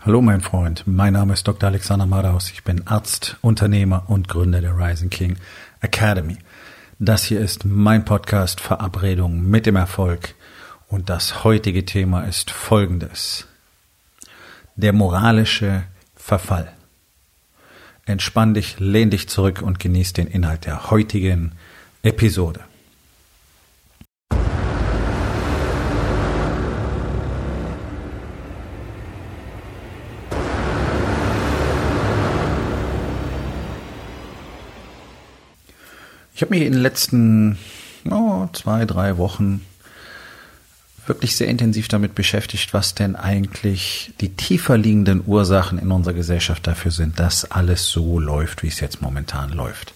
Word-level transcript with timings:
Hallo 0.00 0.22
mein 0.22 0.40
Freund, 0.40 0.84
mein 0.86 1.14
Name 1.14 1.32
ist 1.32 1.48
Dr. 1.48 1.68
Alexander 1.68 2.06
Madaus. 2.06 2.52
Ich 2.52 2.62
bin 2.62 2.86
Arzt, 2.86 3.36
Unternehmer 3.40 4.04
und 4.06 4.28
Gründer 4.28 4.60
der 4.60 4.78
Rising 4.78 5.10
King 5.10 5.36
Academy. 5.80 6.38
Das 7.00 7.24
hier 7.24 7.40
ist 7.40 7.64
mein 7.64 8.04
Podcast 8.04 8.60
Verabredung 8.60 9.42
mit 9.50 9.66
dem 9.66 9.74
Erfolg 9.74 10.36
und 10.86 11.10
das 11.10 11.42
heutige 11.42 11.84
Thema 11.84 12.22
ist 12.22 12.52
folgendes. 12.52 13.48
Der 14.76 14.92
moralische 14.92 15.82
Verfall. 16.14 16.72
Entspann 18.06 18.54
dich, 18.54 18.78
lehn 18.78 19.10
dich 19.10 19.28
zurück 19.28 19.62
und 19.62 19.80
genieß 19.80 20.12
den 20.12 20.28
Inhalt 20.28 20.64
der 20.64 20.92
heutigen 20.92 21.56
Episode. 22.04 22.60
Ich 36.38 36.42
habe 36.42 36.54
mich 36.54 36.64
in 36.64 36.72
den 36.72 36.82
letzten 36.82 37.58
oh, 38.08 38.46
zwei, 38.52 38.84
drei 38.84 39.18
Wochen 39.18 39.60
wirklich 41.08 41.34
sehr 41.34 41.48
intensiv 41.48 41.88
damit 41.88 42.14
beschäftigt, 42.14 42.72
was 42.72 42.94
denn 42.94 43.16
eigentlich 43.16 44.12
die 44.20 44.28
tiefer 44.28 44.78
liegenden 44.78 45.24
Ursachen 45.26 45.80
in 45.80 45.90
unserer 45.90 46.14
Gesellschaft 46.14 46.64
dafür 46.68 46.92
sind, 46.92 47.18
dass 47.18 47.50
alles 47.50 47.86
so 47.86 48.20
läuft, 48.20 48.62
wie 48.62 48.68
es 48.68 48.78
jetzt 48.78 49.02
momentan 49.02 49.50
läuft. 49.50 49.94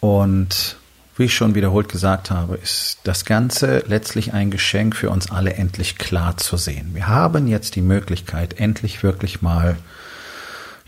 Und 0.00 0.78
wie 1.18 1.24
ich 1.24 1.34
schon 1.34 1.54
wiederholt 1.54 1.90
gesagt 1.90 2.30
habe, 2.30 2.56
ist 2.56 3.00
das 3.04 3.26
Ganze 3.26 3.84
letztlich 3.88 4.32
ein 4.32 4.50
Geschenk 4.50 4.96
für 4.96 5.10
uns 5.10 5.30
alle 5.30 5.52
endlich 5.52 5.98
klar 5.98 6.38
zu 6.38 6.56
sehen. 6.56 6.94
Wir 6.94 7.08
haben 7.08 7.46
jetzt 7.46 7.76
die 7.76 7.82
Möglichkeit, 7.82 8.58
endlich 8.58 9.02
wirklich 9.02 9.42
mal 9.42 9.76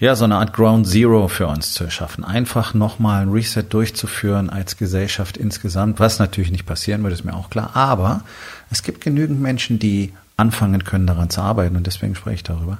ja, 0.02 0.16
so 0.16 0.24
eine 0.24 0.34
Art 0.34 0.52
Ground 0.52 0.88
Zero 0.88 1.28
für 1.28 1.46
uns 1.46 1.74
zu 1.74 1.84
erschaffen. 1.84 2.24
Einfach 2.24 2.74
nochmal 2.74 3.22
ein 3.22 3.28
Reset 3.28 3.62
durchzuführen 3.62 4.50
als 4.50 4.76
Gesellschaft 4.76 5.36
insgesamt, 5.36 6.00
was 6.00 6.18
natürlich 6.18 6.50
nicht 6.50 6.66
passieren 6.66 7.04
würde, 7.04 7.14
ist 7.14 7.24
mir 7.24 7.36
auch 7.36 7.50
klar. 7.50 7.70
Aber 7.74 8.24
es 8.68 8.82
gibt 8.82 9.00
genügend 9.00 9.40
Menschen, 9.40 9.78
die 9.78 10.12
anfangen 10.36 10.82
können, 10.82 11.06
daran 11.06 11.30
zu 11.30 11.40
arbeiten 11.40 11.76
und 11.76 11.86
deswegen 11.86 12.16
spreche 12.16 12.34
ich 12.34 12.42
darüber. 12.42 12.78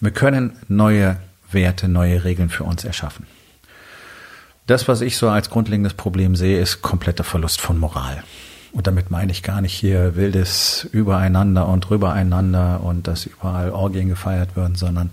Wir 0.00 0.10
können 0.10 0.54
neue 0.66 1.16
Werte, 1.52 1.86
neue 1.86 2.24
Regeln 2.24 2.48
für 2.48 2.64
uns 2.64 2.82
erschaffen. 2.82 3.28
Das, 4.66 4.88
was 4.88 5.00
ich 5.00 5.18
so 5.18 5.28
als 5.28 5.48
grundlegendes 5.48 5.94
Problem 5.94 6.34
sehe, 6.34 6.58
ist 6.60 6.82
kompletter 6.82 7.22
Verlust 7.22 7.60
von 7.60 7.78
Moral. 7.78 8.24
Und 8.72 8.88
damit 8.88 9.12
meine 9.12 9.30
ich 9.30 9.44
gar 9.44 9.60
nicht 9.60 9.74
hier 9.74 10.16
wildes 10.16 10.88
Übereinander 10.90 11.68
und 11.68 11.88
Drübereinander 11.88 12.80
und 12.82 13.06
dass 13.06 13.26
überall 13.26 13.70
Orgien 13.70 14.08
gefeiert 14.08 14.56
werden, 14.56 14.74
sondern 14.74 15.10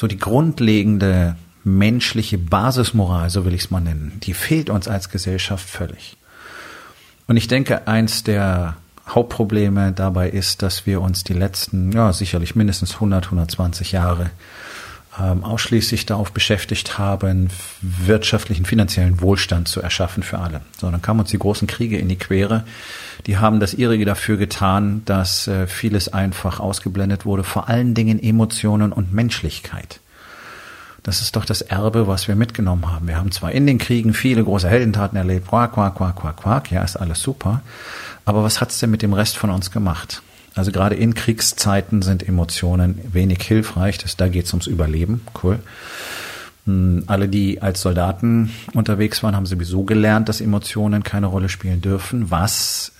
so 0.00 0.06
die 0.06 0.16
grundlegende 0.16 1.36
menschliche 1.62 2.38
Basismoral, 2.38 3.28
so 3.28 3.44
will 3.44 3.52
ich 3.52 3.64
es 3.64 3.70
mal 3.70 3.82
nennen, 3.82 4.18
die 4.22 4.32
fehlt 4.32 4.70
uns 4.70 4.88
als 4.88 5.10
Gesellschaft 5.10 5.68
völlig. 5.68 6.16
Und 7.26 7.36
ich 7.36 7.48
denke, 7.48 7.86
eins 7.86 8.24
der 8.24 8.78
Hauptprobleme 9.06 9.92
dabei 9.92 10.30
ist, 10.30 10.62
dass 10.62 10.86
wir 10.86 11.02
uns 11.02 11.22
die 11.22 11.34
letzten, 11.34 11.92
ja, 11.92 12.14
sicherlich 12.14 12.56
mindestens 12.56 12.94
100, 12.94 13.26
120 13.26 13.92
Jahre 13.92 14.30
ähm, 15.20 15.44
ausschließlich 15.44 16.06
darauf 16.06 16.32
beschäftigt 16.32 16.98
haben, 16.98 17.48
wirtschaftlichen, 17.80 18.64
finanziellen 18.64 19.20
Wohlstand 19.20 19.68
zu 19.68 19.80
erschaffen 19.80 20.22
für 20.22 20.38
alle. 20.38 20.60
So, 20.78 20.90
dann 20.90 21.02
kamen 21.02 21.20
uns 21.20 21.30
die 21.30 21.38
großen 21.38 21.68
Kriege 21.68 21.98
in 21.98 22.08
die 22.08 22.16
Quere. 22.16 22.64
Die 23.26 23.38
haben 23.38 23.60
das 23.60 23.74
ihrige 23.74 24.04
dafür 24.04 24.36
getan, 24.36 25.02
dass 25.04 25.46
äh, 25.46 25.66
vieles 25.66 26.12
einfach 26.12 26.60
ausgeblendet 26.60 27.26
wurde, 27.26 27.44
vor 27.44 27.68
allen 27.68 27.94
Dingen 27.94 28.22
Emotionen 28.22 28.92
und 28.92 29.12
Menschlichkeit. 29.12 30.00
Das 31.02 31.22
ist 31.22 31.36
doch 31.36 31.44
das 31.44 31.62
Erbe, 31.62 32.06
was 32.06 32.28
wir 32.28 32.36
mitgenommen 32.36 32.92
haben. 32.92 33.08
Wir 33.08 33.16
haben 33.16 33.32
zwar 33.32 33.52
in 33.52 33.66
den 33.66 33.78
Kriegen 33.78 34.12
viele 34.12 34.44
große 34.44 34.68
Heldentaten 34.68 35.16
erlebt, 35.16 35.48
quack, 35.48 35.72
quack, 35.72 35.94
quack, 35.94 36.16
quack, 36.16 36.36
quack, 36.36 36.70
ja, 36.70 36.82
ist 36.82 36.96
alles 36.96 37.22
super. 37.22 37.62
Aber 38.24 38.42
was 38.44 38.60
hat's 38.60 38.78
denn 38.78 38.90
mit 38.90 39.02
dem 39.02 39.14
Rest 39.14 39.38
von 39.38 39.50
uns 39.50 39.70
gemacht? 39.70 40.22
Also 40.60 40.72
gerade 40.72 40.94
in 40.94 41.14
Kriegszeiten 41.14 42.02
sind 42.02 42.28
Emotionen 42.28 43.00
wenig 43.14 43.40
hilfreich. 43.40 43.96
Das, 43.96 44.18
da 44.18 44.28
geht 44.28 44.44
es 44.44 44.52
ums 44.52 44.66
Überleben. 44.66 45.22
Cool. 45.42 45.58
Hm, 46.66 47.04
alle, 47.06 47.30
die 47.30 47.62
als 47.62 47.80
Soldaten 47.80 48.52
unterwegs 48.74 49.22
waren, 49.22 49.34
haben 49.34 49.46
sowieso 49.46 49.84
gelernt, 49.84 50.28
dass 50.28 50.42
Emotionen 50.42 51.02
keine 51.02 51.28
Rolle 51.28 51.48
spielen 51.48 51.80
dürfen, 51.80 52.30
was 52.30 52.92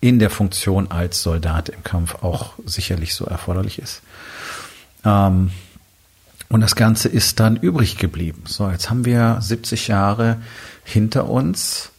in 0.00 0.18
der 0.18 0.28
Funktion 0.28 0.90
als 0.90 1.22
Soldat 1.22 1.68
im 1.68 1.84
Kampf 1.84 2.16
auch 2.16 2.54
sicherlich 2.66 3.14
so 3.14 3.26
erforderlich 3.26 3.78
ist. 3.78 4.02
Ähm, 5.04 5.52
und 6.48 6.62
das 6.62 6.74
Ganze 6.74 7.08
ist 7.08 7.38
dann 7.38 7.54
übrig 7.54 7.96
geblieben. 7.96 8.42
So, 8.46 8.68
jetzt 8.68 8.90
haben 8.90 9.04
wir 9.04 9.36
70 9.40 9.86
Jahre 9.86 10.38
hinter 10.82 11.28
uns 11.28 11.92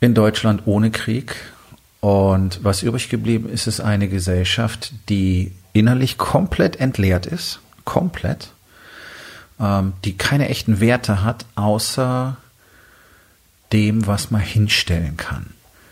in 0.00 0.12
Deutschland 0.12 0.64
ohne 0.66 0.90
Krieg 0.90 1.34
und 2.06 2.62
was 2.62 2.84
übrig 2.84 3.08
geblieben 3.08 3.48
ist, 3.48 3.66
ist 3.66 3.80
eine 3.80 4.06
Gesellschaft, 4.06 4.92
die 5.08 5.50
innerlich 5.72 6.18
komplett 6.18 6.78
entleert 6.78 7.26
ist, 7.26 7.58
komplett, 7.84 8.52
ähm, 9.58 9.92
die 10.04 10.16
keine 10.16 10.48
echten 10.48 10.78
Werte 10.78 11.24
hat, 11.24 11.46
außer 11.56 12.36
dem, 13.72 14.06
was 14.06 14.30
man 14.30 14.40
hinstellen 14.40 15.16
kann. 15.16 15.46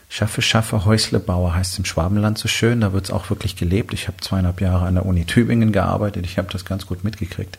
Schaffe, 0.08 0.41
schaffe, 0.41 0.84
Häuslebauer 0.84 1.56
heißt 1.56 1.80
im 1.80 1.84
Schwabenland 1.84 2.38
so 2.38 2.46
schön. 2.46 2.82
Da 2.82 2.92
wird 2.92 3.06
es 3.06 3.10
auch 3.10 3.28
wirklich 3.31 3.56
gelebt. 3.56 3.92
Ich 3.92 4.06
habe 4.06 4.19
zweieinhalb 4.20 4.60
Jahre 4.60 4.86
an 4.86 4.94
der 4.94 5.06
Uni 5.06 5.25
Tübingen 5.25 5.72
gearbeitet. 5.72 6.26
Ich 6.26 6.38
habe 6.38 6.46
das 6.52 6.64
ganz 6.64 6.86
gut 6.86 7.02
mitgekriegt. 7.02 7.58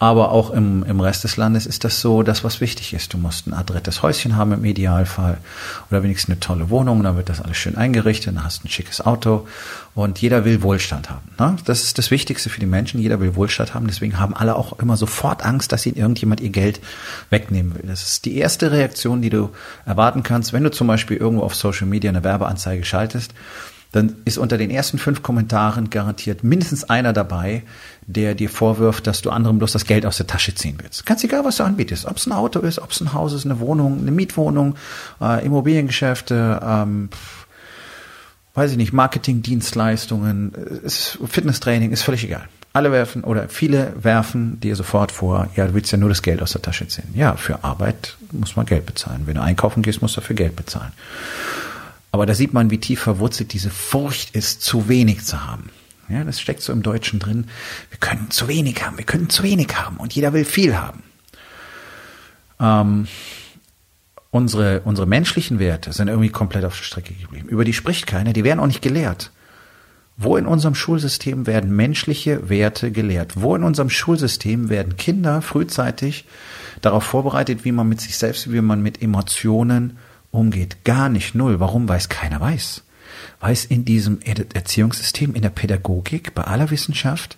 Aber 0.00 0.32
auch 0.32 0.50
im, 0.50 0.82
im 0.82 0.98
Rest 1.00 1.22
des 1.22 1.36
Landes 1.36 1.66
ist 1.66 1.84
das 1.84 2.00
so, 2.00 2.22
das 2.22 2.42
was 2.42 2.60
wichtig 2.60 2.94
ist. 2.94 3.14
Du 3.14 3.18
musst 3.18 3.46
ein 3.46 3.54
adrettes 3.54 4.02
Häuschen 4.02 4.36
haben 4.36 4.52
im 4.52 4.64
Idealfall 4.64 5.38
oder 5.90 6.02
wenigstens 6.02 6.30
eine 6.30 6.40
tolle 6.40 6.70
Wohnung. 6.70 7.02
Dann 7.02 7.16
wird 7.16 7.28
das 7.28 7.40
alles 7.40 7.56
schön 7.56 7.76
eingerichtet. 7.76 8.34
Dann 8.34 8.44
hast 8.44 8.62
du 8.62 8.66
ein 8.66 8.70
schickes 8.70 9.00
Auto 9.00 9.46
und 9.94 10.20
jeder 10.20 10.44
will 10.44 10.62
Wohlstand 10.62 11.10
haben. 11.10 11.30
Ne? 11.38 11.56
Das 11.64 11.82
ist 11.82 11.98
das 11.98 12.10
Wichtigste 12.10 12.50
für 12.50 12.60
die 12.60 12.66
Menschen. 12.66 13.00
Jeder 13.00 13.20
will 13.20 13.36
Wohlstand 13.36 13.74
haben. 13.74 13.86
Deswegen 13.86 14.18
haben 14.18 14.34
alle 14.34 14.56
auch 14.56 14.78
immer 14.78 14.96
sofort 14.96 15.44
Angst, 15.44 15.72
dass 15.72 15.86
ihnen 15.86 15.96
irgendjemand 15.96 16.40
ihr 16.40 16.50
Geld 16.50 16.80
wegnehmen 17.28 17.74
will. 17.74 17.84
Das 17.86 18.02
ist 18.02 18.24
die 18.24 18.36
erste 18.36 18.72
Reaktion, 18.72 19.22
die 19.22 19.30
du 19.30 19.50
erwarten 19.84 20.22
kannst, 20.22 20.52
wenn 20.52 20.64
du 20.64 20.70
zum 20.70 20.86
Beispiel 20.86 21.16
irgendwo 21.16 21.44
auf 21.44 21.54
Social 21.54 21.70
Social 21.70 21.88
Media 21.88 22.10
eine 22.10 22.24
Werbeanzeige 22.24 22.84
schaltest, 22.84 23.32
dann 23.92 24.16
ist 24.24 24.38
unter 24.38 24.56
den 24.56 24.70
ersten 24.70 24.98
fünf 24.98 25.22
Kommentaren 25.22 25.90
garantiert 25.90 26.44
mindestens 26.44 26.84
einer 26.84 27.12
dabei, 27.12 27.62
der 28.06 28.34
dir 28.34 28.48
vorwirft, 28.48 29.06
dass 29.06 29.22
du 29.22 29.30
anderem 29.30 29.58
bloß 29.58 29.72
das 29.72 29.84
Geld 29.84 30.06
aus 30.06 30.16
der 30.16 30.26
Tasche 30.26 30.54
ziehen 30.54 30.78
willst. 30.80 31.06
Ganz 31.06 31.24
egal, 31.24 31.44
was 31.44 31.56
du 31.56 31.64
anbietest. 31.64 32.06
Ob 32.06 32.16
es 32.16 32.26
ein 32.26 32.32
Auto 32.32 32.60
ist, 32.60 32.78
ob 32.78 32.92
es 32.92 33.00
ein 33.00 33.12
Haus 33.12 33.32
ist, 33.32 33.44
eine 33.44 33.58
Wohnung, 33.58 33.98
eine 34.00 34.12
Mietwohnung, 34.12 34.76
äh, 35.20 35.44
Immobiliengeschäfte, 35.44 36.60
ähm, 36.62 37.08
weiß 38.54 38.72
ich 38.72 38.76
nicht, 38.76 38.92
Marketingdienstleistungen, 38.92 40.52
Fitnesstraining, 40.86 41.92
ist 41.92 42.02
völlig 42.02 42.24
egal. 42.24 42.48
Alle 42.72 42.92
werfen 42.92 43.24
oder 43.24 43.48
viele 43.48 43.92
werfen 44.00 44.60
dir 44.60 44.76
sofort 44.76 45.10
vor, 45.10 45.48
ja, 45.56 45.66
du 45.66 45.74
willst 45.74 45.90
ja 45.90 45.98
nur 45.98 46.08
das 46.08 46.22
Geld 46.22 46.40
aus 46.40 46.52
der 46.52 46.62
Tasche 46.62 46.86
ziehen. 46.86 47.08
Ja, 47.14 47.34
für 47.34 47.64
Arbeit 47.64 48.16
muss 48.30 48.54
man 48.54 48.66
Geld 48.66 48.86
bezahlen. 48.86 49.22
Wenn 49.26 49.34
du 49.34 49.42
einkaufen 49.42 49.82
gehst, 49.82 50.02
musst 50.02 50.16
du 50.16 50.20
dafür 50.20 50.36
Geld 50.36 50.54
bezahlen. 50.54 50.92
Aber 52.12 52.26
da 52.26 52.34
sieht 52.34 52.52
man, 52.52 52.70
wie 52.70 52.78
tief 52.78 53.00
verwurzelt 53.00 53.52
diese 53.52 53.70
Furcht 53.70 54.34
ist, 54.34 54.62
zu 54.62 54.88
wenig 54.88 55.24
zu 55.24 55.46
haben. 55.46 55.70
Ja, 56.08 56.24
das 56.24 56.40
steckt 56.40 56.60
so 56.60 56.72
im 56.72 56.82
Deutschen 56.82 57.20
drin. 57.20 57.46
Wir 57.90 57.98
können 57.98 58.30
zu 58.30 58.48
wenig 58.48 58.84
haben, 58.84 58.98
wir 58.98 59.04
können 59.04 59.30
zu 59.30 59.44
wenig 59.44 59.68
haben 59.76 59.96
und 59.96 60.12
jeder 60.12 60.32
will 60.32 60.44
viel 60.44 60.76
haben. 60.76 61.04
Ähm, 62.58 63.06
unsere, 64.30 64.80
unsere 64.80 65.06
menschlichen 65.06 65.60
Werte 65.60 65.92
sind 65.92 66.08
irgendwie 66.08 66.30
komplett 66.30 66.64
auf 66.64 66.76
der 66.76 66.84
Strecke 66.84 67.14
geblieben. 67.14 67.48
Über 67.48 67.64
die 67.64 67.72
spricht 67.72 68.08
keiner, 68.08 68.32
die 68.32 68.42
werden 68.42 68.58
auch 68.58 68.66
nicht 68.66 68.82
gelehrt. 68.82 69.30
Wo 70.16 70.36
in 70.36 70.46
unserem 70.46 70.74
Schulsystem 70.74 71.46
werden 71.46 71.74
menschliche 71.74 72.50
Werte 72.50 72.90
gelehrt? 72.90 73.40
Wo 73.40 73.54
in 73.56 73.62
unserem 73.62 73.88
Schulsystem 73.88 74.68
werden 74.68 74.96
Kinder 74.96 75.40
frühzeitig 75.40 76.26
darauf 76.82 77.04
vorbereitet, 77.04 77.64
wie 77.64 77.72
man 77.72 77.88
mit 77.88 78.00
sich 78.00 78.18
selbst, 78.18 78.52
wie 78.52 78.60
man 78.60 78.82
mit 78.82 79.00
Emotionen 79.00 79.96
umgeht? 80.30 80.84
Gar 80.84 81.08
nicht 81.08 81.34
null. 81.34 81.60
Warum? 81.60 81.88
Weil 81.88 81.98
es 81.98 82.08
keiner 82.08 82.40
weiß. 82.40 82.82
Weil 83.40 83.52
es 83.52 83.64
in 83.64 83.84
diesem 83.84 84.20
Erziehungssystem, 84.22 85.34
in 85.34 85.42
der 85.42 85.50
Pädagogik, 85.50 86.34
bei 86.34 86.44
aller 86.44 86.70
Wissenschaft 86.70 87.36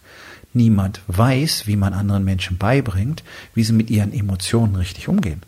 niemand 0.55 1.01
weiß, 1.07 1.67
wie 1.67 1.77
man 1.77 1.95
anderen 1.95 2.25
Menschen 2.25 2.59
beibringt, 2.59 3.23
wie 3.55 3.65
sie 3.65 3.73
mit 3.73 3.91
ihren 3.91 4.13
Emotionen 4.13 4.77
richtig 4.77 5.09
umgehen. 5.09 5.43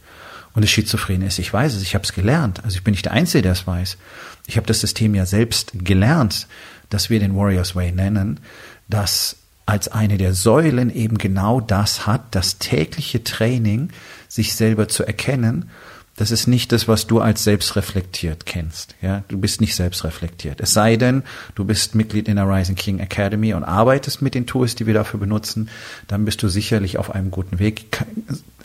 Und 0.55 0.62
das 0.62 0.70
Schizophrene 0.70 1.26
ist, 1.26 1.38
ich 1.38 1.52
weiß 1.52 1.75
es, 1.75 1.82
ich 1.82 1.94
habe 1.94 2.05
es 2.05 2.14
gelernt. 2.14 2.64
Also 2.64 2.76
ich 2.76 2.85
bin 2.85 2.93
nicht 2.93 3.05
der 3.05 3.12
Einzige, 3.12 3.43
der 3.43 3.52
es 3.52 3.67
weiß. 3.67 3.99
Ich 4.46 4.56
habe 4.56 4.67
das 4.67 4.81
System 4.81 5.14
ja 5.14 5.26
selbst 5.26 5.73
gelernt 5.75 6.46
das 6.94 7.11
wir 7.11 7.19
den 7.19 7.37
Warriors 7.37 7.75
Way 7.75 7.93
nennen, 7.93 8.41
das 8.88 9.37
als 9.67 9.88
eine 9.88 10.19
der 10.19 10.35
Säulen 10.35 10.94
eben 10.94 11.19
genau 11.19 11.61
das 11.61 12.06
hat, 12.06 12.35
das 12.35 12.58
tägliche 12.58 13.25
Training, 13.25 13.91
sich 14.29 14.55
selber 14.55 14.88
zu 14.88 15.05
erkennen 15.05 15.70
Das 16.16 16.31
ist 16.31 16.46
nicht 16.46 16.70
das, 16.70 16.87
was 16.87 17.08
du 17.08 17.20
als 17.20 17.43
selbstreflektiert 17.43 18.46
kennst. 18.46 18.94
Ja, 19.02 19.25
du 19.28 19.38
bist 19.38 19.61
nicht 19.61 19.75
selbstreflektiert. 19.75 20.61
Es 20.61 20.72
sei 20.72 20.96
denn, 20.96 21.25
du 21.56 21.64
bist 21.64 21.96
Mitglied 21.96 22.28
in 22.28 22.37
der 22.37 22.49
Rising 22.49 22.76
King 22.76 23.00
Academy 23.00 23.52
und 23.52 23.64
arbeitest 23.64 24.22
mit 24.22 24.34
den 24.34 24.46
Tools, 24.46 24.76
die 24.76 24.87
wir 24.87 24.94
dafür 24.94 25.19
benutzen, 25.19 25.69
dann 26.06 26.25
bist 26.25 26.43
du 26.43 26.49
sicherlich 26.49 26.99
auf 26.99 27.12
einem 27.12 27.32
guten 27.32 27.58
Weg. 27.58 27.84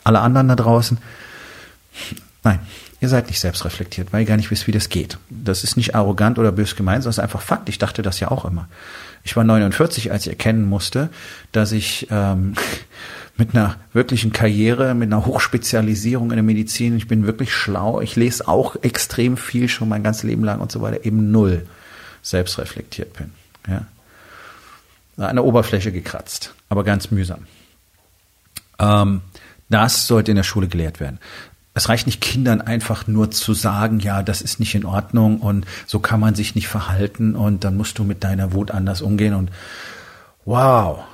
Alle 0.04 0.20
anderen 0.20 0.46
da 0.46 0.54
draußen, 0.54 0.98
nein, 2.44 2.60
ihr 3.00 3.08
seid 3.08 3.26
nicht 3.26 3.40
selbstreflektiert, 3.40 4.12
weil 4.12 4.20
ihr 4.20 4.26
gar 4.26 4.36
nicht 4.36 4.52
wisst, 4.52 4.68
wie 4.68 4.72
das 4.72 4.88
geht. 4.88 5.18
Das 5.28 5.64
ist 5.64 5.76
nicht 5.76 5.96
arrogant 5.96 6.38
oder 6.38 6.52
bös 6.52 6.76
gemeint, 6.76 7.02
sondern 7.02 7.10
es 7.10 7.18
ist 7.18 7.22
einfach 7.22 7.42
Fakt. 7.42 7.68
Ich 7.68 7.78
dachte 7.78 8.02
das 8.02 8.20
ja 8.20 8.30
auch 8.30 8.44
immer. 8.44 8.68
Ich 9.24 9.36
war 9.36 9.42
49, 9.42 10.12
als 10.12 10.26
ich 10.26 10.30
erkennen 10.30 10.68
musste, 10.68 11.10
dass 11.52 11.72
ich 11.72 12.06
ähm, 12.10 12.54
mit 13.36 13.54
einer 13.54 13.76
wirklichen 13.92 14.32
Karriere, 14.32 14.94
mit 14.94 15.12
einer 15.12 15.24
Hochspezialisierung 15.24 16.30
in 16.30 16.36
der 16.36 16.42
Medizin, 16.42 16.96
ich 16.96 17.08
bin 17.08 17.26
wirklich 17.26 17.54
schlau, 17.54 18.00
ich 18.00 18.16
lese 18.16 18.46
auch 18.46 18.76
extrem 18.82 19.36
viel 19.36 19.68
schon 19.68 19.88
mein 19.88 20.02
ganzes 20.02 20.24
Leben 20.24 20.44
lang 20.44 20.60
und 20.60 20.70
so 20.70 20.82
weiter, 20.82 21.04
eben 21.04 21.30
null 21.30 21.66
selbstreflektiert 22.22 23.14
bin. 23.14 23.32
Ja. 23.66 23.86
An 25.16 25.36
der 25.36 25.44
Oberfläche 25.44 25.92
gekratzt, 25.92 26.54
aber 26.68 26.84
ganz 26.84 27.10
mühsam. 27.10 27.46
Ähm, 28.78 29.20
das 29.68 30.06
sollte 30.06 30.32
in 30.32 30.36
der 30.36 30.44
Schule 30.44 30.68
gelehrt 30.68 31.00
werden. 31.00 31.18
Es 31.72 31.88
reicht 31.88 32.06
nicht 32.06 32.20
Kindern 32.20 32.60
einfach 32.60 33.06
nur 33.06 33.30
zu 33.30 33.54
sagen, 33.54 34.00
ja, 34.00 34.22
das 34.22 34.42
ist 34.42 34.58
nicht 34.58 34.74
in 34.74 34.84
Ordnung 34.84 35.40
und 35.40 35.66
so 35.86 36.00
kann 36.00 36.18
man 36.18 36.34
sich 36.34 36.54
nicht 36.54 36.68
verhalten 36.68 37.36
und 37.36 37.62
dann 37.64 37.76
musst 37.76 37.98
du 37.98 38.04
mit 38.04 38.24
deiner 38.24 38.52
Wut 38.52 38.72
anders 38.72 39.02
umgehen 39.02 39.34
und 39.34 39.50
wow, 40.44 41.04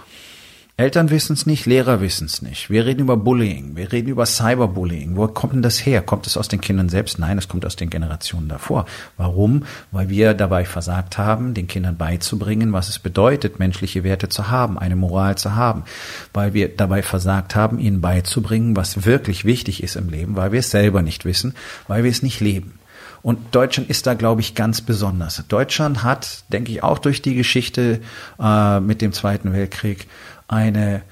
Eltern 0.78 1.08
wissen 1.08 1.32
es 1.32 1.46
nicht, 1.46 1.64
Lehrer 1.64 2.02
wissen 2.02 2.26
es 2.26 2.42
nicht. 2.42 2.68
Wir 2.68 2.84
reden 2.84 3.00
über 3.00 3.16
Bullying, 3.16 3.76
wir 3.76 3.92
reden 3.92 4.10
über 4.10 4.26
Cyberbullying. 4.26 5.16
Wo 5.16 5.26
kommt 5.26 5.54
denn 5.54 5.62
das 5.62 5.86
her? 5.86 6.02
Kommt 6.02 6.26
es 6.26 6.36
aus 6.36 6.48
den 6.48 6.60
Kindern 6.60 6.90
selbst? 6.90 7.18
Nein, 7.18 7.38
es 7.38 7.48
kommt 7.48 7.64
aus 7.64 7.76
den 7.76 7.88
Generationen 7.88 8.50
davor. 8.50 8.84
Warum? 9.16 9.62
Weil 9.90 10.10
wir 10.10 10.34
dabei 10.34 10.66
versagt 10.66 11.16
haben, 11.16 11.54
den 11.54 11.66
Kindern 11.66 11.96
beizubringen, 11.96 12.74
was 12.74 12.90
es 12.90 12.98
bedeutet, 12.98 13.58
menschliche 13.58 14.04
Werte 14.04 14.28
zu 14.28 14.50
haben, 14.50 14.78
eine 14.78 14.96
Moral 14.96 15.38
zu 15.38 15.54
haben. 15.54 15.84
Weil 16.34 16.52
wir 16.52 16.68
dabei 16.68 17.02
versagt 17.02 17.56
haben, 17.56 17.78
ihnen 17.78 18.02
beizubringen, 18.02 18.76
was 18.76 19.06
wirklich 19.06 19.46
wichtig 19.46 19.82
ist 19.82 19.96
im 19.96 20.10
Leben, 20.10 20.36
weil 20.36 20.52
wir 20.52 20.60
es 20.60 20.70
selber 20.70 21.00
nicht 21.00 21.24
wissen, 21.24 21.54
weil 21.88 22.04
wir 22.04 22.10
es 22.10 22.22
nicht 22.22 22.40
leben. 22.40 22.78
Und 23.22 23.54
Deutschland 23.56 23.90
ist 23.90 24.06
da, 24.06 24.14
glaube 24.14 24.40
ich, 24.42 24.54
ganz 24.54 24.82
besonders. 24.82 25.42
Deutschland 25.48 26.04
hat, 26.04 26.44
denke 26.52 26.70
ich, 26.70 26.82
auch 26.82 26.98
durch 26.98 27.22
die 27.22 27.34
Geschichte 27.34 28.00
äh, 28.38 28.78
mit 28.78 29.00
dem 29.00 29.12
Zweiten 29.12 29.52
Weltkrieg 29.52 30.06
eine 30.48 31.02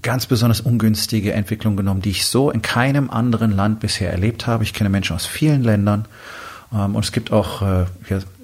ganz 0.00 0.26
besonders 0.26 0.60
ungünstige 0.60 1.32
Entwicklung 1.32 1.76
genommen, 1.76 2.02
die 2.02 2.10
ich 2.10 2.26
so 2.26 2.50
in 2.50 2.62
keinem 2.62 3.10
anderen 3.10 3.52
Land 3.52 3.80
bisher 3.80 4.10
erlebt 4.10 4.46
habe. 4.46 4.64
Ich 4.64 4.74
kenne 4.74 4.90
Menschen 4.90 5.14
aus 5.14 5.26
vielen 5.26 5.62
Ländern 5.62 6.06
ähm, 6.72 6.96
und 6.96 7.04
es 7.04 7.12
gibt 7.12 7.30
auch 7.32 7.62
äh, 7.62 7.86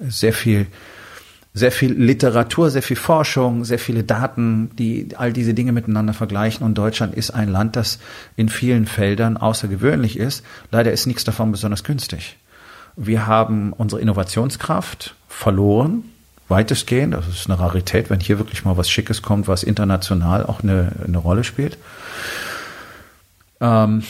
sehr 0.07 0.33
viel 0.33 0.67
sehr 1.51 1.71
viel 1.71 1.93
Literatur, 1.93 2.69
sehr 2.69 2.83
viel 2.83 2.95
Forschung, 2.95 3.65
sehr 3.65 3.79
viele 3.79 4.03
Daten, 4.03 4.69
die 4.77 5.09
all 5.17 5.33
diese 5.33 5.55
Dinge 5.55 5.71
miteinander 5.71 6.13
vergleichen. 6.13 6.63
Und 6.63 6.77
Deutschland 6.77 7.15
ist 7.15 7.31
ein 7.31 7.49
Land, 7.49 7.75
das 7.75 7.99
in 8.35 8.49
vielen 8.49 8.85
Feldern 8.85 9.35
außergewöhnlich 9.35 10.17
ist. 10.17 10.45
Leider 10.71 10.91
ist 10.91 11.07
nichts 11.07 11.23
davon 11.23 11.51
besonders 11.51 11.83
günstig. 11.83 12.37
Wir 12.95 13.25
haben 13.25 13.73
unsere 13.73 13.99
Innovationskraft 13.99 15.15
verloren 15.27 16.03
weitestgehend. 16.49 17.13
Das 17.13 17.27
ist 17.27 17.49
eine 17.49 17.59
Rarität, 17.59 18.09
wenn 18.09 18.19
hier 18.19 18.39
wirklich 18.39 18.65
mal 18.65 18.77
was 18.77 18.89
Schickes 18.89 19.21
kommt, 19.21 19.47
was 19.47 19.63
international 19.63 20.45
auch 20.45 20.61
eine, 20.61 20.91
eine 21.05 21.17
Rolle 21.17 21.43
spielt. 21.43 21.77
Ähm, 23.61 24.03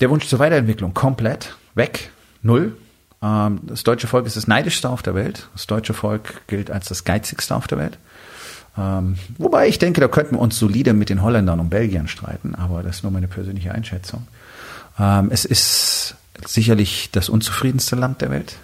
der 0.00 0.10
Wunsch 0.10 0.26
zur 0.26 0.38
Weiterentwicklung 0.38 0.94
komplett 0.94 1.56
weg, 1.74 2.10
null. 2.42 2.76
Ähm, 3.22 3.60
das 3.62 3.84
deutsche 3.84 4.06
Volk 4.06 4.26
ist 4.26 4.36
das 4.36 4.46
neidischste 4.46 4.88
auf 4.88 5.02
der 5.02 5.14
Welt. 5.14 5.48
Das 5.52 5.66
deutsche 5.66 5.94
Volk 5.94 6.46
gilt 6.46 6.70
als 6.70 6.88
das 6.88 7.04
geizigste 7.04 7.54
auf 7.54 7.66
der 7.66 7.78
Welt. 7.78 7.98
Ähm, 8.78 9.16
wobei 9.38 9.68
ich 9.68 9.78
denke, 9.78 10.00
da 10.00 10.08
könnten 10.08 10.34
wir 10.36 10.40
uns 10.40 10.58
solide 10.58 10.92
mit 10.92 11.08
den 11.08 11.22
Holländern 11.22 11.60
und 11.60 11.70
Belgiern 11.70 12.08
streiten, 12.08 12.54
aber 12.54 12.82
das 12.82 12.96
ist 12.96 13.02
nur 13.04 13.12
meine 13.12 13.28
persönliche 13.28 13.72
Einschätzung. 13.72 14.26
Ähm, 14.98 15.30
es 15.30 15.46
ist 15.46 16.14
sicherlich 16.44 17.10
das 17.10 17.30
unzufriedenste 17.30 17.96
Land 17.96 18.20
der 18.20 18.30
Welt 18.30 18.56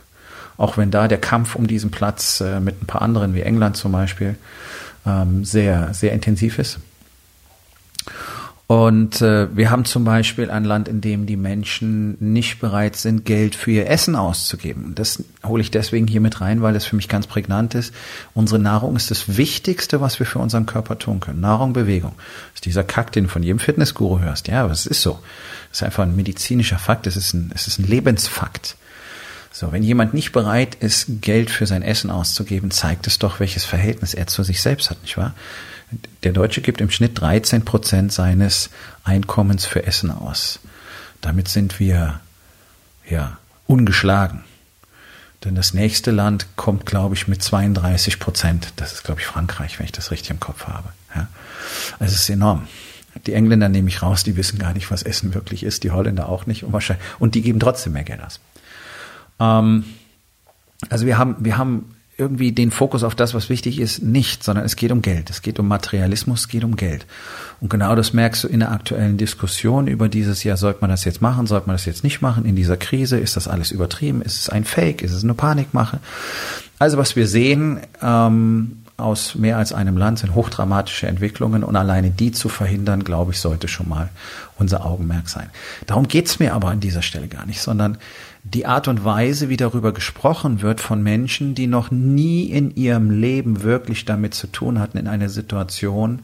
auch 0.62 0.76
wenn 0.76 0.92
da 0.92 1.08
der 1.08 1.18
Kampf 1.18 1.56
um 1.56 1.66
diesen 1.66 1.90
Platz 1.90 2.40
äh, 2.40 2.60
mit 2.60 2.80
ein 2.80 2.86
paar 2.86 3.02
anderen, 3.02 3.34
wie 3.34 3.40
England 3.40 3.76
zum 3.76 3.90
Beispiel, 3.90 4.36
ähm, 5.04 5.44
sehr, 5.44 5.92
sehr 5.92 6.12
intensiv 6.12 6.60
ist. 6.60 6.78
Und 8.68 9.20
äh, 9.22 9.54
wir 9.56 9.70
haben 9.70 9.84
zum 9.84 10.04
Beispiel 10.04 10.52
ein 10.52 10.62
Land, 10.62 10.86
in 10.86 11.00
dem 11.00 11.26
die 11.26 11.36
Menschen 11.36 12.16
nicht 12.20 12.60
bereit 12.60 12.94
sind, 12.94 13.24
Geld 13.24 13.56
für 13.56 13.72
ihr 13.72 13.90
Essen 13.90 14.14
auszugeben. 14.14 14.94
Das 14.94 15.24
hole 15.44 15.60
ich 15.60 15.72
deswegen 15.72 16.06
hier 16.06 16.20
mit 16.20 16.40
rein, 16.40 16.62
weil 16.62 16.74
das 16.74 16.84
für 16.84 16.94
mich 16.94 17.08
ganz 17.08 17.26
prägnant 17.26 17.74
ist. 17.74 17.92
Unsere 18.32 18.60
Nahrung 18.60 18.94
ist 18.94 19.10
das 19.10 19.36
Wichtigste, 19.36 20.00
was 20.00 20.20
wir 20.20 20.26
für 20.26 20.38
unseren 20.38 20.66
Körper 20.66 20.96
tun 20.96 21.18
können. 21.18 21.40
Nahrung, 21.40 21.72
Bewegung. 21.72 22.12
Das 22.16 22.58
ist 22.58 22.66
dieser 22.66 22.84
Kack, 22.84 23.10
den 23.10 23.24
du 23.24 23.30
von 23.30 23.42
jedem 23.42 23.58
Fitnessguru 23.58 24.20
hörst. 24.20 24.46
Ja, 24.46 24.62
aber 24.62 24.72
es 24.72 24.86
ist 24.86 25.02
so. 25.02 25.18
Das 25.70 25.78
ist 25.78 25.82
einfach 25.82 26.04
ein 26.04 26.14
medizinischer 26.14 26.78
Fakt. 26.78 27.08
Es 27.08 27.16
ist 27.16 27.34
ein, 27.34 27.50
es 27.52 27.66
ist 27.66 27.80
ein 27.80 27.88
Lebensfakt. 27.88 28.76
So, 29.52 29.70
wenn 29.70 29.82
jemand 29.82 30.14
nicht 30.14 30.32
bereit 30.32 30.74
ist, 30.76 31.20
Geld 31.20 31.50
für 31.50 31.66
sein 31.66 31.82
Essen 31.82 32.10
auszugeben, 32.10 32.70
zeigt 32.70 33.06
es 33.06 33.18
doch, 33.18 33.38
welches 33.38 33.64
Verhältnis 33.64 34.14
er 34.14 34.26
zu 34.26 34.42
sich 34.42 34.62
selbst 34.62 34.90
hat, 34.90 35.02
nicht 35.02 35.18
wahr? 35.18 35.34
Der 36.22 36.32
Deutsche 36.32 36.62
gibt 36.62 36.80
im 36.80 36.90
Schnitt 36.90 37.20
13 37.20 37.64
Prozent 37.64 38.12
seines 38.12 38.70
Einkommens 39.04 39.66
für 39.66 39.84
Essen 39.84 40.10
aus. 40.10 40.58
Damit 41.20 41.48
sind 41.48 41.78
wir, 41.78 42.20
ja, 43.08 43.36
ungeschlagen. 43.66 44.42
Denn 45.44 45.54
das 45.54 45.74
nächste 45.74 46.12
Land 46.12 46.46
kommt, 46.56 46.86
glaube 46.86 47.14
ich, 47.14 47.28
mit 47.28 47.42
32 47.42 48.20
Prozent. 48.20 48.72
Das 48.76 48.92
ist, 48.92 49.04
glaube 49.04 49.20
ich, 49.20 49.26
Frankreich, 49.26 49.78
wenn 49.78 49.86
ich 49.86 49.92
das 49.92 50.10
richtig 50.10 50.30
im 50.30 50.40
Kopf 50.40 50.66
habe. 50.66 50.88
Ja? 51.14 51.28
Also 51.98 52.14
es 52.14 52.22
ist 52.22 52.30
enorm. 52.30 52.68
Die 53.26 53.34
Engländer 53.34 53.68
nehme 53.68 53.88
ich 53.88 54.00
raus, 54.00 54.24
die 54.24 54.36
wissen 54.36 54.58
gar 54.58 54.72
nicht, 54.72 54.90
was 54.90 55.02
Essen 55.02 55.34
wirklich 55.34 55.64
ist. 55.64 55.84
Die 55.84 55.90
Holländer 55.90 56.28
auch 56.28 56.46
nicht. 56.46 56.64
Und, 56.64 56.72
wahrscheinlich, 56.72 57.04
und 57.18 57.34
die 57.34 57.42
geben 57.42 57.60
trotzdem 57.60 57.92
mehr 57.92 58.04
Geld 58.04 58.22
aus. 58.22 58.40
Ähm, 59.40 59.84
also 60.88 61.06
wir 61.06 61.18
haben, 61.18 61.36
wir 61.40 61.58
haben 61.58 61.94
irgendwie 62.18 62.52
den 62.52 62.70
Fokus 62.70 63.04
auf 63.04 63.14
das, 63.14 63.34
was 63.34 63.48
wichtig 63.48 63.80
ist, 63.80 64.02
nicht, 64.02 64.44
sondern 64.44 64.64
es 64.64 64.76
geht 64.76 64.92
um 64.92 65.02
Geld. 65.02 65.30
Es 65.30 65.42
geht 65.42 65.58
um 65.58 65.66
Materialismus, 65.66 66.40
es 66.40 66.48
geht 66.48 66.62
um 66.62 66.76
Geld. 66.76 67.06
Und 67.60 67.68
genau 67.70 67.94
das 67.94 68.12
merkst 68.12 68.44
du 68.44 68.48
in 68.48 68.60
der 68.60 68.70
aktuellen 68.70 69.16
Diskussion 69.16 69.86
über 69.86 70.08
dieses 70.08 70.44
Jahr, 70.44 70.56
sollte 70.56 70.82
man 70.82 70.90
das 70.90 71.04
jetzt 71.04 71.22
machen, 71.22 71.46
sollte 71.46 71.66
man 71.66 71.74
das 71.74 71.86
jetzt 71.86 72.04
nicht 72.04 72.20
machen, 72.20 72.44
in 72.44 72.54
dieser 72.54 72.76
Krise, 72.76 73.18
ist 73.18 73.36
das 73.36 73.48
alles 73.48 73.70
übertrieben, 73.70 74.20
ist 74.22 74.38
es 74.38 74.48
ein 74.50 74.64
Fake, 74.64 75.02
ist 75.02 75.12
es 75.12 75.24
eine 75.24 75.34
Panikmache? 75.34 76.00
Also 76.78 76.98
was 76.98 77.16
wir 77.16 77.26
sehen 77.26 77.80
ähm, 78.02 78.82
aus 78.98 79.34
mehr 79.34 79.56
als 79.56 79.72
einem 79.72 79.96
Land 79.96 80.20
sind 80.20 80.34
hochdramatische 80.34 81.06
Entwicklungen 81.06 81.64
und 81.64 81.76
alleine 81.76 82.10
die 82.10 82.30
zu 82.30 82.48
verhindern, 82.48 83.04
glaube 83.04 83.32
ich, 83.32 83.40
sollte 83.40 83.68
schon 83.68 83.88
mal 83.88 84.10
unser 84.58 84.84
Augenmerk 84.84 85.28
sein. 85.28 85.48
Darum 85.86 86.08
geht's 86.08 86.38
mir 86.38 86.54
aber 86.54 86.68
an 86.68 86.80
dieser 86.80 87.02
Stelle 87.02 87.28
gar 87.28 87.46
nicht, 87.46 87.60
sondern 87.60 87.98
die 88.44 88.66
Art 88.66 88.88
und 88.88 89.04
Weise, 89.04 89.48
wie 89.48 89.56
darüber 89.56 89.92
gesprochen 89.92 90.62
wird 90.62 90.80
von 90.80 91.02
Menschen, 91.02 91.54
die 91.54 91.68
noch 91.68 91.90
nie 91.90 92.44
in 92.44 92.74
ihrem 92.74 93.10
Leben 93.10 93.62
wirklich 93.62 94.04
damit 94.04 94.34
zu 94.34 94.48
tun 94.48 94.80
hatten, 94.80 94.98
in 94.98 95.06
einer 95.06 95.28
Situation 95.28 96.22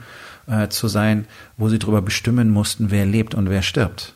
äh, 0.49 0.69
zu 0.69 0.89
sein, 0.89 1.27
wo 1.57 1.69
sie 1.69 1.79
darüber 1.79 2.03
bestimmen 2.03 2.51
mussten, 2.51 2.91
wer 2.91 3.07
lebt 3.07 3.35
und 3.35 3.49
wer 3.49 3.63
stirbt. 3.63 4.15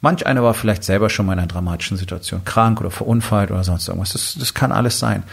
Manch 0.00 0.26
einer 0.26 0.42
war 0.42 0.54
vielleicht 0.54 0.84
selber 0.84 1.10
schon 1.10 1.26
mal 1.26 1.34
in 1.34 1.40
einer 1.40 1.48
dramatischen 1.48 1.96
Situation, 1.96 2.44
krank 2.44 2.80
oder 2.80 2.90
verunfallt 2.90 3.50
oder 3.50 3.64
sonst 3.64 3.88
irgendwas. 3.88 4.12
Das, 4.12 4.36
das 4.38 4.54
kann 4.54 4.72
alles 4.72 4.98
sein. 4.98 5.24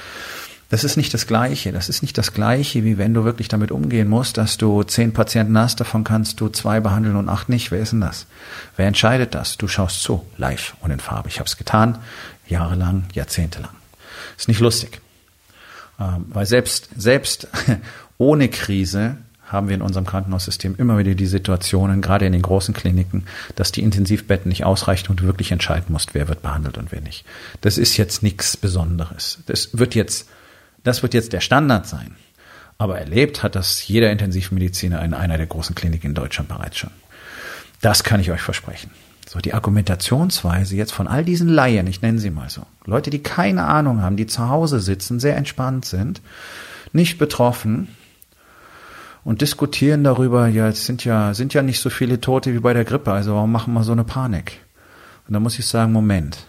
Das 0.75 0.83
ist 0.83 0.97
nicht 0.97 1.13
das 1.13 1.25
Gleiche. 1.25 1.71
Das 1.71 1.87
ist 1.87 2.01
nicht 2.01 2.17
das 2.17 2.33
Gleiche, 2.33 2.83
wie 2.83 2.97
wenn 2.97 3.13
du 3.13 3.23
wirklich 3.23 3.47
damit 3.47 3.71
umgehen 3.71 4.09
musst, 4.09 4.35
dass 4.35 4.57
du 4.57 4.83
zehn 4.83 5.13
Patienten 5.13 5.57
hast, 5.57 5.79
davon 5.79 6.03
kannst 6.03 6.41
du 6.41 6.49
zwei 6.49 6.81
behandeln 6.81 7.15
und 7.15 7.29
acht 7.29 7.47
nicht. 7.47 7.71
Wer 7.71 7.79
ist 7.79 7.93
denn 7.93 8.01
das? 8.01 8.25
Wer 8.75 8.87
entscheidet 8.87 9.35
das? 9.35 9.55
Du 9.55 9.69
schaust 9.69 10.01
zu, 10.01 10.25
live 10.35 10.75
und 10.81 10.91
in 10.91 10.99
Farbe. 10.99 11.29
Ich 11.29 11.39
habe 11.39 11.47
es 11.47 11.55
getan, 11.55 11.99
jahrelang, 12.45 13.05
jahrzehntelang. 13.13 13.71
Ist 14.37 14.49
nicht 14.49 14.59
lustig. 14.59 14.99
Ähm, 15.97 16.25
weil 16.27 16.45
selbst, 16.45 16.89
selbst 16.97 17.47
ohne 18.17 18.49
Krise 18.49 19.15
haben 19.45 19.69
wir 19.69 19.75
in 19.75 19.81
unserem 19.81 20.05
Krankenhaussystem 20.05 20.75
immer 20.77 20.97
wieder 20.97 21.15
die 21.15 21.25
Situationen, 21.25 22.01
gerade 22.01 22.25
in 22.25 22.33
den 22.33 22.41
großen 22.41 22.73
Kliniken, 22.73 23.27
dass 23.55 23.71
die 23.71 23.81
Intensivbetten 23.81 24.49
nicht 24.49 24.65
ausreichen 24.65 25.07
und 25.09 25.21
du 25.21 25.23
wirklich 25.23 25.53
entscheiden 25.53 25.93
musst, 25.93 26.13
wer 26.13 26.27
wird 26.27 26.41
behandelt 26.41 26.77
und 26.77 26.91
wer 26.91 26.99
nicht. 26.99 27.23
Das 27.61 27.77
ist 27.77 27.95
jetzt 27.95 28.23
nichts 28.23 28.57
Besonderes. 28.57 29.39
Das 29.45 29.77
wird 29.77 29.95
jetzt 29.95 30.27
das 30.85 31.03
wird 31.03 31.13
jetzt 31.13 31.33
der 31.33 31.41
Standard 31.41 31.87
sein. 31.87 32.15
Aber 32.77 32.97
erlebt 32.97 33.43
hat 33.43 33.55
das 33.55 33.87
jeder 33.87 34.11
Intensivmediziner 34.11 35.03
in 35.03 35.13
einer 35.13 35.37
der 35.37 35.47
großen 35.47 35.75
Kliniken 35.75 36.07
in 36.07 36.15
Deutschland 36.15 36.49
bereits 36.49 36.77
schon. 36.77 36.91
Das 37.81 38.03
kann 38.03 38.19
ich 38.19 38.31
euch 38.31 38.41
versprechen. 38.41 38.91
So, 39.27 39.39
die 39.39 39.53
Argumentationsweise 39.53 40.75
jetzt 40.75 40.93
von 40.93 41.07
all 41.07 41.25
diesen 41.25 41.49
Laien, 41.49 41.87
ich 41.87 42.01
nenne 42.01 42.19
sie 42.19 42.29
mal 42.29 42.49
so, 42.49 42.61
Leute, 42.85 43.09
die 43.09 43.23
keine 43.23 43.65
Ahnung 43.65 44.01
haben, 44.01 44.17
die 44.17 44.27
zu 44.27 44.49
Hause 44.49 44.79
sitzen, 44.79 45.19
sehr 45.19 45.35
entspannt 45.35 45.85
sind, 45.85 46.21
nicht 46.93 47.17
betroffen 47.17 47.87
und 49.23 49.41
diskutieren 49.41 50.03
darüber, 50.03 50.47
ja, 50.47 50.67
es 50.67 50.85
sind 50.85 51.03
ja, 51.05 51.33
sind 51.33 51.53
ja 51.53 51.63
nicht 51.63 51.81
so 51.81 51.89
viele 51.89 52.21
Tote 52.21 52.53
wie 52.53 52.59
bei 52.59 52.73
der 52.73 52.85
Grippe, 52.85 53.11
also 53.11 53.33
warum 53.33 53.51
machen 53.51 53.73
wir 53.73 53.83
so 53.83 53.93
eine 53.93 54.03
Panik? 54.03 54.59
Und 55.27 55.33
da 55.33 55.39
muss 55.39 55.57
ich 55.57 55.65
sagen, 55.65 55.91
Moment, 55.91 56.45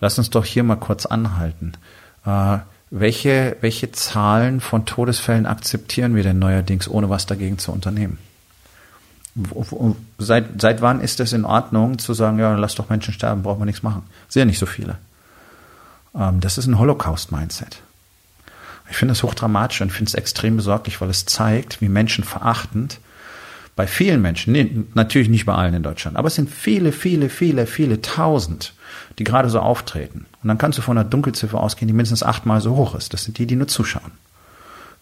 Lass 0.00 0.18
uns 0.18 0.30
doch 0.30 0.44
hier 0.44 0.64
mal 0.64 0.76
kurz 0.76 1.06
anhalten. 1.06 1.72
Äh, 2.24 2.58
welche, 2.90 3.56
welche 3.60 3.92
Zahlen 3.92 4.60
von 4.60 4.84
Todesfällen 4.84 5.46
akzeptieren 5.46 6.14
wir 6.14 6.22
denn 6.22 6.38
neuerdings, 6.38 6.88
ohne 6.88 7.08
was 7.08 7.26
dagegen 7.26 7.58
zu 7.58 7.72
unternehmen? 7.72 8.18
Seit, 10.18 10.60
seit 10.60 10.82
wann 10.82 11.00
ist 11.00 11.20
es 11.20 11.32
in 11.32 11.44
Ordnung 11.44 11.98
zu 11.98 12.14
sagen, 12.14 12.40
ja, 12.40 12.54
lass 12.56 12.74
doch 12.74 12.88
Menschen 12.88 13.14
sterben, 13.14 13.42
brauchen 13.42 13.60
wir 13.60 13.66
nichts 13.66 13.84
machen? 13.84 14.02
Sehr 14.28 14.44
nicht 14.44 14.58
so 14.58 14.66
viele. 14.66 14.98
Ähm, 16.16 16.40
das 16.40 16.58
ist 16.58 16.66
ein 16.66 16.78
Holocaust-Mindset. 16.78 17.80
Ich 18.90 18.96
finde 18.96 19.12
es 19.12 19.22
hochdramatisch 19.22 19.82
und 19.82 19.92
finde 19.92 20.08
es 20.08 20.14
extrem 20.14 20.56
besorglich, 20.56 21.00
weil 21.00 21.10
es 21.10 21.26
zeigt, 21.26 21.80
wie 21.80 21.88
menschenverachtend 21.88 22.98
bei 23.80 23.86
vielen 23.86 24.20
Menschen, 24.20 24.52
nee, 24.52 24.84
natürlich 24.92 25.30
nicht 25.30 25.46
bei 25.46 25.54
allen 25.54 25.72
in 25.72 25.82
Deutschland, 25.82 26.18
aber 26.18 26.26
es 26.26 26.34
sind 26.34 26.50
viele, 26.50 26.92
viele, 26.92 27.30
viele, 27.30 27.66
viele 27.66 28.02
tausend, 28.02 28.74
die 29.18 29.24
gerade 29.24 29.48
so 29.48 29.58
auftreten. 29.58 30.26
Und 30.42 30.48
dann 30.48 30.58
kannst 30.58 30.76
du 30.76 30.82
von 30.82 30.98
einer 30.98 31.08
Dunkelziffer 31.08 31.58
ausgehen, 31.58 31.86
die 31.86 31.94
mindestens 31.94 32.22
achtmal 32.22 32.60
so 32.60 32.76
hoch 32.76 32.94
ist. 32.94 33.14
Das 33.14 33.24
sind 33.24 33.38
die, 33.38 33.46
die 33.46 33.56
nur 33.56 33.68
zuschauen. 33.68 34.10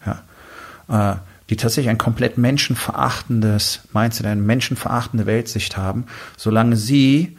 Ja. 0.05 1.11
Äh, 1.11 1.17
die 1.49 1.57
tatsächlich 1.57 1.89
ein 1.89 1.97
komplett 1.97 2.37
menschenverachtendes 2.37 3.81
Mindset, 3.91 4.27
eine 4.27 4.39
menschenverachtende 4.39 5.25
Weltsicht 5.25 5.75
haben. 5.75 6.05
Solange 6.37 6.77
sie 6.77 7.37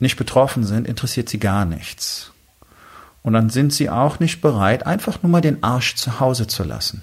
nicht 0.00 0.16
betroffen 0.16 0.64
sind, 0.64 0.88
interessiert 0.88 1.28
sie 1.28 1.38
gar 1.38 1.66
nichts. 1.66 2.32
Und 3.22 3.34
dann 3.34 3.50
sind 3.50 3.74
sie 3.74 3.90
auch 3.90 4.20
nicht 4.20 4.40
bereit, 4.40 4.86
einfach 4.86 5.22
nur 5.22 5.30
mal 5.30 5.42
den 5.42 5.62
Arsch 5.62 5.96
zu 5.96 6.18
Hause 6.18 6.46
zu 6.46 6.64
lassen. 6.64 7.02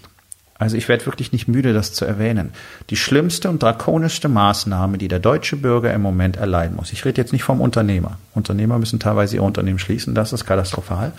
Also 0.60 0.76
ich 0.76 0.90
werde 0.90 1.06
wirklich 1.06 1.32
nicht 1.32 1.48
müde, 1.48 1.74
das 1.74 1.94
zu 1.94 2.04
erwähnen. 2.04 2.52
Die 2.90 2.98
schlimmste 2.98 3.50
und 3.50 3.64
drakonischste 3.64 4.28
Maßnahme, 4.28 4.98
die 4.98 5.08
der 5.08 5.20
deutsche 5.20 5.56
Bürger 5.56 5.94
im 5.94 6.02
Moment 6.02 6.36
erleiden 6.36 6.76
muss. 6.76 6.92
Ich 6.92 7.06
rede 7.06 7.20
jetzt 7.20 7.32
nicht 7.32 7.44
vom 7.44 7.62
Unternehmer. 7.62 8.18
Unternehmer 8.36 8.78
müssen 8.78 9.00
teilweise 9.00 9.38
ihr 9.38 9.44
Unternehmen 9.44 9.80
schließen, 9.80 10.14
das 10.14 10.34
ist 10.34 10.46
katastrophal. 10.46 11.14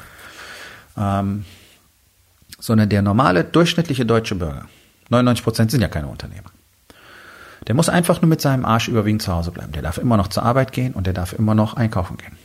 Ähm, 0.99 1.47
sondern 2.59 2.91
der 2.91 3.01
normale, 3.01 3.43
durchschnittliche 3.43 4.05
deutsche 4.05 4.35
Bürger. 4.35 4.67
99 5.09 5.43
Prozent 5.43 5.71
sind 5.71 5.81
ja 5.81 5.89
keine 5.89 6.09
Unternehmer. 6.09 6.51
Der 7.67 7.75
muss 7.75 7.89
einfach 7.89 8.21
nur 8.21 8.29
mit 8.29 8.43
seinem 8.43 8.67
Arsch 8.67 8.89
überwiegend 8.89 9.23
zu 9.23 9.33
Hause 9.33 9.53
bleiben. 9.53 9.73
Der 9.73 9.83
darf 9.83 9.97
immer 9.97 10.19
noch 10.19 10.29
zur 10.29 10.43
Arbeit 10.43 10.73
gehen 10.73 10.93
und 10.93 11.07
der 11.07 11.15
darf 11.15 11.33
immer 11.33 11.55
noch 11.55 11.75
einkaufen 11.75 12.19
gehen. 12.19 12.37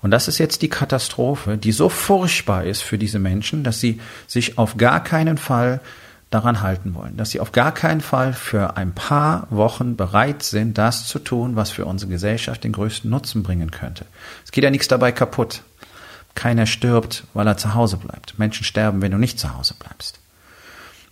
Und 0.00 0.10
das 0.10 0.28
ist 0.28 0.38
jetzt 0.38 0.62
die 0.62 0.68
Katastrophe, 0.68 1.56
die 1.56 1.72
so 1.72 1.88
furchtbar 1.88 2.64
ist 2.64 2.82
für 2.82 2.98
diese 2.98 3.18
Menschen, 3.18 3.64
dass 3.64 3.80
sie 3.80 4.00
sich 4.28 4.58
auf 4.58 4.76
gar 4.76 5.02
keinen 5.02 5.38
Fall 5.38 5.80
daran 6.34 6.60
halten 6.60 6.94
wollen, 6.94 7.16
dass 7.16 7.30
sie 7.30 7.40
auf 7.40 7.52
gar 7.52 7.72
keinen 7.72 8.00
Fall 8.00 8.32
für 8.32 8.76
ein 8.76 8.92
paar 8.92 9.46
Wochen 9.50 9.96
bereit 9.96 10.42
sind, 10.42 10.76
das 10.76 11.06
zu 11.06 11.18
tun, 11.18 11.56
was 11.56 11.70
für 11.70 11.86
unsere 11.86 12.10
Gesellschaft 12.10 12.64
den 12.64 12.72
größten 12.72 13.08
Nutzen 13.08 13.42
bringen 13.42 13.70
könnte. 13.70 14.04
Es 14.44 14.50
geht 14.50 14.64
ja 14.64 14.70
nichts 14.70 14.88
dabei 14.88 15.12
kaputt. 15.12 15.62
Keiner 16.34 16.66
stirbt, 16.66 17.24
weil 17.32 17.46
er 17.46 17.56
zu 17.56 17.74
Hause 17.74 17.96
bleibt. 17.96 18.38
Menschen 18.38 18.64
sterben, 18.64 19.00
wenn 19.00 19.12
du 19.12 19.18
nicht 19.18 19.38
zu 19.38 19.56
Hause 19.56 19.74
bleibst. 19.78 20.18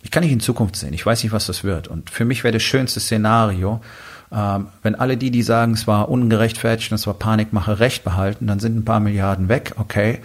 Ich 0.01 0.11
kann 0.11 0.23
nicht 0.23 0.33
in 0.33 0.41
Zukunft 0.41 0.75
sehen. 0.75 0.93
Ich 0.93 1.05
weiß 1.05 1.23
nicht, 1.23 1.31
was 1.31 1.45
das 1.45 1.63
wird. 1.63 1.87
Und 1.87 2.09
für 2.09 2.25
mich 2.25 2.43
wäre 2.43 2.51
das 2.51 2.63
schönste 2.63 2.99
Szenario, 2.99 3.79
ähm, 4.33 4.67
wenn 4.81 4.95
alle 4.95 5.15
die, 5.15 5.31
die 5.31 5.43
sagen, 5.43 5.73
es 5.73 5.87
war 5.87 6.09
ungerechtfertigt 6.09 6.91
und 6.91 6.95
es 6.95 7.07
war 7.07 7.13
Panikmache, 7.13 7.79
Recht 7.79 8.03
behalten, 8.03 8.47
dann 8.47 8.59
sind 8.59 8.75
ein 8.75 8.85
paar 8.85 8.99
Milliarden 8.99 9.47
weg, 9.47 9.73
okay. 9.77 10.19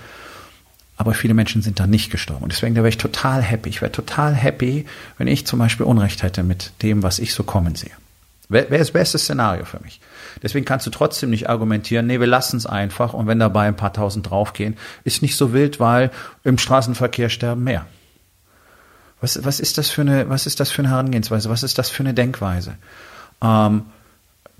Aber 0.98 1.14
viele 1.14 1.32
Menschen 1.32 1.62
sind 1.62 1.78
da 1.78 1.86
nicht 1.86 2.10
gestorben. 2.10 2.42
Und 2.42 2.52
deswegen 2.52 2.74
da 2.74 2.80
wäre 2.82 2.88
ich 2.88 2.98
total 2.98 3.40
happy. 3.40 3.70
Ich 3.70 3.80
wäre 3.80 3.92
total 3.92 4.34
happy, 4.34 4.84
wenn 5.16 5.28
ich 5.28 5.46
zum 5.46 5.60
Beispiel 5.60 5.86
Unrecht 5.86 6.24
hätte 6.24 6.42
mit 6.42 6.72
dem, 6.82 7.04
was 7.04 7.20
ich 7.20 7.32
so 7.32 7.44
kommen 7.44 7.76
sehe. 7.76 7.92
Wäre 8.48 8.70
wär 8.70 8.78
das 8.78 8.90
beste 8.90 9.16
Szenario 9.16 9.64
für 9.64 9.78
mich. 9.80 10.00
Deswegen 10.42 10.64
kannst 10.64 10.86
du 10.86 10.90
trotzdem 10.90 11.30
nicht 11.30 11.48
argumentieren, 11.48 12.06
nee, 12.06 12.18
wir 12.18 12.26
lassen 12.26 12.56
es 12.56 12.66
einfach 12.66 13.12
und 13.12 13.26
wenn 13.26 13.38
dabei 13.38 13.68
ein 13.68 13.76
paar 13.76 13.92
tausend 13.92 14.28
draufgehen, 14.28 14.76
ist 15.04 15.22
nicht 15.22 15.36
so 15.36 15.52
wild, 15.52 15.80
weil 15.80 16.10
im 16.44 16.58
Straßenverkehr 16.58 17.28
sterben 17.28 17.64
mehr. 17.64 17.86
Was, 19.20 19.44
was 19.44 19.60
ist 19.60 19.78
das 19.78 19.90
für 19.90 20.02
eine, 20.02 20.28
was 20.28 20.46
ist 20.46 20.60
das 20.60 20.70
für 20.70 20.82
eine 20.82 20.90
Herangehensweise? 20.90 21.50
Was 21.50 21.62
ist 21.62 21.78
das 21.78 21.90
für 21.90 22.02
eine 22.02 22.14
Denkweise? 22.14 22.76
Ähm, 23.42 23.82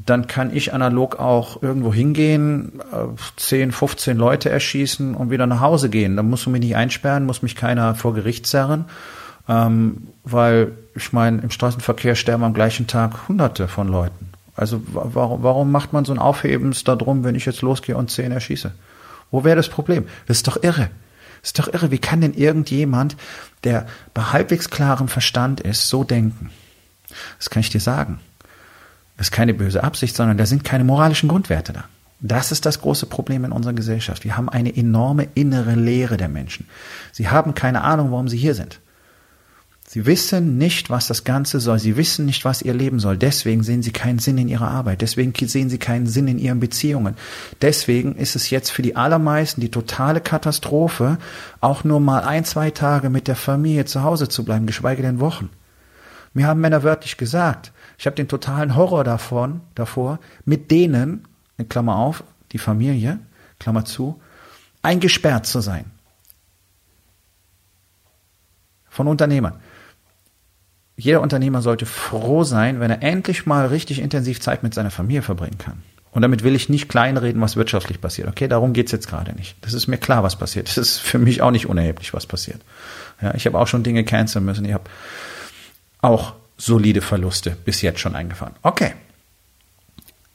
dann 0.04 0.26
kann 0.26 0.54
ich 0.54 0.72
analog 0.72 1.18
auch 1.18 1.62
irgendwo 1.62 1.92
hingehen, 1.92 2.80
10, 3.36 3.70
äh, 3.70 3.72
15 3.72 4.16
Leute 4.16 4.48
erschießen 4.48 5.14
und 5.14 5.30
wieder 5.30 5.46
nach 5.46 5.60
Hause 5.60 5.90
gehen. 5.90 6.16
Dann 6.16 6.30
musst 6.30 6.46
du 6.46 6.50
mich 6.50 6.60
nicht 6.60 6.76
einsperren, 6.76 7.26
muss 7.26 7.42
mich 7.42 7.56
keiner 7.56 7.94
vor 7.94 8.14
Gericht 8.14 8.46
zerren, 8.46 8.86
ähm, 9.48 10.08
weil 10.24 10.72
ich 10.94 11.12
meine, 11.12 11.42
im 11.42 11.50
Straßenverkehr 11.50 12.14
sterben 12.14 12.44
am 12.44 12.54
gleichen 12.54 12.86
Tag 12.86 13.28
Hunderte 13.28 13.68
von 13.68 13.88
Leuten. 13.88 14.30
Also 14.56 14.80
warum, 14.92 15.42
warum 15.42 15.70
macht 15.70 15.92
man 15.92 16.04
so 16.04 16.12
ein 16.12 16.18
Aufhebens 16.18 16.84
darum, 16.84 17.22
wenn 17.22 17.34
ich 17.34 17.46
jetzt 17.46 17.62
losgehe 17.62 17.96
und 17.96 18.10
10 18.10 18.32
erschieße? 18.32 18.72
Wo 19.30 19.44
wäre 19.44 19.56
das 19.56 19.68
Problem? 19.68 20.06
Das 20.26 20.38
ist 20.38 20.48
doch 20.48 20.62
irre. 20.62 20.90
Das 21.42 21.50
ist 21.50 21.58
doch 21.58 21.72
irre. 21.72 21.90
Wie 21.90 21.98
kann 21.98 22.20
denn 22.20 22.34
irgendjemand, 22.34 23.16
der 23.62 23.86
bei 24.14 24.22
halbwegs 24.22 24.70
klarem 24.70 25.08
Verstand 25.08 25.60
ist, 25.60 25.88
so 25.88 26.02
denken? 26.02 26.50
Das 27.38 27.50
kann 27.50 27.60
ich 27.60 27.70
dir 27.70 27.80
sagen. 27.80 28.20
Das 29.18 29.26
ist 29.26 29.32
keine 29.32 29.52
böse 29.52 29.84
Absicht, 29.84 30.16
sondern 30.16 30.38
da 30.38 30.46
sind 30.46 30.64
keine 30.64 30.84
moralischen 30.84 31.28
Grundwerte 31.28 31.72
da. 31.72 31.84
Das 32.20 32.50
ist 32.50 32.66
das 32.66 32.80
große 32.80 33.06
Problem 33.06 33.44
in 33.44 33.52
unserer 33.52 33.74
Gesellschaft. 33.74 34.24
Wir 34.24 34.36
haben 34.36 34.48
eine 34.48 34.74
enorme 34.74 35.28
innere 35.34 35.74
Leere 35.74 36.16
der 36.16 36.28
Menschen. 36.28 36.66
Sie 37.12 37.28
haben 37.28 37.54
keine 37.54 37.82
Ahnung, 37.82 38.10
warum 38.10 38.28
sie 38.28 38.38
hier 38.38 38.54
sind. 38.54 38.80
Sie 39.88 40.04
wissen 40.04 40.58
nicht, 40.58 40.90
was 40.90 41.06
das 41.06 41.24
Ganze 41.24 41.60
soll. 41.60 41.78
Sie 41.78 41.96
wissen 41.96 42.26
nicht, 42.26 42.44
was 42.44 42.62
ihr 42.62 42.74
Leben 42.74 43.00
soll. 43.00 43.16
Deswegen 43.16 43.62
sehen 43.62 43.82
sie 43.82 43.90
keinen 43.90 44.18
Sinn 44.18 44.38
in 44.38 44.48
ihrer 44.48 44.68
Arbeit. 44.68 45.00
Deswegen 45.00 45.32
sehen 45.48 45.70
sie 45.70 45.78
keinen 45.78 46.06
Sinn 46.06 46.28
in 46.28 46.38
ihren 46.38 46.60
Beziehungen. 46.60 47.14
Deswegen 47.62 48.14
ist 48.14 48.36
es 48.36 48.50
jetzt 48.50 48.70
für 48.70 48.82
die 48.82 48.96
allermeisten 48.96 49.60
die 49.60 49.70
totale 49.70 50.20
Katastrophe, 50.20 51.18
auch 51.60 51.84
nur 51.84 52.00
mal 52.00 52.22
ein, 52.22 52.44
zwei 52.44 52.70
Tage 52.70 53.10
mit 53.10 53.28
der 53.28 53.36
Familie 53.36 53.84
zu 53.86 54.02
Hause 54.02 54.28
zu 54.28 54.44
bleiben, 54.44 54.66
geschweige 54.66 55.02
denn 55.02 55.20
Wochen. 55.20 55.48
Mir 56.34 56.46
haben 56.46 56.60
Männer 56.60 56.82
wörtlich 56.82 57.16
gesagt, 57.16 57.72
ich 57.98 58.06
habe 58.06 58.16
den 58.16 58.28
totalen 58.28 58.76
Horror 58.76 59.02
davon, 59.02 59.60
davor, 59.74 60.20
mit 60.44 60.70
denen, 60.70 61.26
in 61.56 61.68
Klammer 61.68 61.96
auf, 61.96 62.22
die 62.52 62.58
Familie, 62.58 63.18
Klammer 63.58 63.84
zu, 63.84 64.20
eingesperrt 64.82 65.46
zu 65.46 65.60
sein. 65.60 65.84
Von 68.88 69.08
Unternehmern. 69.08 69.60
Jeder 70.96 71.20
Unternehmer 71.20 71.60
sollte 71.60 71.86
froh 71.86 72.44
sein, 72.44 72.80
wenn 72.80 72.90
er 72.90 73.02
endlich 73.02 73.46
mal 73.46 73.66
richtig 73.66 74.00
intensiv 74.00 74.40
Zeit 74.40 74.62
mit 74.62 74.74
seiner 74.74 74.90
Familie 74.90 75.22
verbringen 75.22 75.58
kann. 75.58 75.82
Und 76.12 76.22
damit 76.22 76.42
will 76.42 76.54
ich 76.54 76.68
nicht 76.68 76.88
kleinreden, 76.88 77.40
was 77.40 77.56
wirtschaftlich 77.56 78.00
passiert. 78.00 78.28
Okay, 78.28 78.48
darum 78.48 78.72
geht's 78.72 78.92
jetzt 78.92 79.08
gerade 79.08 79.32
nicht. 79.34 79.56
Das 79.60 79.74
ist 79.74 79.88
mir 79.88 79.98
klar, 79.98 80.22
was 80.22 80.36
passiert. 80.36 80.68
Das 80.68 80.78
ist 80.78 80.98
für 80.98 81.18
mich 81.18 81.42
auch 81.42 81.50
nicht 81.50 81.66
unerheblich, 81.66 82.14
was 82.14 82.26
passiert. 82.26 82.60
Ja, 83.20 83.34
ich 83.34 83.46
habe 83.46 83.58
auch 83.58 83.66
schon 83.66 83.82
Dinge 83.82 84.04
canceln 84.04 84.44
müssen. 84.44 84.64
Ich 84.64 84.72
habe 84.72 84.84
auch 86.00 86.34
solide 86.58 87.00
Verluste 87.00 87.56
bis 87.64 87.80
jetzt 87.80 88.00
schon 88.00 88.14
eingefahren. 88.14 88.54
Okay. 88.62 88.92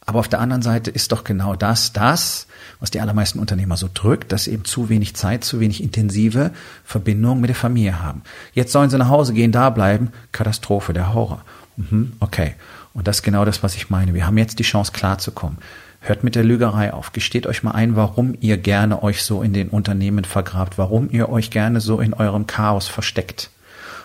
Aber 0.05 0.19
auf 0.19 0.27
der 0.27 0.41
anderen 0.41 0.61
Seite 0.61 0.91
ist 0.91 1.11
doch 1.11 1.23
genau 1.23 1.55
das, 1.55 1.93
das, 1.93 2.47
was 2.79 2.91
die 2.91 2.99
allermeisten 2.99 3.39
Unternehmer 3.39 3.77
so 3.77 3.89
drückt, 3.93 4.31
dass 4.31 4.45
sie 4.45 4.51
eben 4.51 4.65
zu 4.65 4.89
wenig 4.89 5.15
Zeit, 5.15 5.45
zu 5.45 5.59
wenig 5.59 5.81
intensive 5.81 6.51
Verbindung 6.83 7.39
mit 7.39 7.49
der 7.49 7.55
Familie 7.55 8.01
haben. 8.01 8.23
Jetzt 8.53 8.73
sollen 8.73 8.89
sie 8.89 8.97
nach 8.97 9.09
Hause 9.09 9.33
gehen, 9.33 9.53
da 9.53 9.69
bleiben. 9.69 10.11
Katastrophe, 10.33 10.91
der 10.91 11.13
Horror. 11.13 11.43
Mhm, 11.77 12.13
okay. 12.19 12.55
Und 12.93 13.07
das 13.07 13.17
ist 13.17 13.23
genau 13.23 13.45
das, 13.45 13.63
was 13.63 13.75
ich 13.75 13.89
meine. 13.89 14.13
Wir 14.13 14.27
haben 14.27 14.37
jetzt 14.37 14.59
die 14.59 14.63
Chance, 14.63 14.91
klarzukommen. 14.91 15.57
Hört 16.01 16.23
mit 16.23 16.35
der 16.35 16.43
Lügerei 16.43 16.91
auf. 16.91 17.13
Gesteht 17.13 17.47
euch 17.47 17.63
mal 17.63 17.71
ein, 17.71 17.95
warum 17.95 18.35
ihr 18.41 18.57
gerne 18.57 19.03
euch 19.03 19.23
so 19.23 19.41
in 19.41 19.53
den 19.53 19.69
Unternehmen 19.69 20.25
vergrabt, 20.25 20.77
warum 20.77 21.09
ihr 21.09 21.29
euch 21.29 21.49
gerne 21.49 21.79
so 21.79 22.01
in 22.01 22.13
eurem 22.13 22.45
Chaos 22.45 22.87
versteckt 22.87 23.49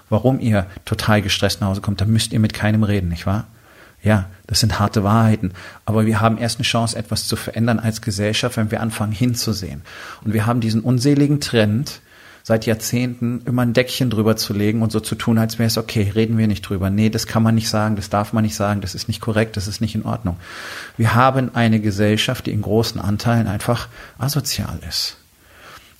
warum 0.09 0.41
ihr 0.41 0.67
total 0.85 1.23
gestresst 1.23 1.61
nach 1.61 1.69
Hause 1.69 1.81
kommt, 1.81 2.01
dann 2.01 2.11
müsst 2.11 2.33
ihr 2.33 2.41
mit 2.41 2.55
keinem 2.55 2.83
reden, 2.83 3.09
nicht 3.09 3.27
wahr? 3.27 3.47
Ja, 4.03 4.27
das 4.47 4.61
sind 4.61 4.79
harte 4.79 5.03
Wahrheiten. 5.03 5.53
Aber 5.85 6.07
wir 6.07 6.21
haben 6.21 6.39
erst 6.39 6.59
eine 6.59 6.65
Chance, 6.65 6.97
etwas 6.97 7.27
zu 7.27 7.37
verändern 7.37 7.81
als 7.81 8.01
Gesellschaft, 8.01 8.57
wenn 8.57 8.71
wir 8.71 8.81
anfangen 8.81 9.13
hinzusehen. 9.13 9.83
Und 10.25 10.33
wir 10.33 10.47
haben 10.47 10.61
diesen 10.61 10.83
unseligen 10.83 11.41
Trend, 11.41 12.01
seit 12.49 12.65
Jahrzehnten 12.65 13.43
immer 13.45 13.63
ein 13.63 13.75
Deckchen 13.75 14.09
drüber 14.09 14.37
zu 14.37 14.55
legen 14.55 14.81
und 14.81 14.91
so 14.91 15.01
zu 15.01 15.17
tun, 15.17 15.37
als 15.37 15.59
wäre 15.59 15.67
es 15.67 15.77
okay, 15.77 16.11
reden 16.15 16.39
wir 16.39 16.47
nicht 16.47 16.63
drüber. 16.63 16.89
Nee, 16.89 17.11
das 17.11 17.27
kann 17.27 17.43
man 17.43 17.55
nicht 17.55 17.69
sagen, 17.69 17.97
das 17.97 18.09
darf 18.09 18.33
man 18.33 18.43
nicht 18.43 18.55
sagen, 18.55 18.81
das 18.81 18.95
ist 18.95 19.09
nicht 19.09 19.21
korrekt, 19.21 19.59
das 19.59 19.69
ist 19.69 19.83
nicht 19.83 19.95
in 19.95 20.05
Ordnung. 20.05 20.39
Wir 20.97 21.15
haben 21.15 21.55
eine 21.55 21.79
Gesellschaft, 21.79 22.47
die 22.47 22.53
in 22.53 22.63
großen 22.63 23.01
Anteilen 23.01 23.49
einfach 23.49 23.89
asozial 24.17 24.79
ist. 24.89 25.19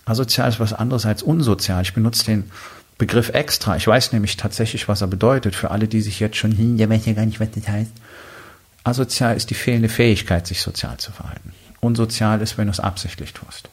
Asozial 0.07 0.49
ist 0.49 0.59
was 0.59 0.73
anderes 0.73 1.05
als 1.05 1.23
unsozial. 1.23 1.83
Ich 1.83 1.93
benutze 1.93 2.25
den 2.25 2.51
Begriff 2.99 3.31
extra. 3.31 3.77
Ich 3.77 3.87
weiß 3.87 4.13
nämlich 4.13 4.37
tatsächlich, 4.37 4.89
was 4.89 5.01
er 5.01 5.07
bedeutet. 5.07 5.55
Für 5.55 5.71
alle, 5.71 5.89
die 5.89 6.01
sich 6.01 6.21
jetzt 6.21 6.37
schon, 6.37 6.57
hm, 6.57 6.77
der 6.77 6.91
weiß 6.91 7.07
ja 7.07 7.13
gar 7.13 7.25
nicht, 7.25 7.41
was 7.41 7.51
das 7.53 7.69
heißt. 7.69 7.93
Asozial 8.85 9.37
ist 9.37 9.51
die 9.51 9.55
fehlende 9.55 9.89
Fähigkeit, 9.89 10.47
sich 10.47 10.61
sozial 10.61 10.99
zu 10.99 11.13
verhalten. 11.13 11.53
Unsozial 11.81 12.41
ist, 12.41 12.59
wenn 12.59 12.67
du 12.67 12.73
es 12.73 12.81
absichtlich 12.81 13.33
tust. 13.33 13.69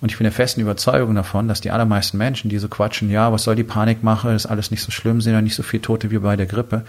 Und 0.00 0.10
ich 0.10 0.16
bin 0.16 0.24
der 0.24 0.32
festen 0.32 0.60
Überzeugung 0.60 1.14
davon, 1.14 1.48
dass 1.48 1.60
die 1.60 1.70
allermeisten 1.70 2.18
Menschen, 2.18 2.48
die 2.48 2.58
so 2.58 2.68
quatschen, 2.68 3.10
ja, 3.10 3.32
was 3.32 3.42
soll 3.42 3.56
die 3.56 3.64
Panikmache, 3.64 4.30
ist 4.30 4.46
alles 4.46 4.70
nicht 4.70 4.82
so 4.82 4.92
schlimm, 4.92 5.20
sind 5.20 5.32
ja 5.32 5.42
nicht 5.42 5.56
so 5.56 5.62
viele 5.62 5.82
Tote 5.82 6.10
wie 6.10 6.18
bei 6.18 6.36
der 6.36 6.46
Grippe, 6.46 6.84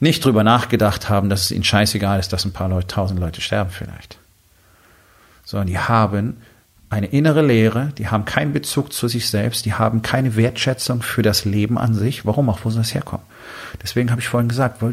nicht 0.00 0.24
drüber 0.24 0.42
nachgedacht 0.42 1.08
haben, 1.08 1.28
dass 1.28 1.44
es 1.44 1.50
ihnen 1.52 1.64
scheißegal 1.64 2.18
ist, 2.18 2.32
dass 2.32 2.44
ein 2.44 2.52
paar 2.52 2.68
Leute, 2.68 2.88
tausend 2.88 3.20
Leute 3.20 3.40
sterben 3.40 3.70
vielleicht 3.70 4.18
sondern 5.44 5.66
die 5.66 5.78
haben 5.78 6.38
eine 6.92 7.06
innere 7.06 7.40
Leere, 7.40 7.92
die 7.96 8.08
haben 8.08 8.24
keinen 8.24 8.52
Bezug 8.52 8.92
zu 8.92 9.08
sich 9.08 9.30
selbst, 9.30 9.64
die 9.64 9.72
haben 9.72 10.02
keine 10.02 10.36
Wertschätzung 10.36 11.02
für 11.02 11.22
das 11.22 11.44
Leben 11.44 11.78
an 11.78 11.94
sich. 11.94 12.26
Warum 12.26 12.50
auch, 12.50 12.60
wo 12.64 12.70
soll 12.70 12.82
das 12.82 12.94
herkommen? 12.94 13.24
Deswegen 13.82 14.10
habe 14.10 14.20
ich 14.20 14.28
vorhin 14.28 14.48
gesagt, 14.48 14.84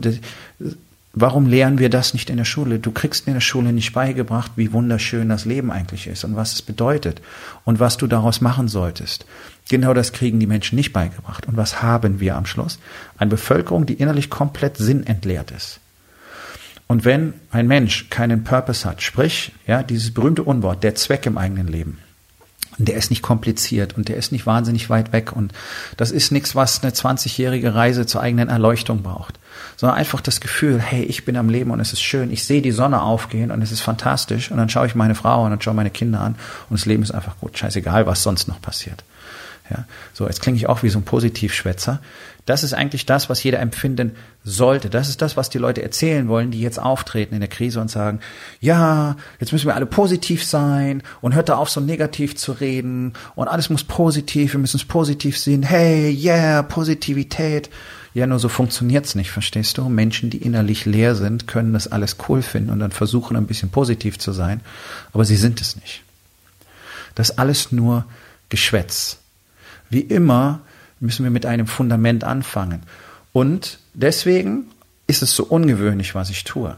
warum 1.14 1.46
lehren 1.46 1.78
wir 1.78 1.90
das 1.90 2.14
nicht 2.14 2.30
in 2.30 2.38
der 2.38 2.46
Schule? 2.46 2.80
Du 2.80 2.92
kriegst 2.92 3.28
in 3.28 3.34
der 3.34 3.42
Schule 3.42 3.74
nicht 3.74 3.92
beigebracht, 3.92 4.54
wie 4.56 4.72
wunderschön 4.72 5.28
das 5.28 5.44
Leben 5.44 5.72
eigentlich 5.72 6.08
ist 6.08 6.24
und 6.24 6.38
was 6.38 6.54
es 6.54 6.62
bedeutet 6.62 7.22
und 7.66 7.82
was 7.82 7.98
du 7.98 8.08
daraus 8.08 8.40
machen 8.40 8.70
solltest. 8.70 9.26
Genau 9.68 9.94
das 9.94 10.14
kriegen 10.14 10.40
die 10.40 10.48
Menschen 10.48 10.78
nicht 10.78 10.94
beigebracht. 10.94 11.48
Und 11.48 11.58
was 11.58 11.84
haben 11.84 12.22
wir 12.22 12.38
am 12.38 12.46
Schluss? 12.46 12.80
Eine 13.18 13.32
Bevölkerung, 13.32 13.86
die 13.86 13.96
innerlich 13.96 14.30
komplett 14.30 14.78
sinnentleert 14.78 15.52
ist. 15.52 15.80
Und 16.92 17.06
wenn 17.06 17.36
ein 17.52 17.68
Mensch 17.68 18.10
keinen 18.10 18.44
Purpose 18.44 18.90
hat, 18.90 19.04
sprich, 19.04 19.52
ja, 19.68 19.84
dieses 19.84 20.12
berühmte 20.12 20.42
Unwort, 20.42 20.84
der 20.84 20.96
Zweck 20.96 21.28
im 21.28 21.38
eigenen 21.38 21.68
Leben, 21.68 22.00
der 22.80 22.96
ist 22.96 23.12
nicht 23.12 23.22
kompliziert 23.22 23.96
und 23.96 24.10
der 24.10 24.18
ist 24.18 24.32
nicht 24.32 24.48
wahnsinnig 24.48 24.90
weit 24.90 25.14
weg 25.14 25.32
und 25.32 25.54
das 25.98 26.10
ist 26.10 26.32
nichts, 26.32 26.56
was 26.56 26.82
eine 26.82 26.92
20-jährige 26.92 27.76
Reise 27.76 28.08
zur 28.08 28.22
eigenen 28.22 28.50
Erleuchtung 28.50 29.04
braucht, 29.04 29.38
sondern 29.78 30.00
einfach 30.00 30.20
das 30.20 30.42
Gefühl, 30.42 30.80
hey, 30.80 31.04
ich 31.04 31.26
bin 31.26 31.38
am 31.38 31.50
Leben 31.50 31.70
und 31.70 31.80
es 31.80 31.94
ist 31.94 32.02
schön, 32.02 32.32
ich 32.32 32.44
sehe 32.44 32.64
die 32.64 32.72
Sonne 32.72 33.04
aufgehen 33.04 33.52
und 33.52 33.62
es 33.62 33.72
ist 33.72 33.82
fantastisch 33.82 34.50
und 34.50 34.58
dann 34.58 34.70
schaue 34.70 34.88
ich 34.88 34.96
meine 34.96 35.14
Frau 35.14 35.46
und 35.46 35.64
schaue 35.64 35.76
meine 35.76 35.92
Kinder 35.92 36.22
an 36.22 36.38
und 36.72 36.80
das 36.80 36.88
Leben 36.88 37.04
ist 37.04 37.12
einfach 37.12 37.38
gut, 37.40 37.56
scheißegal, 37.56 38.08
was 38.08 38.24
sonst 38.24 38.48
noch 38.48 38.62
passiert. 38.62 39.04
Ja, 39.70 39.86
so, 40.14 40.26
jetzt 40.26 40.42
klinge 40.42 40.58
ich 40.58 40.68
auch 40.68 40.82
wie 40.82 40.90
so 40.90 40.98
ein 40.98 41.04
Positivschwätzer. 41.04 42.02
Das 42.46 42.64
ist 42.64 42.74
eigentlich 42.74 43.06
das, 43.06 43.30
was 43.30 43.44
jeder 43.44 43.60
empfinden 43.60 44.16
sollte. 44.44 44.90
Das 44.90 45.10
ist 45.10 45.22
das, 45.22 45.38
was 45.38 45.52
die 45.52 45.60
Leute 45.60 45.84
erzählen 45.84 46.28
wollen, 46.28 46.50
die 46.50 46.62
jetzt 46.62 46.80
auftreten 46.80 47.36
in 47.36 47.42
der 47.42 47.50
Krise 47.50 47.80
und 47.80 47.92
sagen, 47.92 48.22
ja, 48.60 49.16
jetzt 49.40 49.52
müssen 49.52 49.68
wir 49.68 49.76
alle 49.76 49.86
positiv 49.86 50.44
sein 50.44 51.04
und 51.22 51.36
hört 51.36 51.50
da 51.50 51.58
auf, 51.58 51.70
so 51.70 51.80
negativ 51.82 52.36
zu 52.36 52.54
reden 52.54 53.14
und 53.36 53.48
alles 53.48 53.70
muss 53.70 53.84
positiv, 53.84 54.54
wir 54.54 54.60
müssen 54.60 54.78
es 54.78 54.86
positiv 54.86 55.38
sehen. 55.38 55.62
Hey, 55.62 56.12
yeah, 56.12 56.64
Positivität. 56.64 57.70
Ja, 58.16 58.26
nur 58.26 58.40
so 58.40 58.50
funktioniert's 58.50 59.14
nicht, 59.14 59.30
verstehst 59.30 59.78
du? 59.78 59.88
Menschen, 59.88 60.32
die 60.32 60.40
innerlich 60.40 60.86
leer 60.86 61.14
sind, 61.14 61.46
können 61.46 61.74
das 61.74 61.88
alles 61.88 62.18
cool 62.28 62.42
finden 62.42 62.72
und 62.72 62.80
dann 62.80 62.92
versuchen, 62.92 63.38
ein 63.38 63.46
bisschen 63.46 63.70
positiv 63.70 64.18
zu 64.18 64.32
sein, 64.32 64.62
aber 65.14 65.26
sie 65.26 65.36
sind 65.36 65.62
es 65.62 65.76
nicht. 65.76 66.02
Das 67.14 67.38
alles 67.38 67.72
nur 67.72 68.06
Geschwätz. 68.50 69.20
Wie 69.90 70.02
immer 70.02 70.62
müssen 71.00 71.24
wir 71.24 71.32
mit 71.32 71.46
einem 71.46 71.68
Fundament 71.68 72.24
anfangen. 72.24 72.84
Und 73.32 73.80
deswegen 73.94 74.66
ist 75.08 75.22
es 75.22 75.36
so 75.36 75.44
ungewöhnlich, 75.44 76.16
was 76.16 76.30
ich 76.30 76.44
tue. 76.44 76.76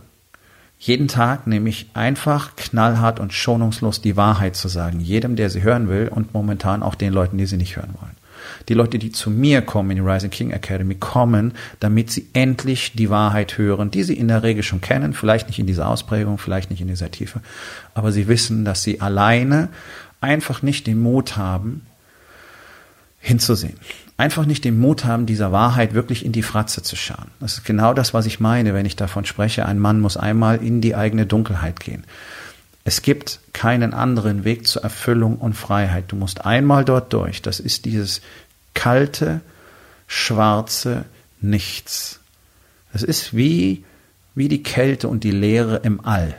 Jeden 0.79 1.07
Tag 1.07 1.45
nehme 1.45 1.69
ich 1.69 1.91
einfach 1.93 2.55
knallhart 2.55 3.19
und 3.19 3.33
schonungslos 3.33 4.01
die 4.01 4.17
Wahrheit 4.17 4.55
zu 4.55 4.67
sagen. 4.67 4.99
Jedem, 4.99 5.35
der 5.35 5.49
sie 5.49 5.61
hören 5.61 5.89
will 5.89 6.07
und 6.07 6.33
momentan 6.33 6.81
auch 6.81 6.95
den 6.95 7.13
Leuten, 7.13 7.37
die 7.37 7.45
sie 7.45 7.57
nicht 7.57 7.75
hören 7.75 7.93
wollen. 7.99 8.15
Die 8.69 8.73
Leute, 8.73 8.97
die 8.97 9.11
zu 9.11 9.29
mir 9.29 9.61
kommen 9.61 9.91
in 9.91 9.97
die 9.97 10.09
Rising 10.09 10.31
King 10.31 10.49
Academy, 10.49 10.95
kommen, 10.95 11.53
damit 11.79 12.09
sie 12.09 12.27
endlich 12.33 12.93
die 12.93 13.11
Wahrheit 13.11 13.59
hören, 13.59 13.91
die 13.91 14.01
sie 14.01 14.15
in 14.15 14.27
der 14.27 14.41
Regel 14.41 14.63
schon 14.63 14.81
kennen, 14.81 15.13
vielleicht 15.13 15.47
nicht 15.47 15.59
in 15.59 15.67
dieser 15.67 15.87
Ausprägung, 15.87 16.39
vielleicht 16.39 16.71
nicht 16.71 16.81
in 16.81 16.87
dieser 16.87 17.11
Tiefe, 17.11 17.41
aber 17.93 18.11
sie 18.11 18.27
wissen, 18.27 18.65
dass 18.65 18.81
sie 18.81 19.01
alleine 19.01 19.69
einfach 20.19 20.63
nicht 20.63 20.87
den 20.87 20.99
Mut 20.99 21.37
haben, 21.37 21.85
hinzusehen. 23.21 23.77
Einfach 24.17 24.45
nicht 24.45 24.65
den 24.65 24.79
Mut 24.79 25.05
haben, 25.05 25.25
dieser 25.25 25.51
Wahrheit 25.51 25.93
wirklich 25.93 26.25
in 26.25 26.31
die 26.31 26.43
Fratze 26.43 26.83
zu 26.83 26.95
schauen. 26.95 27.31
Das 27.39 27.53
ist 27.53 27.65
genau 27.65 27.93
das, 27.93 28.13
was 28.13 28.25
ich 28.25 28.39
meine, 28.39 28.73
wenn 28.73 28.85
ich 28.85 28.95
davon 28.95 29.25
spreche, 29.25 29.65
ein 29.65 29.79
Mann 29.79 29.99
muss 29.99 30.17
einmal 30.17 30.61
in 30.61 30.81
die 30.81 30.95
eigene 30.95 31.25
Dunkelheit 31.25 31.79
gehen. 31.79 32.03
Es 32.83 33.03
gibt 33.03 33.39
keinen 33.53 33.93
anderen 33.93 34.43
Weg 34.43 34.67
zur 34.67 34.83
Erfüllung 34.83 35.37
und 35.37 35.53
Freiheit. 35.53 36.05
Du 36.07 36.15
musst 36.15 36.45
einmal 36.45 36.83
dort 36.83 37.13
durch. 37.13 37.41
Das 37.41 37.59
ist 37.59 37.85
dieses 37.85 38.21
kalte, 38.73 39.41
schwarze 40.07 41.05
Nichts. 41.43 42.19
Es 42.93 43.01
ist 43.03 43.35
wie, 43.35 43.83
wie 44.35 44.47
die 44.47 44.63
Kälte 44.63 45.07
und 45.07 45.23
die 45.23 45.31
Leere 45.31 45.77
im 45.77 46.05
All, 46.05 46.35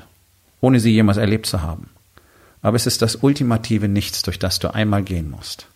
ohne 0.61 0.79
sie 0.79 0.93
jemals 0.93 1.19
erlebt 1.19 1.47
zu 1.47 1.63
haben. 1.63 1.89
Aber 2.61 2.77
es 2.77 2.87
ist 2.87 3.03
das 3.03 3.17
ultimative 3.17 3.89
Nichts, 3.89 4.23
durch 4.23 4.39
das 4.39 4.61
du 4.61 4.73
einmal 4.73 5.03
gehen 5.03 5.31
musst. 5.31 5.67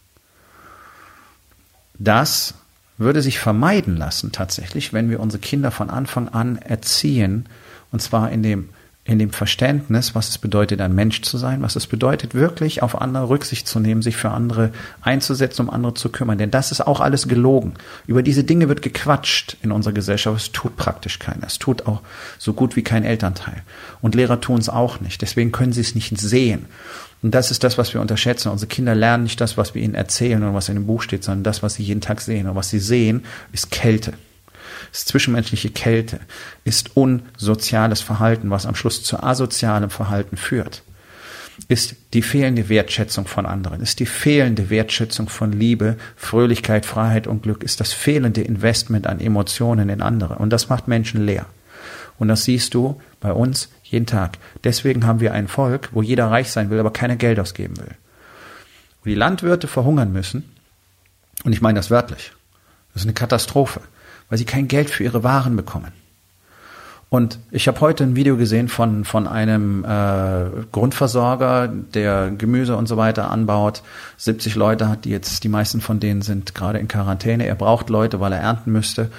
Das 1.99 2.55
würde 2.99 3.23
sich 3.23 3.39
vermeiden 3.39 3.97
lassen 3.97 4.33
tatsächlich, 4.33 4.93
wenn 4.93 5.11
wir 5.11 5.21
unsere 5.21 5.41
Kinder 5.41 5.71
von 5.71 5.91
Anfang 5.91 6.29
an 6.29 6.57
erziehen, 6.57 7.47
und 7.93 8.01
zwar 8.01 8.31
in 8.31 8.43
dem 8.43 8.69
in 9.07 9.21
dem 9.21 9.31
Verständnis, 9.31 10.17
was 10.17 10.29
es 10.31 10.39
bedeutet, 10.39 10.81
ein 10.81 10.95
Mensch 10.95 11.23
zu 11.23 11.39
sein, 11.39 11.63
was 11.63 11.77
es 11.77 11.87
bedeutet, 11.87 12.35
wirklich 12.35 12.83
auf 12.83 13.01
andere 13.01 13.29
Rücksicht 13.29 13.69
zu 13.69 13.79
nehmen, 13.79 14.03
sich 14.03 14.17
für 14.17 14.33
andere 14.33 14.73
einzusetzen, 15.01 15.63
um 15.63 15.71
andere 15.71 15.95
zu 15.95 16.09
kümmern. 16.09 16.39
Denn 16.39 16.51
das 16.51 16.73
ist 16.73 16.85
auch 16.85 16.99
alles 16.99 17.29
gelogen. 17.29 17.75
Über 18.09 18.25
diese 18.25 18.43
Dinge 18.43 18.69
wird 18.69 18.83
gequatscht 18.83 19.59
in 19.63 19.71
unserer 19.71 19.95
Gesellschaft. 19.95 20.37
Es 20.37 20.53
tut 20.53 20.77
praktisch 20.77 21.21
keiner. 21.21 21.47
Es 21.47 21.61
tut 21.61 21.87
auch 21.87 22.01
so 22.39 22.53
gut 22.53 22.75
wie 22.75 22.83
kein 22.83 23.05
Elternteil. 23.05 23.63
Und 24.03 24.17
Lehrer 24.17 24.41
tun 24.41 24.59
es 24.59 24.69
auch 24.69 25.01
nicht. 25.01 25.23
Deswegen 25.23 25.53
können 25.53 25.73
sie 25.73 25.83
es 25.83 25.95
nicht 25.95 26.19
sehen. 26.19 26.67
Und 27.23 27.35
das 27.35 27.51
ist 27.51 27.65
das, 27.65 27.79
was 27.79 27.93
wir 27.95 28.01
unterschätzen. 28.01 28.51
Unsere 28.51 28.69
Kinder 28.69 28.95
lernen 28.95 29.25
nicht 29.25 29.41
das, 29.41 29.57
was 29.57 29.75
wir 29.75 29.83
ihnen 29.83 29.95
erzählen 29.95 30.43
und 30.43 30.55
was 30.55 30.69
in 30.69 30.75
dem 30.75 30.87
Buch 30.87 31.03
steht, 31.03 31.25
sondern 31.25 31.45
das, 31.45 31.63
was 31.63 31.75
sie 31.75 31.83
jeden 31.83 32.01
Tag 32.01 32.21
sehen. 32.21 32.49
Und 32.49 32.55
was 32.55 32.71
sie 32.71 32.79
sehen, 32.79 33.25
ist 33.53 33.71
Kälte 33.71 34.13
ist 34.93 35.09
zwischenmenschliche 35.09 35.71
Kälte, 35.71 36.21
ist 36.65 36.97
unsoziales 36.97 38.01
Verhalten, 38.01 38.51
was 38.51 38.67
am 38.67 38.75
Schluss 38.75 39.03
zu 39.03 39.23
asozialem 39.23 39.91
Verhalten 39.91 40.37
führt, 40.37 40.83
ist 41.69 41.97
die 42.13 42.23
fehlende 42.23 42.69
Wertschätzung 42.69 43.27
von 43.27 43.47
anderen, 43.47 43.81
ist 43.81 44.01
die 44.01 44.07
fehlende 44.07 44.71
Wertschätzung 44.71 45.29
von 45.29 45.53
Liebe, 45.53 45.97
Fröhlichkeit, 46.17 46.87
Freiheit 46.87 47.27
und 47.27 47.43
Glück, 47.43 47.63
ist 47.63 47.81
das 47.81 47.93
fehlende 47.93 48.43
Investment 48.43 49.07
an 49.07 49.21
Emotionen 49.21 49.89
in 49.89 50.03
andere. 50.03 50.37
Und 50.37 50.51
das 50.51 50.69
macht 50.69 50.89
Menschen 50.89 51.25
leer. 51.25 51.47
Und 52.19 52.29
das 52.29 52.45
siehst 52.45 52.75
du 52.75 53.01
bei 53.21 53.33
uns 53.33 53.69
jeden 53.91 54.07
Tag. 54.07 54.39
Deswegen 54.65 55.07
haben 55.07 55.21
wir 55.21 55.33
ein 55.33 55.49
Volk, 55.49 55.91
wo 55.93 56.03
jeder 56.03 56.31
reich 56.31 56.51
sein 56.51 56.71
will, 56.71 56.79
aber 56.79 56.93
keiner 56.93 57.17
Geld 57.17 57.39
ausgeben 57.39 57.77
will. 57.79 57.95
Wo 59.03 59.09
die 59.09 59.15
Landwirte 59.15 59.69
verhungern 59.69 60.13
müssen, 60.13 60.53
und 61.45 61.53
ich 61.53 61.61
meine 61.61 61.79
das 61.79 61.91
wörtlich, 61.91 62.33
das 62.93 63.03
ist 63.03 63.07
eine 63.07 63.15
Katastrophe 63.15 63.81
weil 64.29 64.39
sie 64.39 64.45
kein 64.45 64.69
Geld 64.69 64.91
für 64.91 65.05
ihre 65.05 65.25
Waren 65.25 65.57
bekommen. 65.57 65.93
Und 67.09 67.39
ich 67.53 67.69
habe 67.69 67.81
heute 67.81 68.03
ein 68.03 68.17
Video 68.17 68.37
gesehen 68.37 68.69
von, 68.69 69.05
von 69.05 69.29
einem 69.29 69.85
äh, 69.85 70.65
Grundversorger, 70.73 71.69
der 71.69 72.33
Gemüse 72.33 72.77
und 72.77 72.89
so 72.89 72.97
weiter 72.97 73.31
anbaut. 73.31 73.83
70 74.17 74.57
Leute 74.57 74.89
hat, 74.89 75.05
die 75.05 75.11
jetzt, 75.11 75.45
die 75.45 75.49
meisten 75.49 75.81
von 75.81 76.01
denen 76.01 76.23
sind 76.23 76.57
gerade 76.57 76.81
in 76.81 76.89
Quarantäne. 76.89 77.47
Er 77.47 77.55
braucht 77.55 77.91
Leute, 77.91 78.19
weil 78.19 78.33
er 78.33 78.41
ernten 78.41 78.73
müsste. 78.73 79.11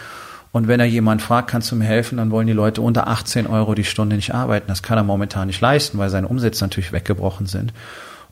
Und 0.57 0.67
wenn 0.67 0.79
er 0.79 0.87
jemand 0.87 1.21
fragt, 1.21 1.51
kannst 1.51 1.71
du 1.71 1.75
mir 1.75 1.85
helfen, 1.85 2.17
dann 2.17 2.31
wollen 2.31 2.47
die 2.47 2.53
Leute 2.53 2.81
unter 2.81 3.05
18 3.05 3.45
Euro 3.45 3.75
die 3.75 3.83
Stunde 3.83 4.15
nicht 4.15 4.33
arbeiten. 4.33 4.69
Das 4.69 4.81
kann 4.81 4.97
er 4.97 5.03
momentan 5.03 5.45
nicht 5.45 5.61
leisten, 5.61 5.99
weil 5.99 6.09
seine 6.09 6.27
Umsätze 6.27 6.63
natürlich 6.63 6.91
weggebrochen 6.91 7.45
sind. 7.45 7.73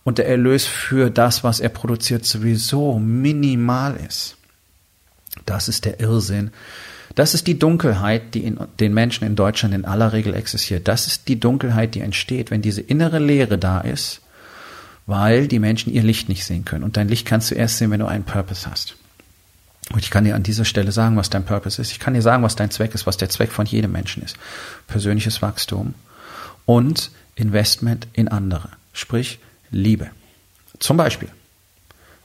Und 0.04 0.18
der 0.18 0.28
Erlös 0.28 0.66
für 0.66 1.12
das, 1.12 1.44
was 1.44 1.60
er 1.60 1.70
produziert, 1.70 2.26
sowieso 2.26 2.98
minimal 2.98 3.96
ist. 4.08 4.38
Das 5.46 5.68
ist 5.68 5.86
der 5.86 6.00
Irrsinn. 6.00 6.50
Das 7.14 7.36
ist 7.36 7.46
die 7.46 7.60
Dunkelheit, 7.60 8.34
die 8.34 8.44
in 8.44 8.58
den 8.80 8.96
Menschen 8.96 9.28
in 9.28 9.36
Deutschland 9.36 9.76
in 9.76 9.86
aller 9.86 10.12
Regel 10.12 10.34
existiert. 10.34 10.88
Das 10.88 11.06
ist 11.06 11.28
die 11.28 11.40
Dunkelheit, 11.40 11.94
die 11.94 12.02
entsteht, 12.02 12.50
wenn 12.50 12.64
diese 12.64 12.82
innere 12.82 13.20
Leere 13.20 13.60
da 13.60 13.82
ist, 13.82 14.22
weil 15.06 15.48
die 15.48 15.60
Menschen 15.60 15.94
ihr 15.94 16.02
Licht 16.02 16.28
nicht 16.28 16.44
sehen 16.44 16.66
können. 16.66 16.86
Und 16.86 16.98
dein 16.98 17.08
Licht 17.08 17.28
kannst 17.28 17.52
du 17.52 17.56
erst 17.56 17.78
sehen, 17.78 17.92
wenn 17.92 18.00
du 18.00 18.08
einen 18.08 18.24
Purpose 18.24 18.68
hast. 18.68 18.96
Und 19.92 20.04
ich 20.04 20.10
kann 20.10 20.24
dir 20.24 20.36
an 20.36 20.44
dieser 20.44 20.66
Stelle 20.66 20.92
sagen, 20.92 21.16
was 21.16 21.30
dein 21.30 21.46
Purpose 21.46 21.82
ist. 21.82 21.92
Ich 21.92 22.00
kann 22.00 22.16
dir 22.16 22.22
sagen, 22.22 22.44
was 22.44 22.56
dein 22.56 22.72
Zweck 22.72 22.96
ist, 22.96 23.06
was 23.06 23.18
der 23.18 23.30
Zweck 23.30 23.52
von 23.52 23.66
jedem 23.66 23.92
Menschen 23.92 24.24
ist. 24.24 24.36
Persönliches 24.88 25.42
Wachstum 25.42 25.94
und 26.66 27.12
Investment 27.36 28.08
in 28.14 28.28
andere. 28.28 28.70
Sprich, 28.94 29.40
Liebe. 29.70 30.10
Zum 30.80 30.98
Beispiel. 30.98 31.30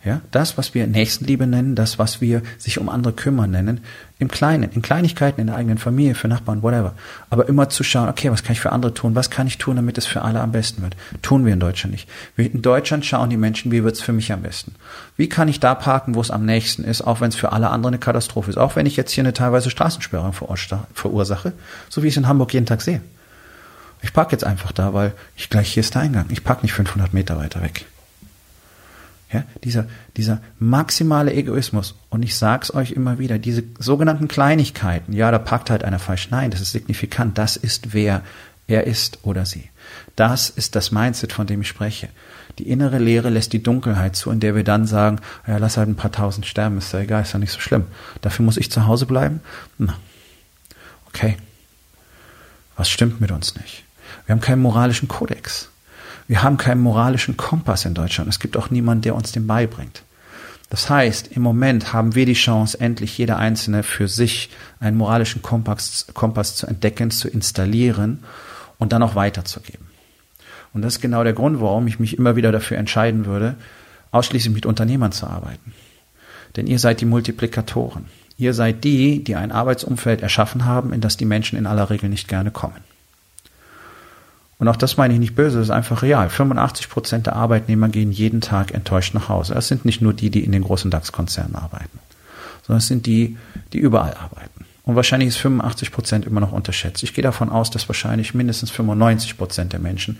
Ja, 0.03 0.23
das, 0.31 0.57
was 0.57 0.73
wir 0.73 0.87
Nächstenliebe 0.87 1.47
nennen, 1.47 1.75
das, 1.75 1.99
was 1.99 2.23
wir 2.23 2.41
sich 2.57 2.79
um 2.79 2.89
andere 2.89 3.13
kümmern 3.13 3.51
nennen, 3.51 3.81
im 4.19 4.29
Kleinen, 4.29 4.71
in 4.73 4.81
Kleinigkeiten 4.81 5.43
in 5.43 5.49
der 5.49 5.57
eigenen 5.57 5.77
Familie, 5.77 6.15
für 6.15 6.27
Nachbarn, 6.27 6.63
whatever. 6.63 6.95
Aber 7.29 7.47
immer 7.49 7.69
zu 7.69 7.85
schauen, 7.85 8.09
okay, 8.09 8.31
was 8.31 8.43
kann 8.43 8.55
ich 8.55 8.61
für 8.61 8.73
andere 8.73 8.95
tun? 8.95 9.15
Was 9.15 9.29
kann 9.29 9.47
ich 9.47 9.59
tun, 9.59 9.77
damit 9.77 9.99
es 9.99 10.07
für 10.07 10.23
alle 10.23 10.41
am 10.41 10.53
besten 10.53 10.81
wird? 10.81 10.97
Tun 11.21 11.45
wir 11.45 11.53
in 11.53 11.61
Deutschland 11.61 11.93
nicht. 11.93 12.09
Wir 12.35 12.51
in 12.51 12.63
Deutschland 12.63 13.05
schauen 13.05 13.29
die 13.29 13.37
Menschen, 13.37 13.73
wie 13.73 13.85
wird's 13.85 14.01
für 14.01 14.15
mich 14.15 14.33
am 14.33 14.41
besten? 14.41 14.75
Wie 15.19 15.29
kann 15.29 15.49
ich 15.49 15.61
da 15.61 15.75
parken, 15.75 16.15
wo 16.15 16.23
es 16.23 16.31
am 16.31 16.47
nächsten 16.47 16.83
ist, 16.85 17.03
auch 17.03 17.21
wenn 17.21 17.29
es 17.29 17.37
für 17.37 17.53
alle 17.53 17.69
andere 17.69 17.91
eine 17.91 17.99
Katastrophe 17.99 18.49
ist? 18.49 18.57
Auch 18.57 18.77
wenn 18.77 18.87
ich 18.87 18.97
jetzt 18.97 19.13
hier 19.13 19.23
eine 19.23 19.35
teilweise 19.35 19.69
Straßensperrung 19.69 20.33
verursache, 20.33 21.53
so 21.91 22.03
wie 22.03 22.07
ich 22.07 22.15
es 22.15 22.19
in 22.19 22.27
Hamburg 22.27 22.55
jeden 22.55 22.67
Tag 22.67 22.81
sehe. 22.81 23.03
Ich 24.01 24.15
parke 24.15 24.33
jetzt 24.33 24.45
einfach 24.45 24.73
da, 24.73 24.95
weil 24.95 25.13
ich 25.37 25.51
gleich 25.51 25.75
hier 25.75 25.83
ist 25.83 25.95
der 25.95 26.01
Eingang. 26.03 26.25
Ich 26.31 26.43
parke 26.43 26.63
nicht 26.63 26.73
500 26.73 27.13
Meter 27.13 27.37
weiter 27.37 27.61
weg. 27.61 27.85
Ja, 29.33 29.45
dieser, 29.63 29.87
dieser 30.17 30.41
maximale 30.59 31.33
Egoismus. 31.33 31.95
Und 32.09 32.23
ich 32.25 32.37
sag's 32.37 32.75
euch 32.75 32.91
immer 32.91 33.19
wieder, 33.21 33.39
diese 33.39 33.63
sogenannten 33.79 34.27
Kleinigkeiten, 34.27 35.13
ja, 35.13 35.31
da 35.31 35.39
packt 35.39 35.71
halt 35.71 35.85
einer 35.85 36.01
falsch. 36.01 36.29
Nein, 36.31 36.51
das 36.51 36.61
ist 36.61 36.73
signifikant. 36.73 37.39
Das 37.39 37.57
ist, 37.57 37.93
wer 37.95 38.23
Er 38.67 38.87
ist 38.87 39.19
oder 39.23 39.47
sie. 39.47 39.69
Das 40.15 40.49
ist 40.49 40.77
das 40.77 40.93
Mindset, 40.93 41.33
von 41.33 41.47
dem 41.47 41.63
ich 41.63 41.69
spreche. 41.69 42.09
Die 42.59 42.69
innere 42.69 42.99
Leere 42.99 43.29
lässt 43.29 43.53
die 43.53 43.63
Dunkelheit 43.63 44.15
zu, 44.15 44.31
in 44.31 44.39
der 44.39 44.55
wir 44.55 44.63
dann 44.63 44.87
sagen, 44.87 45.19
ja, 45.47 45.57
lass 45.57 45.77
halt 45.77 45.89
ein 45.89 45.97
paar 45.97 46.13
tausend 46.13 46.47
sterben, 46.47 46.79
ist 46.79 46.93
ja 46.93 47.01
egal, 47.01 47.23
ist 47.23 47.33
ja 47.33 47.41
nicht 47.41 47.53
so 47.53 47.59
schlimm. 47.59 47.87
Dafür 48.21 48.45
muss 48.45 48.57
ich 48.57 48.71
zu 48.71 48.87
Hause 48.87 49.07
bleiben? 49.07 49.41
Na, 49.79 49.97
okay. 51.09 51.37
Was 52.77 52.89
stimmt 52.91 53.21
mit 53.21 53.33
uns 53.33 53.57
nicht? 53.57 53.83
Wir 54.27 54.35
haben 54.35 54.41
keinen 54.41 54.63
moralischen 54.63 55.09
Kodex. 55.09 55.69
Wir 56.31 56.45
haben 56.45 56.59
keinen 56.59 56.81
moralischen 56.81 57.37
Kompass 57.37 57.85
in 57.85 57.95
Deutschland. 57.95 58.31
Es 58.31 58.39
gibt 58.39 58.57
auch 58.57 58.71
niemanden, 58.71 59.03
der 59.03 59.17
uns 59.17 59.33
den 59.33 59.49
beibringt. 59.49 60.05
Das 60.69 60.89
heißt, 60.89 61.27
im 61.33 61.43
Moment 61.43 61.93
haben 61.93 62.15
wir 62.15 62.25
die 62.25 62.35
Chance, 62.35 62.79
endlich 62.79 63.19
jeder 63.19 63.37
Einzelne 63.37 63.83
für 63.83 64.07
sich 64.07 64.49
einen 64.79 64.97
moralischen 64.97 65.43
Kompass, 65.43 66.07
Kompass 66.15 66.55
zu 66.55 66.69
entdecken, 66.69 67.11
zu 67.11 67.27
installieren 67.27 68.23
und 68.79 68.93
dann 68.93 69.03
auch 69.03 69.17
weiterzugeben. 69.17 69.89
Und 70.73 70.83
das 70.83 70.95
ist 70.95 71.01
genau 71.01 71.25
der 71.25 71.33
Grund, 71.33 71.61
warum 71.61 71.89
ich 71.89 71.99
mich 71.99 72.17
immer 72.17 72.37
wieder 72.37 72.53
dafür 72.53 72.79
entscheiden 72.79 73.27
würde, 73.27 73.57
ausschließlich 74.13 74.55
mit 74.55 74.67
Unternehmern 74.67 75.11
zu 75.11 75.27
arbeiten. 75.27 75.75
Denn 76.55 76.69
ihr 76.69 76.79
seid 76.79 77.01
die 77.01 77.07
Multiplikatoren. 77.07 78.05
Ihr 78.39 78.55
seid 78.55 78.85
die, 78.85 79.25
die 79.25 79.35
ein 79.35 79.51
Arbeitsumfeld 79.51 80.23
erschaffen 80.23 80.65
haben, 80.65 80.93
in 80.93 81.01
das 81.01 81.17
die 81.17 81.25
Menschen 81.25 81.59
in 81.59 81.67
aller 81.67 81.91
Regel 81.91 82.09
nicht 82.09 82.29
gerne 82.29 82.53
kommen. 82.53 82.90
Und 84.61 84.69
auch 84.69 84.77
das 84.77 84.99
meine 84.99 85.15
ich 85.15 85.21
nicht 85.21 85.35
böse, 85.35 85.57
das 85.57 85.69
ist 85.69 85.73
einfach 85.73 86.03
real. 86.03 86.29
85 86.29 86.91
Prozent 86.91 87.27
der 87.27 87.35
Arbeitnehmer 87.35 87.89
gehen 87.89 88.13
jeden 88.13 88.43
Tag 88.43 88.73
enttäuscht 88.75 89.15
nach 89.15 89.31
Hause. 89.31 89.55
Es 89.55 89.69
sind 89.69 89.87
nicht 89.87 90.03
nur 90.03 90.13
die, 90.13 90.29
die 90.29 90.45
in 90.45 90.53
den 90.53 90.63
großen 90.63 90.91
DAX-Konzernen 90.91 91.55
arbeiten, 91.55 91.99
sondern 92.67 92.79
es 92.79 92.87
sind 92.87 93.07
die, 93.07 93.39
die 93.73 93.79
überall 93.79 94.15
arbeiten. 94.15 94.67
Und 94.85 94.97
wahrscheinlich 94.97 95.29
ist 95.29 95.37
85 95.39 95.93
Prozent 95.93 96.27
immer 96.27 96.41
noch 96.41 96.53
unterschätzt. 96.53 97.03
Ich 97.03 97.15
gehe 97.15 97.23
davon 97.23 97.49
aus, 97.49 97.71
dass 97.71 97.89
wahrscheinlich 97.89 98.35
mindestens 98.35 98.71
95 98.71 99.39
Prozent 99.39 99.73
der 99.73 99.81
Menschen 99.81 100.19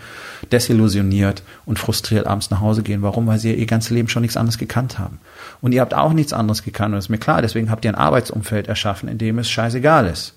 desillusioniert 0.51 1.43
und 1.65 1.77
frustriert 1.77 2.25
abends 2.25 2.49
nach 2.49 2.61
Hause 2.61 2.81
gehen. 2.81 3.03
Warum? 3.03 3.27
Weil 3.27 3.37
sie 3.37 3.53
ihr 3.53 3.65
ganzes 3.67 3.91
Leben 3.91 4.07
schon 4.07 4.21
nichts 4.21 4.37
anderes 4.37 4.57
gekannt 4.57 4.97
haben. 4.97 5.19
Und 5.61 5.73
ihr 5.73 5.81
habt 5.81 5.93
auch 5.93 6.13
nichts 6.13 6.33
anderes 6.33 6.63
gekannt. 6.63 6.93
Und 6.93 6.97
das 6.97 7.05
ist 7.05 7.09
mir 7.09 7.17
klar. 7.17 7.41
Deswegen 7.43 7.69
habt 7.69 7.85
ihr 7.85 7.91
ein 7.91 7.95
Arbeitsumfeld 7.95 8.67
erschaffen, 8.67 9.07
in 9.09 9.17
dem 9.17 9.37
es 9.39 9.51
scheißegal 9.51 10.07
ist. 10.07 10.33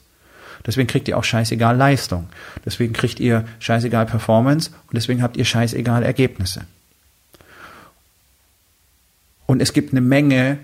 Deswegen 0.66 0.86
kriegt 0.86 1.08
ihr 1.08 1.18
auch 1.18 1.24
scheißegal 1.24 1.76
Leistung. 1.76 2.28
Deswegen 2.64 2.92
kriegt 2.92 3.20
ihr 3.20 3.44
scheißegal 3.58 4.06
Performance 4.06 4.70
und 4.70 4.94
deswegen 4.94 5.22
habt 5.22 5.36
ihr 5.36 5.44
scheißegal 5.44 6.02
Ergebnisse. 6.02 6.64
Und 9.46 9.60
es 9.60 9.72
gibt 9.72 9.92
eine 9.92 10.00
Menge 10.00 10.58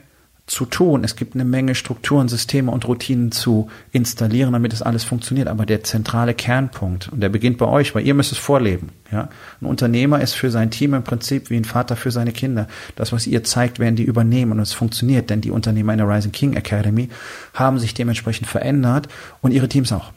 zu 0.51 0.67
tun. 0.67 1.05
Es 1.05 1.15
gibt 1.15 1.35
eine 1.35 1.45
Menge 1.45 1.77
Strukturen, 1.77 2.29
Systeme 2.29 2.73
und 2.73 2.87
Routinen 2.89 3.31
zu 3.31 3.71
installieren, 3.93 4.53
damit 4.53 4.73
es 4.73 4.83
alles 4.83 5.05
funktioniert. 5.05 5.47
Aber 5.47 5.65
der 5.65 5.85
zentrale 5.85 6.35
Kernpunkt, 6.35 7.09
und 7.09 7.21
der 7.21 7.29
beginnt 7.29 7.57
bei 7.57 7.67
euch, 7.67 7.95
weil 7.95 8.05
ihr 8.05 8.15
müsst 8.15 8.33
es 8.33 8.39
vorleben. 8.39 8.89
Ja? 9.13 9.29
Ein 9.61 9.67
Unternehmer 9.67 10.21
ist 10.21 10.35
für 10.35 10.51
sein 10.51 10.73
Team 10.73 10.95
im 10.95 11.05
Prinzip 11.05 11.51
wie 11.51 11.57
ein 11.57 11.65
Vater 11.65 11.95
für 11.95 12.11
seine 12.11 12.33
Kinder. 12.33 12.67
Das, 12.97 13.13
was 13.13 13.29
ihr 13.29 13.45
zeigt, 13.45 13.79
werden 13.79 13.95
die 13.95 14.03
übernehmen 14.03 14.53
und 14.53 14.59
es 14.59 14.73
funktioniert, 14.73 15.31
denn 15.31 15.41
die 15.41 15.53
Unternehmer 15.53 15.93
in 15.93 15.99
der 15.99 16.09
Rising 16.09 16.33
King 16.33 16.55
Academy 16.55 17.11
haben 17.55 17.79
sich 17.79 17.95
dementsprechend 17.95 18.49
verändert 18.49 19.07
und 19.43 19.53
ihre 19.53 19.69
Teams 19.69 19.93
auch. 19.93 20.13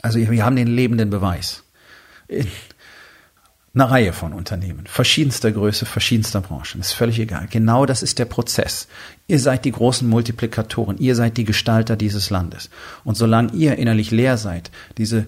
Also 0.00 0.18
wir 0.18 0.44
haben 0.46 0.56
den 0.56 0.68
lebenden 0.68 1.10
Beweis 1.10 1.62
eine 3.72 3.88
Reihe 3.88 4.12
von 4.12 4.32
Unternehmen, 4.32 4.84
verschiedenster 4.86 5.52
Größe, 5.52 5.86
verschiedenster 5.86 6.40
Branchen, 6.40 6.80
ist 6.80 6.92
völlig 6.92 7.20
egal. 7.20 7.46
Genau 7.48 7.86
das 7.86 8.02
ist 8.02 8.18
der 8.18 8.24
Prozess. 8.24 8.88
Ihr 9.28 9.38
seid 9.38 9.64
die 9.64 9.70
großen 9.70 10.08
Multiplikatoren, 10.08 10.98
ihr 10.98 11.14
seid 11.14 11.36
die 11.36 11.44
Gestalter 11.44 11.94
dieses 11.94 12.30
Landes. 12.30 12.68
Und 13.04 13.16
solange 13.16 13.52
ihr 13.52 13.76
innerlich 13.78 14.10
leer 14.10 14.38
seid, 14.38 14.72
diese, 14.98 15.26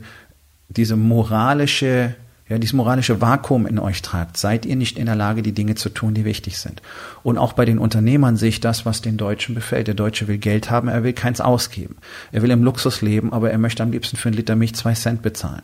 diese 0.69 0.97
moralische, 0.97 2.17
ja, 2.49 2.59
dieses 2.59 2.73
moralische 2.73 3.21
Vakuum 3.21 3.65
in 3.65 3.79
euch 3.79 4.03
tragt, 4.03 4.37
seid 4.37 4.67
ihr 4.67 4.75
nicht 4.75 4.99
in 4.99 5.07
der 5.07 5.15
Lage, 5.15 5.43
die 5.43 5.53
Dinge 5.53 5.77
zu 5.77 5.89
tun, 5.89 6.13
die 6.13 6.25
wichtig 6.25 6.59
sind. 6.59 6.83
Und 7.23 7.39
auch 7.39 7.53
bei 7.53 7.65
den 7.65 7.79
Unternehmern 7.79 8.37
sehe 8.37 8.49
ich 8.49 8.61
das, 8.61 8.85
was 8.85 9.03
den 9.03 9.19
Deutschen 9.19 9.55
befällt. 9.55 9.87
Der 9.87 9.95
Deutsche 9.95 10.27
will 10.27 10.39
Geld 10.39 10.69
haben, 10.69 10.89
er 10.89 11.05
will 11.05 11.13
keins 11.13 11.41
ausgeben. 11.41 11.95
Er 12.33 12.43
will 12.43 12.51
im 12.51 12.65
Luxus 12.65 13.03
leben, 13.03 13.33
aber 13.33 13.53
er 13.53 13.59
möchte 13.59 13.85
am 13.85 13.93
liebsten 13.93 14.17
für 14.17 14.31
einen 14.31 14.37
Liter 14.37 14.57
Milch 14.57 14.75
zwei 14.75 14.95
Cent 14.95 15.23
bezahlen. 15.23 15.63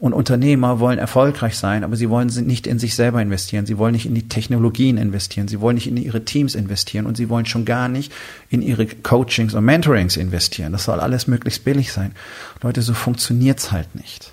Und 0.00 0.12
Unternehmer 0.12 0.78
wollen 0.78 0.98
erfolgreich 0.98 1.56
sein, 1.56 1.82
aber 1.82 1.96
sie 1.96 2.08
wollen 2.08 2.28
nicht 2.46 2.68
in 2.68 2.78
sich 2.78 2.94
selber 2.94 3.20
investieren. 3.20 3.66
Sie 3.66 3.78
wollen 3.78 3.92
nicht 3.92 4.06
in 4.06 4.14
die 4.14 4.28
Technologien 4.28 4.96
investieren. 4.96 5.48
Sie 5.48 5.60
wollen 5.60 5.74
nicht 5.74 5.88
in 5.88 5.96
ihre 5.96 6.24
Teams 6.24 6.54
investieren 6.54 7.04
und 7.04 7.16
sie 7.16 7.28
wollen 7.28 7.46
schon 7.46 7.64
gar 7.64 7.88
nicht 7.88 8.12
in 8.48 8.62
ihre 8.62 8.86
Coachings 8.86 9.54
und 9.54 9.64
Mentorings 9.64 10.16
investieren. 10.16 10.70
Das 10.70 10.84
soll 10.84 11.00
alles 11.00 11.26
möglichst 11.26 11.64
billig 11.64 11.92
sein. 11.92 12.12
Leute, 12.62 12.82
so 12.82 12.94
funktioniert's 12.94 13.72
halt 13.72 13.96
nicht. 13.96 14.32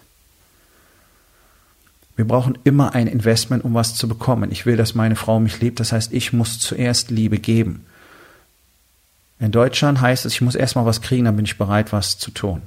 Wir 2.16 2.26
brauchen 2.26 2.58
immer 2.64 2.94
ein 2.94 3.08
Investment, 3.08 3.66
um 3.66 3.74
was 3.74 3.96
zu 3.96 4.08
bekommen. 4.08 4.52
Ich 4.52 4.68
will, 4.68 4.78
dass 4.78 4.94
meine 4.94 5.16
Frau 5.16 5.40
mich 5.40 5.60
liebt. 5.62 5.80
Das 5.80 5.92
heißt, 5.92 6.14
ich 6.14 6.32
muss 6.32 6.60
zuerst 6.60 7.10
Liebe 7.10 7.40
geben. 7.40 7.86
In 9.40 9.52
Deutschland 9.52 10.00
heißt 10.00 10.26
es, 10.26 10.34
ich 10.34 10.42
muss 10.42 10.56
erstmal 10.56 10.86
was 10.86 11.02
kriegen, 11.02 11.26
dann 11.26 11.36
bin 11.36 11.46
ich 11.46 11.58
bereit, 11.58 11.92
was 11.92 12.18
zu 12.18 12.32
tun. 12.32 12.62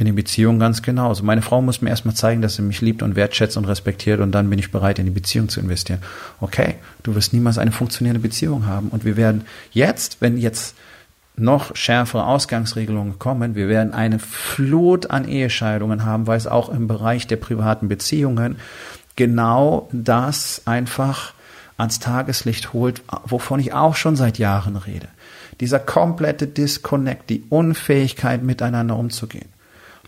In 0.00 0.06
den 0.06 0.14
Beziehungen 0.14 0.60
ganz 0.60 0.82
genauso. 0.82 1.24
Meine 1.24 1.42
Frau 1.42 1.60
muss 1.60 1.82
mir 1.82 1.90
erstmal 1.90 2.14
zeigen, 2.14 2.40
dass 2.40 2.54
sie 2.54 2.62
mich 2.62 2.80
liebt 2.80 3.02
und 3.02 3.16
wertschätzt 3.16 3.56
und 3.56 3.64
respektiert 3.64 4.20
und 4.20 4.30
dann 4.30 4.48
bin 4.48 4.60
ich 4.60 4.70
bereit, 4.70 5.00
in 5.00 5.06
die 5.06 5.10
Beziehung 5.10 5.48
zu 5.48 5.58
investieren. 5.58 6.00
Okay, 6.40 6.76
du 7.02 7.16
wirst 7.16 7.32
niemals 7.32 7.58
eine 7.58 7.72
funktionierende 7.72 8.20
Beziehung 8.20 8.64
haben 8.66 8.90
und 8.90 9.04
wir 9.04 9.16
werden 9.16 9.44
jetzt, 9.72 10.18
wenn 10.20 10.38
jetzt 10.38 10.76
noch 11.34 11.74
schärfere 11.74 12.26
Ausgangsregelungen 12.26 13.18
kommen, 13.18 13.56
wir 13.56 13.68
werden 13.68 13.92
eine 13.92 14.20
Flut 14.20 15.10
an 15.10 15.26
Ehescheidungen 15.26 16.04
haben, 16.04 16.28
weil 16.28 16.36
es 16.36 16.46
auch 16.46 16.68
im 16.68 16.86
Bereich 16.86 17.26
der 17.26 17.36
privaten 17.36 17.88
Beziehungen 17.88 18.56
genau 19.16 19.88
das 19.92 20.62
einfach 20.64 21.34
ans 21.76 21.98
Tageslicht 21.98 22.72
holt, 22.72 23.02
wovon 23.24 23.58
ich 23.60 23.72
auch 23.72 23.96
schon 23.96 24.14
seit 24.14 24.38
Jahren 24.38 24.76
rede. 24.76 25.08
Dieser 25.60 25.80
komplette 25.80 26.46
Disconnect, 26.46 27.30
die 27.30 27.44
Unfähigkeit 27.48 28.42
miteinander 28.42 28.96
umzugehen. 28.96 29.48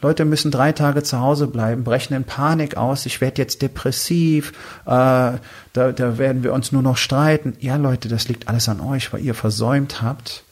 Leute 0.02 0.24
müssen 0.24 0.50
drei 0.50 0.72
Tage 0.72 1.02
zu 1.02 1.20
Hause 1.20 1.46
bleiben, 1.46 1.84
brechen 1.84 2.14
in 2.14 2.24
Panik 2.24 2.76
aus, 2.76 3.06
ich 3.06 3.20
werde 3.20 3.42
jetzt 3.42 3.60
depressiv, 3.60 4.52
äh, 4.86 4.88
da, 4.88 5.38
da 5.72 6.18
werden 6.18 6.42
wir 6.42 6.52
uns 6.52 6.72
nur 6.72 6.82
noch 6.82 6.96
streiten. 6.96 7.54
Ja, 7.60 7.76
Leute, 7.76 8.08
das 8.08 8.28
liegt 8.28 8.48
alles 8.48 8.68
an 8.68 8.80
euch, 8.80 9.12
weil 9.12 9.20
ihr 9.20 9.34
versäumt 9.34 10.00
habt, 10.00 10.44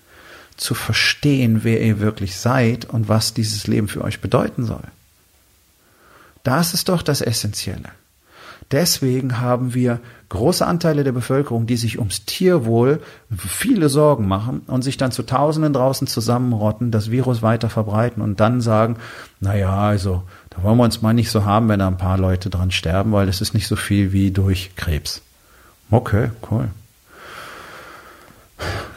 zu 0.57 0.75
verstehen, 0.75 1.61
wer 1.63 1.81
ihr 1.81 2.01
wirklich 2.01 2.37
seid 2.37 2.85
und 2.85 3.09
was 3.09 3.33
dieses 3.33 3.67
Leben 3.67 3.89
für 3.89 4.03
euch 4.03 4.21
bedeuten 4.21 4.67
soll. 4.67 4.83
Das 6.43 6.75
ist 6.75 6.89
doch 6.89 7.03
das 7.03 7.21
Essentielle. 7.21 7.91
Deswegen 8.70 9.40
haben 9.40 9.72
wir 9.72 9.98
große 10.28 10.66
Anteile 10.66 11.02
der 11.02 11.12
Bevölkerung, 11.12 11.66
die 11.66 11.78
sich 11.78 11.98
ums 11.98 12.26
Tierwohl 12.26 13.00
viele 13.35 13.88
Sorgen 13.88 14.28
machen 14.28 14.61
und 14.66 14.83
sich 14.83 14.98
dann 14.98 15.11
zu 15.11 15.22
Tausenden 15.22 15.72
draußen 15.72 16.07
zusammenrotten, 16.07 16.90
das 16.90 17.11
Virus 17.11 17.40
weiter 17.40 17.70
verbreiten 17.70 18.22
und 18.22 18.40
dann 18.40 18.61
sagen, 18.61 18.96
na 19.40 19.57
ja, 19.57 19.74
also, 19.74 20.22
da 20.50 20.62
wollen 20.62 20.76
wir 20.76 20.85
uns 20.85 21.00
mal 21.00 21.14
nicht 21.14 21.31
so 21.31 21.46
haben, 21.46 21.68
wenn 21.70 21.78
da 21.78 21.88
ein 21.88 21.96
paar 21.96 22.18
Leute 22.18 22.50
dran 22.50 22.70
sterben, 22.70 23.12
weil 23.12 23.26
das 23.26 23.40
ist 23.40 23.54
nicht 23.54 23.68
so 23.68 23.76
viel 23.76 24.12
wie 24.12 24.31
durch 24.31 24.72
Krebs. 24.76 25.22
Okay, 25.90 26.31
cool. 26.50 26.68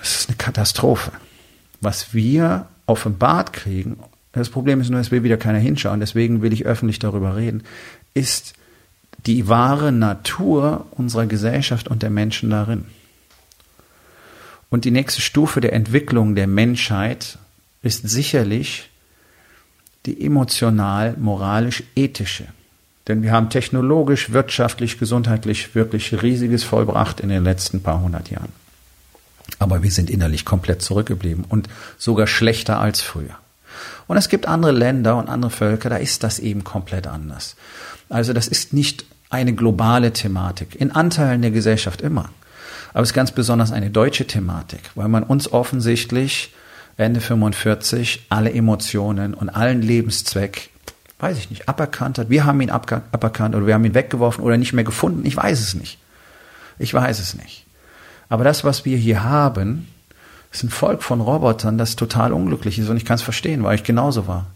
Es 0.01 0.21
ist 0.21 0.29
eine 0.29 0.38
Katastrophe. 0.38 1.12
Was 1.79 2.13
wir 2.13 2.65
offenbart 2.88 3.53
kriegen, 3.53 3.99
das 4.34 4.49
Problem 4.49 4.81
ist 4.81 4.89
nur, 4.89 4.99
es 4.99 5.12
will 5.12 5.23
wieder 5.23 5.38
keiner 5.38 5.60
hinschauen, 5.60 6.01
deswegen 6.01 6.41
will 6.41 6.51
ich 6.51 6.65
öffentlich 6.65 6.99
darüber 6.99 7.38
reden, 7.38 7.63
ist 8.13 8.53
die 9.25 9.47
wahre 9.47 9.91
Natur 9.91 10.88
unserer 10.91 11.25
Gesellschaft 11.25 11.88
und 11.88 12.03
der 12.03 12.10
Menschen 12.10 12.49
darin. 12.49 12.86
Und 14.69 14.86
die 14.86 14.91
nächste 14.91 15.21
Stufe 15.21 15.62
der 15.62 15.73
Entwicklung 15.73 16.34
der 16.34 16.47
Menschheit 16.47 17.38
ist 17.84 18.07
sicherlich 18.07 18.89
die 20.05 20.25
emotional, 20.25 21.15
moralisch, 21.19 21.84
ethische. 21.95 22.45
Denn 23.07 23.21
wir 23.21 23.31
haben 23.31 23.49
technologisch, 23.49 24.31
wirtschaftlich, 24.31 24.97
gesundheitlich 24.97 25.75
wirklich 25.75 26.21
riesiges 26.21 26.63
vollbracht 26.63 27.19
in 27.19 27.29
den 27.29 27.43
letzten 27.43 27.84
paar 27.84 28.01
hundert 28.01 28.29
Jahren. 28.29 28.51
Aber 29.60 29.84
wir 29.84 29.91
sind 29.91 30.10
innerlich 30.10 30.45
komplett 30.45 30.81
zurückgeblieben 30.81 31.43
und 31.47 31.67
sogar 31.97 32.25
schlechter 32.25 32.79
als 32.79 33.01
früher. 33.01 33.40
Und 34.07 34.17
es 34.17 34.29
gibt 34.29 34.47
andere 34.47 34.71
Länder 34.71 35.17
und 35.17 35.29
andere 35.29 35.51
Völker, 35.51 35.89
da 35.89 35.97
ist 35.97 36.23
das 36.23 36.39
eben 36.39 36.63
komplett 36.63 37.07
anders. 37.07 37.55
Also 38.10 38.34
das 38.34 38.47
ist 38.47 38.73
nicht 38.73 39.05
eine 39.29 39.53
globale 39.53 40.12
Thematik, 40.12 40.75
in 40.75 40.91
Anteilen 40.91 41.41
der 41.41 41.51
Gesellschaft 41.51 42.01
immer. 42.01 42.29
Aber 42.93 43.03
es 43.03 43.10
ist 43.10 43.15
ganz 43.15 43.31
besonders 43.31 43.71
eine 43.71 43.89
deutsche 43.89 44.27
Thematik, 44.27 44.81
weil 44.95 45.07
man 45.07 45.23
uns 45.23 45.51
offensichtlich 45.51 46.53
Ende 46.97 47.21
45 47.21 48.25
alle 48.29 48.51
Emotionen 48.51 49.34
und 49.34 49.49
allen 49.49 49.81
Lebenszweck, 49.81 50.69
weiß 51.19 51.38
ich 51.38 51.49
nicht, 51.49 51.69
aberkannt 51.69 52.17
hat. 52.17 52.29
Wir 52.29 52.45
haben 52.45 52.60
ihn 52.62 52.69
aberkannt 52.69 53.55
oder 53.55 53.65
wir 53.65 53.73
haben 53.73 53.86
ihn 53.86 53.93
weggeworfen 53.93 54.43
oder 54.43 54.57
nicht 54.57 54.73
mehr 54.73 54.84
gefunden. 54.84 55.25
Ich 55.25 55.38
weiß 55.38 55.60
es 55.60 55.73
nicht. 55.73 55.97
Ich 56.79 56.93
weiß 56.93 57.19
es 57.19 57.36
nicht. 57.36 57.65
Aber 58.27 58.43
das, 58.43 58.63
was 58.63 58.86
wir 58.86 58.97
hier 58.97 59.23
haben, 59.23 59.88
ist 60.52 60.64
ein 60.64 60.70
Volk 60.70 61.02
von 61.02 61.22
Robotern, 61.22 61.78
das 61.78 61.96
total 61.96 62.34
unglücklich 62.34 62.78
ist 62.78 62.90
und 62.90 62.98
ich 62.98 63.06
kann 63.06 63.16
es 63.16 63.22
verstehen, 63.22 63.64
weil 63.64 63.76
ich 63.76 63.84
genauso 63.84 64.28
war. 64.28 64.48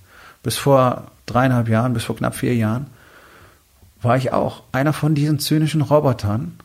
bis 0.43 0.57
vor 0.57 1.07
dreieinhalb 1.25 1.67
Jahren, 1.67 1.93
bis 1.93 2.03
vor 2.03 2.15
knapp 2.15 2.35
vier 2.35 2.53
Jahren, 2.55 2.85
war 4.03 4.15
ich 4.15 4.31
auch 4.31 4.61
einer 4.71 4.93
von 4.93 5.15
diesen 5.15 5.39
zynischen 5.39 5.81
Robotern. 5.81 6.59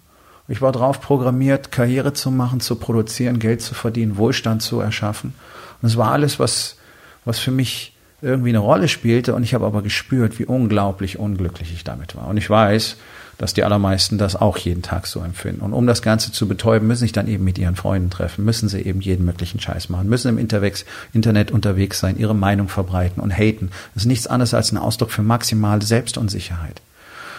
Ich 0.49 0.61
war 0.61 0.71
drauf 0.71 1.01
programmiert, 1.01 1.73
Karriere 1.73 2.13
zu 2.13 2.31
machen, 2.31 2.61
zu 2.61 2.77
produzieren, 2.77 3.39
Geld 3.39 3.63
zu 3.63 3.73
verdienen, 3.73 4.19
Wohlstand 4.19 4.61
zu 4.61 4.81
erschaffen. 4.81 5.33
Und 5.81 5.89
es 5.89 5.97
war 5.97 6.13
alles, 6.13 6.39
was, 6.39 6.77
was 7.25 7.39
für 7.39 7.53
mich 7.53 7.97
irgendwie 8.21 8.51
eine 8.51 8.59
Rolle 8.59 8.89
spielte. 8.89 9.35
Und 9.35 9.45
ich 9.45 9.55
habe 9.55 9.65
aber 9.65 9.81
gespürt, 9.81 10.39
wie 10.39 10.45
unglaublich 10.45 11.19
unglücklich 11.19 11.73
ich 11.73 11.83
damit 11.83 12.17
war. 12.17 12.29
Und 12.29 12.37
ich 12.37 12.51
weiß, 12.51 12.97
dass 13.41 13.55
die 13.55 13.65
allermeisten 13.65 14.19
das 14.19 14.37
auch 14.37 14.59
jeden 14.59 14.83
Tag 14.83 15.07
so 15.07 15.21
empfinden. 15.21 15.63
Und 15.63 15.73
um 15.73 15.87
das 15.87 16.03
Ganze 16.03 16.31
zu 16.31 16.47
betäuben, 16.47 16.87
müssen 16.87 17.01
sich 17.01 17.13
dann 17.13 17.27
eben 17.27 17.43
mit 17.43 17.57
ihren 17.57 17.75
Freunden 17.75 18.11
treffen, 18.11 18.45
müssen 18.45 18.69
sie 18.69 18.83
eben 18.83 19.01
jeden 19.01 19.25
möglichen 19.25 19.59
Scheiß 19.59 19.89
machen, 19.89 20.11
müssen 20.11 20.29
im 20.29 20.37
Internet 20.37 21.51
unterwegs 21.51 22.01
sein, 22.01 22.19
ihre 22.19 22.35
Meinung 22.35 22.69
verbreiten 22.69 23.23
und 23.23 23.31
haten. 23.31 23.71
Das 23.95 24.03
ist 24.03 24.09
nichts 24.09 24.27
anderes 24.27 24.53
als 24.53 24.73
ein 24.73 24.77
Ausdruck 24.77 25.11
für 25.11 25.23
maximale 25.23 25.81
Selbstunsicherheit. 25.81 26.83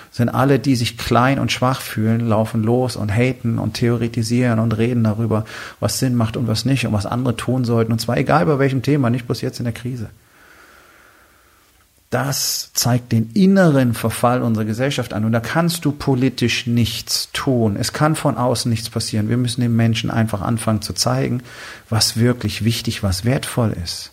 Sind 0.10 0.30
alle, 0.30 0.58
die 0.58 0.76
sich 0.76 0.98
klein 0.98 1.38
und 1.38 1.52
schwach 1.52 1.82
fühlen, 1.82 2.28
laufen 2.28 2.64
los 2.64 2.96
und 2.96 3.16
haten 3.16 3.60
und 3.60 3.76
theoretisieren 3.76 4.58
und 4.58 4.76
reden 4.76 5.04
darüber, 5.04 5.46
was 5.80 6.00
Sinn 6.00 6.16
macht 6.16 6.36
und 6.36 6.48
was 6.48 6.66
nicht 6.66 6.88
und 6.88 6.94
was 6.94 7.06
andere 7.06 7.36
tun 7.36 7.64
sollten. 7.64 7.92
Und 7.92 8.02
zwar 8.02 8.18
egal 8.18 8.48
bei 8.48 8.58
welchem 8.58 8.82
Thema, 8.82 9.12
nicht 9.12 9.28
bloß 9.28 9.42
jetzt 9.42 9.60
in 9.60 9.66
der 9.66 9.74
Krise 9.74 10.10
das 12.12 12.71
zeigt 12.74 13.13
den 13.13 13.32
inneren 13.34 13.93
Verfall 13.93 14.41
unserer 14.41 14.65
Gesellschaft 14.65 15.13
an. 15.13 15.24
Und 15.24 15.32
da 15.32 15.39
kannst 15.39 15.86
du 15.86 15.93
politisch 15.93 16.67
nichts 16.67 17.30
tun. 17.32 17.78
Es 17.80 17.93
kann 17.93 18.17
von 18.17 18.38
außen 18.38 18.69
nichts 18.69 18.89
passieren. 18.89 19.30
Wir 19.30 19.38
müssen 19.38 19.62
den 19.62 19.76
Menschen 19.76 20.12
einfach 20.12 20.41
anfangen 20.41 20.82
zu 20.82 20.91
zeigen, 20.91 21.41
was 21.89 22.17
wirklich 22.17 22.65
wichtig, 22.65 23.02
was 23.02 23.24
wertvoll 23.24 23.74
ist. 23.82 24.12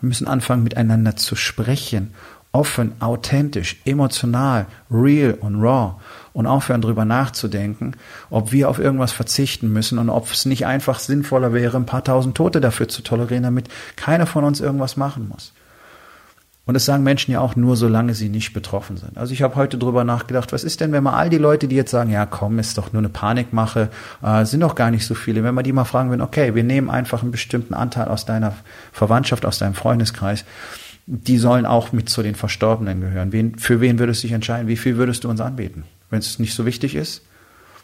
Wir 0.00 0.08
müssen 0.08 0.26
anfangen, 0.26 0.64
miteinander 0.64 1.14
zu 1.14 1.36
sprechen. 1.36 2.12
Offen, 2.50 2.92
authentisch, 2.98 3.80
emotional, 3.84 4.66
real 4.90 5.34
und 5.34 5.62
raw. 5.62 5.94
Und 6.32 6.48
aufhören, 6.48 6.80
darüber 6.80 7.04
nachzudenken, 7.04 7.94
ob 8.28 8.50
wir 8.50 8.68
auf 8.68 8.80
irgendwas 8.80 9.12
verzichten 9.12 9.72
müssen 9.72 10.00
und 10.00 10.10
ob 10.10 10.32
es 10.32 10.46
nicht 10.46 10.66
einfach 10.66 10.98
sinnvoller 10.98 11.52
wäre, 11.52 11.76
ein 11.76 11.86
paar 11.86 12.02
tausend 12.02 12.36
Tote 12.36 12.60
dafür 12.60 12.88
zu 12.88 13.02
tolerieren, 13.02 13.44
damit 13.44 13.68
keiner 13.94 14.26
von 14.26 14.42
uns 14.42 14.60
irgendwas 14.60 14.96
machen 14.96 15.28
muss. 15.28 15.52
Und 16.66 16.72
das 16.74 16.86
sagen 16.86 17.02
Menschen 17.02 17.30
ja 17.30 17.40
auch 17.40 17.56
nur, 17.56 17.76
solange 17.76 18.14
sie 18.14 18.30
nicht 18.30 18.54
betroffen 18.54 18.96
sind. 18.96 19.18
Also 19.18 19.34
ich 19.34 19.42
habe 19.42 19.54
heute 19.56 19.76
drüber 19.76 20.02
nachgedacht, 20.04 20.50
was 20.52 20.64
ist 20.64 20.80
denn, 20.80 20.92
wenn 20.92 21.02
man 21.02 21.12
all 21.12 21.28
die 21.28 21.38
Leute, 21.38 21.68
die 21.68 21.76
jetzt 21.76 21.90
sagen, 21.90 22.10
ja 22.10 22.24
komm, 22.24 22.58
ist 22.58 22.78
doch 22.78 22.92
nur 22.92 23.00
eine 23.00 23.10
Panikmache, 23.10 23.90
äh, 24.22 24.46
sind 24.46 24.60
doch 24.60 24.74
gar 24.74 24.90
nicht 24.90 25.04
so 25.04 25.14
viele, 25.14 25.44
wenn 25.44 25.54
man 25.54 25.64
die 25.64 25.72
mal 25.72 25.84
fragen 25.84 26.10
will, 26.10 26.22
okay, 26.22 26.54
wir 26.54 26.64
nehmen 26.64 26.88
einfach 26.88 27.22
einen 27.22 27.32
bestimmten 27.32 27.74
Anteil 27.74 28.08
aus 28.08 28.24
deiner 28.24 28.54
Verwandtschaft, 28.92 29.44
aus 29.44 29.58
deinem 29.58 29.74
Freundeskreis, 29.74 30.46
die 31.06 31.36
sollen 31.36 31.66
auch 31.66 31.92
mit 31.92 32.08
zu 32.08 32.22
den 32.22 32.34
Verstorbenen 32.34 33.02
gehören. 33.02 33.32
Wen, 33.32 33.58
für 33.58 33.82
wen 33.82 33.98
würdest 33.98 34.22
du 34.22 34.28
dich 34.28 34.34
entscheiden? 34.34 34.66
Wie 34.66 34.76
viel 34.78 34.96
würdest 34.96 35.24
du 35.24 35.28
uns 35.28 35.42
anbieten? 35.42 35.84
Wenn 36.08 36.20
es 36.20 36.38
nicht 36.38 36.54
so 36.54 36.64
wichtig 36.64 36.94
ist? 36.94 37.22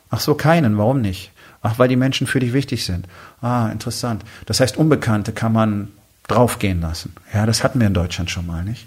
Ach 0.08 0.20
so, 0.20 0.34
keinen. 0.34 0.78
Warum 0.78 1.02
nicht? 1.02 1.32
Ach, 1.60 1.78
weil 1.78 1.88
die 1.88 1.96
Menschen 1.96 2.26
für 2.26 2.40
dich 2.40 2.54
wichtig 2.54 2.86
sind. 2.86 3.06
Ah, 3.42 3.68
interessant. 3.68 4.24
Das 4.46 4.60
heißt, 4.60 4.78
Unbekannte 4.78 5.32
kann 5.32 5.52
man 5.52 5.88
draufgehen 6.30 6.80
lassen. 6.80 7.14
Ja, 7.32 7.46
das 7.46 7.64
hatten 7.64 7.80
wir 7.80 7.86
in 7.86 7.94
Deutschland 7.94 8.30
schon 8.30 8.46
mal, 8.46 8.64
nicht? 8.64 8.86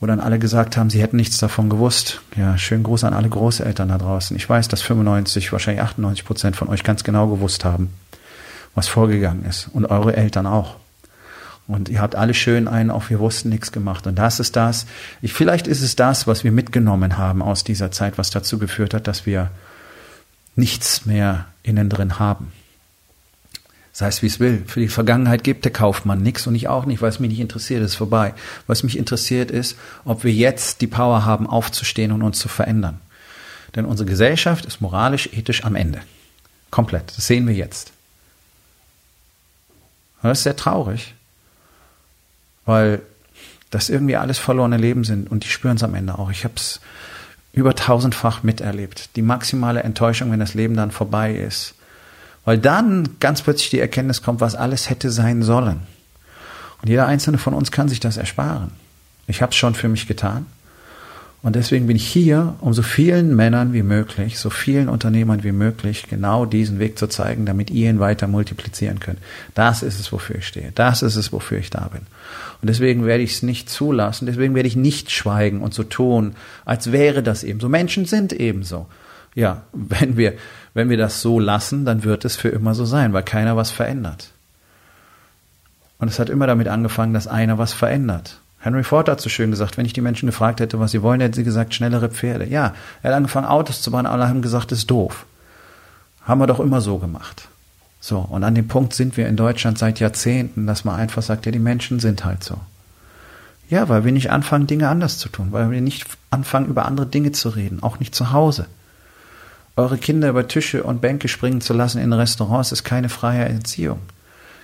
Wo 0.00 0.06
dann 0.06 0.20
alle 0.20 0.38
gesagt 0.38 0.76
haben, 0.76 0.90
sie 0.90 1.00
hätten 1.00 1.16
nichts 1.16 1.38
davon 1.38 1.70
gewusst. 1.70 2.20
Ja, 2.36 2.58
schönen 2.58 2.82
Gruß 2.82 3.04
an 3.04 3.14
alle 3.14 3.28
Großeltern 3.28 3.88
da 3.88 3.98
draußen. 3.98 4.36
Ich 4.36 4.48
weiß, 4.48 4.68
dass 4.68 4.82
95, 4.82 5.52
wahrscheinlich 5.52 5.82
98 5.82 6.24
Prozent 6.24 6.56
von 6.56 6.68
euch 6.68 6.82
ganz 6.82 7.04
genau 7.04 7.28
gewusst 7.28 7.64
haben, 7.64 7.90
was 8.74 8.88
vorgegangen 8.88 9.44
ist. 9.44 9.68
Und 9.72 9.86
eure 9.86 10.16
Eltern 10.16 10.46
auch. 10.46 10.76
Und 11.66 11.88
ihr 11.88 12.00
habt 12.00 12.14
alle 12.16 12.34
schön 12.34 12.68
einen 12.68 12.90
auf 12.90 13.08
wir 13.08 13.18
wussten 13.18 13.48
nichts 13.48 13.72
gemacht. 13.72 14.06
Und 14.06 14.16
das 14.16 14.40
ist 14.40 14.56
das, 14.56 14.86
ich, 15.22 15.32
vielleicht 15.32 15.66
ist 15.66 15.80
es 15.80 15.96
das, 15.96 16.26
was 16.26 16.44
wir 16.44 16.52
mitgenommen 16.52 17.16
haben 17.16 17.40
aus 17.40 17.64
dieser 17.64 17.90
Zeit, 17.90 18.18
was 18.18 18.30
dazu 18.30 18.58
geführt 18.58 18.92
hat, 18.92 19.06
dass 19.06 19.24
wir 19.24 19.50
nichts 20.56 21.06
mehr 21.06 21.46
innen 21.62 21.88
drin 21.88 22.18
haben. 22.18 22.52
Sei 23.96 24.08
es 24.08 24.22
wie 24.22 24.26
es 24.26 24.40
will. 24.40 24.64
Für 24.66 24.80
die 24.80 24.88
Vergangenheit 24.88 25.44
gibt 25.44 25.64
der 25.64 25.72
Kaufmann 25.72 26.20
nichts 26.20 26.48
und 26.48 26.56
ich 26.56 26.66
auch 26.66 26.84
nicht, 26.84 27.00
weil 27.00 27.10
es 27.10 27.20
mich 27.20 27.30
nicht 27.30 27.38
interessiert, 27.38 27.80
ist 27.80 27.94
vorbei. 27.94 28.34
Was 28.66 28.82
mich 28.82 28.98
interessiert 28.98 29.52
ist, 29.52 29.78
ob 30.04 30.24
wir 30.24 30.32
jetzt 30.32 30.80
die 30.80 30.88
Power 30.88 31.24
haben, 31.24 31.46
aufzustehen 31.46 32.10
und 32.10 32.22
uns 32.22 32.40
zu 32.40 32.48
verändern. 32.48 33.00
Denn 33.76 33.84
unsere 33.84 34.08
Gesellschaft 34.08 34.66
ist 34.66 34.80
moralisch, 34.80 35.28
ethisch 35.32 35.64
am 35.64 35.76
Ende. 35.76 36.00
Komplett. 36.72 37.16
Das 37.16 37.28
sehen 37.28 37.46
wir 37.46 37.54
jetzt. 37.54 37.92
Und 40.22 40.28
das 40.30 40.38
ist 40.38 40.44
sehr 40.44 40.56
traurig, 40.56 41.14
weil 42.64 43.00
das 43.70 43.90
irgendwie 43.90 44.16
alles 44.16 44.40
verlorene 44.40 44.76
Leben 44.76 45.04
sind 45.04 45.30
und 45.30 45.44
die 45.44 45.48
spüren 45.48 45.76
es 45.76 45.84
am 45.84 45.94
Ende 45.94 46.18
auch. 46.18 46.32
Ich 46.32 46.42
habe 46.42 46.54
es 46.56 46.80
über 47.52 47.76
tausendfach 47.76 48.42
miterlebt. 48.42 49.10
Die 49.14 49.22
maximale 49.22 49.84
Enttäuschung, 49.84 50.32
wenn 50.32 50.40
das 50.40 50.54
Leben 50.54 50.74
dann 50.74 50.90
vorbei 50.90 51.36
ist 51.36 51.74
weil 52.44 52.58
dann 52.58 53.16
ganz 53.20 53.42
plötzlich 53.42 53.70
die 53.70 53.80
Erkenntnis 53.80 54.22
kommt, 54.22 54.40
was 54.40 54.54
alles 54.54 54.90
hätte 54.90 55.10
sein 55.10 55.42
sollen. 55.42 55.80
Und 56.82 56.88
jeder 56.88 57.06
einzelne 57.06 57.38
von 57.38 57.54
uns 57.54 57.70
kann 57.70 57.88
sich 57.88 58.00
das 58.00 58.16
ersparen. 58.16 58.70
Ich 59.26 59.40
habe 59.40 59.50
es 59.50 59.56
schon 59.56 59.74
für 59.74 59.88
mich 59.88 60.06
getan. 60.06 60.46
Und 61.44 61.56
deswegen 61.56 61.86
bin 61.86 61.96
ich 61.96 62.06
hier, 62.06 62.54
um 62.60 62.72
so 62.72 62.80
vielen 62.80 63.36
Männern 63.36 63.74
wie 63.74 63.82
möglich, 63.82 64.38
so 64.38 64.48
vielen 64.48 64.88
Unternehmern 64.88 65.44
wie 65.44 65.52
möglich, 65.52 66.06
genau 66.08 66.46
diesen 66.46 66.78
Weg 66.78 66.98
zu 66.98 67.06
zeigen, 67.06 67.44
damit 67.44 67.70
ihr 67.70 67.90
ihn 67.90 68.00
weiter 68.00 68.26
multiplizieren 68.26 68.98
könnt. 68.98 69.18
Das 69.52 69.82
ist 69.82 70.00
es, 70.00 70.10
wofür 70.10 70.36
ich 70.36 70.46
stehe. 70.46 70.72
Das 70.74 71.02
ist 71.02 71.16
es, 71.16 71.32
wofür 71.32 71.58
ich 71.58 71.68
da 71.68 71.88
bin. 71.88 72.00
Und 72.62 72.68
deswegen 72.68 73.04
werde 73.04 73.22
ich 73.22 73.32
es 73.32 73.42
nicht 73.42 73.68
zulassen. 73.68 74.24
Deswegen 74.24 74.54
werde 74.54 74.68
ich 74.68 74.76
nicht 74.76 75.10
schweigen 75.10 75.60
und 75.60 75.74
so 75.74 75.82
tun, 75.82 76.34
als 76.64 76.92
wäre 76.92 77.22
das 77.22 77.44
eben 77.44 77.60
so. 77.60 77.68
Menschen 77.68 78.06
sind 78.06 78.32
ebenso. 78.32 78.86
Ja, 79.34 79.62
wenn 79.72 80.16
wir, 80.16 80.34
wenn 80.74 80.88
wir 80.90 80.96
das 80.96 81.20
so 81.20 81.40
lassen, 81.40 81.84
dann 81.84 82.04
wird 82.04 82.24
es 82.24 82.36
für 82.36 82.48
immer 82.48 82.74
so 82.74 82.84
sein, 82.84 83.12
weil 83.12 83.22
keiner 83.22 83.56
was 83.56 83.70
verändert. 83.70 84.30
Und 85.98 86.08
es 86.08 86.18
hat 86.18 86.30
immer 86.30 86.46
damit 86.46 86.68
angefangen, 86.68 87.14
dass 87.14 87.26
einer 87.26 87.58
was 87.58 87.72
verändert. 87.72 88.40
Henry 88.58 88.84
Ford 88.84 89.08
hat 89.08 89.20
so 89.20 89.28
schön 89.28 89.50
gesagt, 89.50 89.76
wenn 89.76 89.86
ich 89.86 89.92
die 89.92 90.00
Menschen 90.00 90.26
gefragt 90.26 90.60
hätte, 90.60 90.80
was 90.80 90.90
sie 90.90 91.02
wollen, 91.02 91.20
hätten 91.20 91.34
sie 91.34 91.44
gesagt, 91.44 91.74
schnellere 91.74 92.08
Pferde. 92.08 92.46
Ja, 92.46 92.74
er 93.02 93.10
hat 93.10 93.16
angefangen, 93.16 93.46
Autos 93.46 93.82
zu 93.82 93.90
bauen, 93.90 94.06
alle 94.06 94.28
haben 94.28 94.42
gesagt, 94.42 94.72
das 94.72 94.80
ist 94.80 94.90
doof. 94.90 95.26
Haben 96.22 96.40
wir 96.40 96.46
doch 96.46 96.60
immer 96.60 96.80
so 96.80 96.98
gemacht. 96.98 97.48
So, 98.00 98.18
und 98.18 98.44
an 98.44 98.54
dem 98.54 98.68
Punkt 98.68 98.94
sind 98.94 99.16
wir 99.16 99.28
in 99.28 99.36
Deutschland 99.36 99.78
seit 99.78 100.00
Jahrzehnten, 100.00 100.66
dass 100.66 100.84
man 100.84 100.96
einfach 100.96 101.22
sagt, 101.22 101.46
ja, 101.46 101.52
die 101.52 101.58
Menschen 101.58 102.00
sind 102.00 102.24
halt 102.24 102.42
so. 102.42 102.56
Ja, 103.68 103.88
weil 103.88 104.04
wir 104.04 104.12
nicht 104.12 104.30
anfangen, 104.30 104.66
Dinge 104.66 104.88
anders 104.88 105.18
zu 105.18 105.28
tun, 105.28 105.48
weil 105.50 105.70
wir 105.70 105.80
nicht 105.80 106.06
anfangen, 106.30 106.66
über 106.66 106.86
andere 106.86 107.06
Dinge 107.06 107.32
zu 107.32 107.48
reden, 107.50 107.82
auch 107.82 107.98
nicht 108.00 108.14
zu 108.14 108.32
Hause. 108.32 108.66
Eure 109.76 109.98
Kinder 109.98 110.28
über 110.28 110.46
Tische 110.46 110.84
und 110.84 111.00
Bänke 111.00 111.26
springen 111.26 111.60
zu 111.60 111.72
lassen 111.72 112.00
in 112.00 112.12
Restaurants 112.12 112.70
ist 112.70 112.84
keine 112.84 113.08
freie 113.08 113.48
Erziehung. 113.48 113.98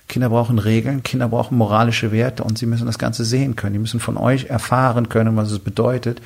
Kinder 0.07 0.29
brauchen 0.29 0.57
Regeln, 0.57 1.03
Kinder 1.03 1.27
brauchen 1.27 1.57
moralische 1.57 2.11
Werte 2.11 2.43
und 2.43 2.57
sie 2.57 2.65
müssen 2.65 2.85
das 2.85 2.97
Ganze 2.97 3.25
sehen 3.25 3.55
können. 3.55 3.73
Die 3.73 3.79
müssen 3.79 3.99
von 3.99 4.17
euch 4.17 4.45
erfahren 4.45 5.09
können, 5.09 5.35
was 5.35 5.51
es 5.51 5.59
bedeutet, 5.59 6.21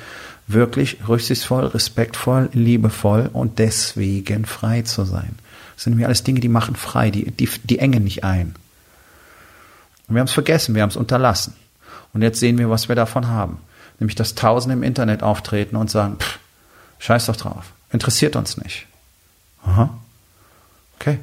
wirklich 0.46 0.98
rücksichtsvoll, 1.06 1.66
respektvoll, 1.66 2.48
liebevoll 2.52 3.30
und 3.32 3.58
deswegen 3.58 4.44
frei 4.44 4.82
zu 4.82 5.04
sein. 5.04 5.36
Das 5.74 5.84
sind 5.84 5.92
nämlich 5.92 6.06
alles 6.06 6.22
Dinge, 6.22 6.40
die 6.40 6.48
machen 6.48 6.76
frei, 6.76 7.10
die, 7.10 7.30
die, 7.30 7.48
die 7.64 7.78
engen 7.78 8.04
nicht 8.04 8.24
ein. 8.24 8.54
Und 10.08 10.14
wir 10.14 10.20
haben 10.20 10.28
es 10.28 10.32
vergessen, 10.32 10.74
wir 10.74 10.82
haben 10.82 10.90
es 10.90 10.96
unterlassen. 10.96 11.54
Und 12.12 12.22
jetzt 12.22 12.40
sehen 12.40 12.58
wir, 12.58 12.70
was 12.70 12.88
wir 12.88 12.96
davon 12.96 13.28
haben. 13.28 13.58
Nämlich, 13.98 14.14
dass 14.14 14.34
Tausende 14.34 14.74
im 14.74 14.82
Internet 14.82 15.22
auftreten 15.22 15.76
und 15.76 15.90
sagen, 15.90 16.16
pff, 16.18 16.38
scheiß 16.98 17.26
doch 17.26 17.36
drauf. 17.36 17.72
Interessiert 17.92 18.36
uns 18.36 18.56
nicht. 18.56 18.86
Aha. 19.64 19.96
Okay. 20.98 21.18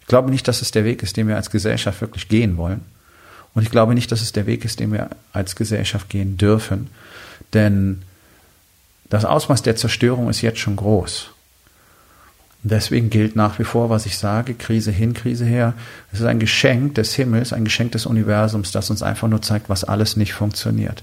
Ich 0.00 0.06
glaube 0.06 0.30
nicht, 0.30 0.46
dass 0.48 0.62
es 0.62 0.70
der 0.70 0.84
Weg 0.84 1.02
ist, 1.02 1.16
den 1.16 1.28
wir 1.28 1.36
als 1.36 1.50
Gesellschaft 1.50 2.00
wirklich 2.00 2.28
gehen 2.28 2.56
wollen. 2.56 2.82
Und 3.54 3.62
ich 3.62 3.70
glaube 3.70 3.94
nicht, 3.94 4.10
dass 4.12 4.22
es 4.22 4.32
der 4.32 4.46
Weg 4.46 4.64
ist, 4.64 4.80
den 4.80 4.92
wir 4.92 5.10
als 5.32 5.56
Gesellschaft 5.56 6.08
gehen 6.08 6.36
dürfen. 6.36 6.90
Denn 7.52 8.02
das 9.10 9.24
Ausmaß 9.24 9.62
der 9.62 9.76
Zerstörung 9.76 10.28
ist 10.30 10.40
jetzt 10.40 10.58
schon 10.58 10.76
groß. 10.76 11.28
Deswegen 12.64 13.10
gilt 13.10 13.36
nach 13.36 13.58
wie 13.58 13.64
vor, 13.64 13.90
was 13.90 14.06
ich 14.06 14.16
sage, 14.16 14.54
Krise 14.54 14.90
hin, 14.90 15.14
Krise 15.14 15.44
her. 15.44 15.74
Es 16.12 16.20
ist 16.20 16.26
ein 16.26 16.38
Geschenk 16.38 16.94
des 16.94 17.14
Himmels, 17.14 17.52
ein 17.52 17.64
Geschenk 17.64 17.92
des 17.92 18.06
Universums, 18.06 18.70
das 18.70 18.88
uns 18.88 19.02
einfach 19.02 19.28
nur 19.28 19.42
zeigt, 19.42 19.68
was 19.68 19.84
alles 19.84 20.16
nicht 20.16 20.32
funktioniert 20.32 21.02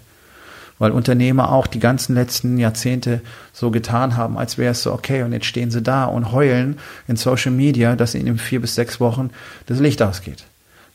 weil 0.79 0.91
Unternehmer 0.91 1.51
auch 1.51 1.67
die 1.67 1.79
ganzen 1.79 2.15
letzten 2.15 2.57
Jahrzehnte 2.57 3.21
so 3.53 3.69
getan 3.69 4.17
haben, 4.17 4.37
als 4.37 4.57
wäre 4.57 4.71
es 4.71 4.81
so, 4.81 4.93
okay, 4.93 5.21
und 5.23 5.33
jetzt 5.33 5.45
stehen 5.45 5.69
sie 5.69 5.81
da 5.81 6.05
und 6.05 6.31
heulen 6.31 6.79
in 7.07 7.17
Social 7.17 7.51
Media, 7.51 7.95
dass 7.95 8.15
ihnen 8.15 8.27
in 8.27 8.37
vier 8.37 8.61
bis 8.61 8.75
sechs 8.75 8.99
Wochen 8.99 9.29
das 9.67 9.79
Licht 9.79 10.01
ausgeht. 10.01 10.45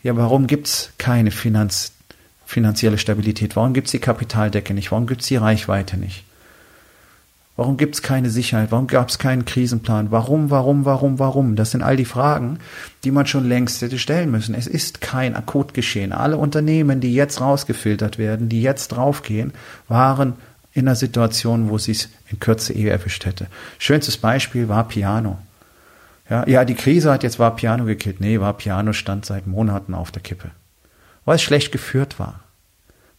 Ja, 0.02 0.16
warum 0.16 0.46
gibt's 0.46 0.90
keine 0.98 1.30
Finanz, 1.30 1.92
finanzielle 2.46 2.98
Stabilität? 2.98 3.56
Warum 3.56 3.74
gibt's 3.74 3.92
die 3.92 3.98
Kapitaldecke 4.00 4.74
nicht? 4.74 4.90
Warum 4.90 5.06
gibt's 5.06 5.28
die 5.28 5.36
Reichweite 5.36 5.96
nicht? 5.96 6.24
Warum 7.56 7.76
gibt 7.76 7.94
es 7.94 8.02
keine 8.02 8.30
Sicherheit? 8.30 8.72
Warum 8.72 8.88
gab 8.88 9.08
es 9.08 9.18
keinen 9.18 9.44
Krisenplan? 9.44 10.10
Warum, 10.10 10.50
warum, 10.50 10.84
warum, 10.84 11.20
warum? 11.20 11.54
Das 11.54 11.70
sind 11.70 11.82
all 11.82 11.96
die 11.96 12.04
Fragen, 12.04 12.58
die 13.04 13.12
man 13.12 13.26
schon 13.26 13.48
längst 13.48 13.80
hätte 13.80 13.98
stellen 13.98 14.32
müssen. 14.32 14.56
Es 14.56 14.66
ist 14.66 15.00
kein 15.00 15.36
Akutgeschehen. 15.36 16.12
Alle 16.12 16.36
Unternehmen, 16.36 17.00
die 17.00 17.14
jetzt 17.14 17.40
rausgefiltert 17.40 18.18
werden, 18.18 18.48
die 18.48 18.60
jetzt 18.60 18.88
draufgehen, 18.88 19.52
waren 19.86 20.34
in 20.72 20.88
einer 20.88 20.96
Situation, 20.96 21.70
wo 21.70 21.78
sie 21.78 21.92
es 21.92 22.08
in 22.28 22.40
Kürze 22.40 22.72
eh 22.72 22.88
erwischt 22.88 23.24
hätte. 23.24 23.46
Schönstes 23.78 24.16
Beispiel 24.16 24.68
war 24.68 24.88
Piano. 24.88 25.38
Ja, 26.28 26.48
ja, 26.48 26.64
die 26.64 26.74
Krise 26.74 27.12
hat 27.12 27.22
jetzt 27.22 27.38
war 27.38 27.54
Piano 27.54 27.84
gekillt. 27.84 28.20
Nee, 28.20 28.40
war 28.40 28.54
Piano 28.54 28.92
stand 28.92 29.24
seit 29.26 29.46
Monaten 29.46 29.94
auf 29.94 30.10
der 30.10 30.22
Kippe. 30.22 30.50
Weil 31.24 31.36
es 31.36 31.42
schlecht 31.42 31.70
geführt 31.70 32.18
war. 32.18 32.40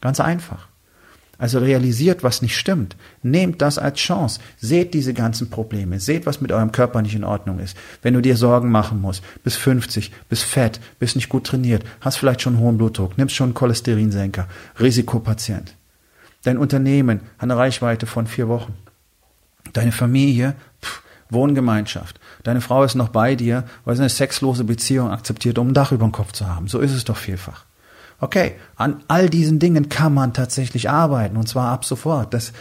Ganz 0.02 0.20
einfach. 0.20 0.68
Also 1.38 1.60
realisiert, 1.60 2.24
was 2.24 2.42
nicht 2.42 2.58
stimmt. 2.58 2.96
Nehmt 3.24 3.62
das 3.62 3.78
als 3.78 4.00
Chance. 4.00 4.40
Seht 4.58 4.94
diese 4.94 5.14
ganzen 5.14 5.50
Probleme. 5.50 6.00
Seht, 6.00 6.26
was 6.26 6.42
mit 6.42 6.52
eurem 6.52 6.72
Körper 6.72 7.02
nicht 7.02 7.16
in 7.16 7.24
Ordnung 7.24 7.60
ist. 7.60 7.76
Wenn 8.02 8.14
du 8.14 8.22
dir 8.22 8.38
Sorgen 8.38 8.72
machen 8.72 9.02
musst, 9.02 9.24
bis 9.44 9.56
50, 9.56 10.12
bist 10.30 10.44
fett, 10.44 10.80
bist 11.00 11.16
nicht 11.16 11.30
gut 11.30 11.46
trainiert, 11.46 11.84
hast 12.02 12.18
vielleicht 12.18 12.42
schon 12.42 12.60
hohen 12.60 12.78
Blutdruck, 12.78 13.18
nimmst 13.18 13.36
schon 13.36 13.48
einen 13.48 13.54
Cholesterinsenker, 13.54 14.48
Risikopatient. 14.80 15.76
Dein 16.44 16.58
Unternehmen 16.58 17.22
hat 17.38 17.44
eine 17.44 17.58
Reichweite 17.58 18.06
von 18.06 18.28
vier 18.28 18.48
Wochen. 18.48 18.74
Deine 19.74 19.92
Familie, 19.92 20.56
pff, 20.82 21.02
Wohngemeinschaft. 21.30 22.20
Deine 22.44 22.62
Frau 22.62 22.84
ist 22.84 22.96
noch 22.96 23.10
bei 23.10 23.36
dir, 23.36 23.64
weil 23.84 23.96
sie 23.96 24.02
eine 24.02 24.10
sexlose 24.10 24.64
Beziehung 24.64 25.10
akzeptiert, 25.10 25.58
um 25.58 25.70
ein 25.70 25.74
Dach 25.74 25.92
über 25.92 26.06
dem 26.06 26.12
Kopf 26.12 26.32
zu 26.34 26.48
haben. 26.48 26.68
So 26.68 26.80
ist 26.80 26.94
es 26.94 27.04
doch 27.04 27.18
vielfach. 27.18 27.66
Okay, 28.20 28.56
an 28.76 29.04
all 29.08 29.30
diesen 29.30 29.60
Dingen 29.60 29.90
kann 29.90 30.14
man 30.14 30.34
tatsächlich 30.34 30.90
arbeiten 30.90 31.38
und 31.38 31.48
zwar 31.48 31.72
ab 31.72 31.86
sofort. 31.86 32.34
Das, 32.34 32.54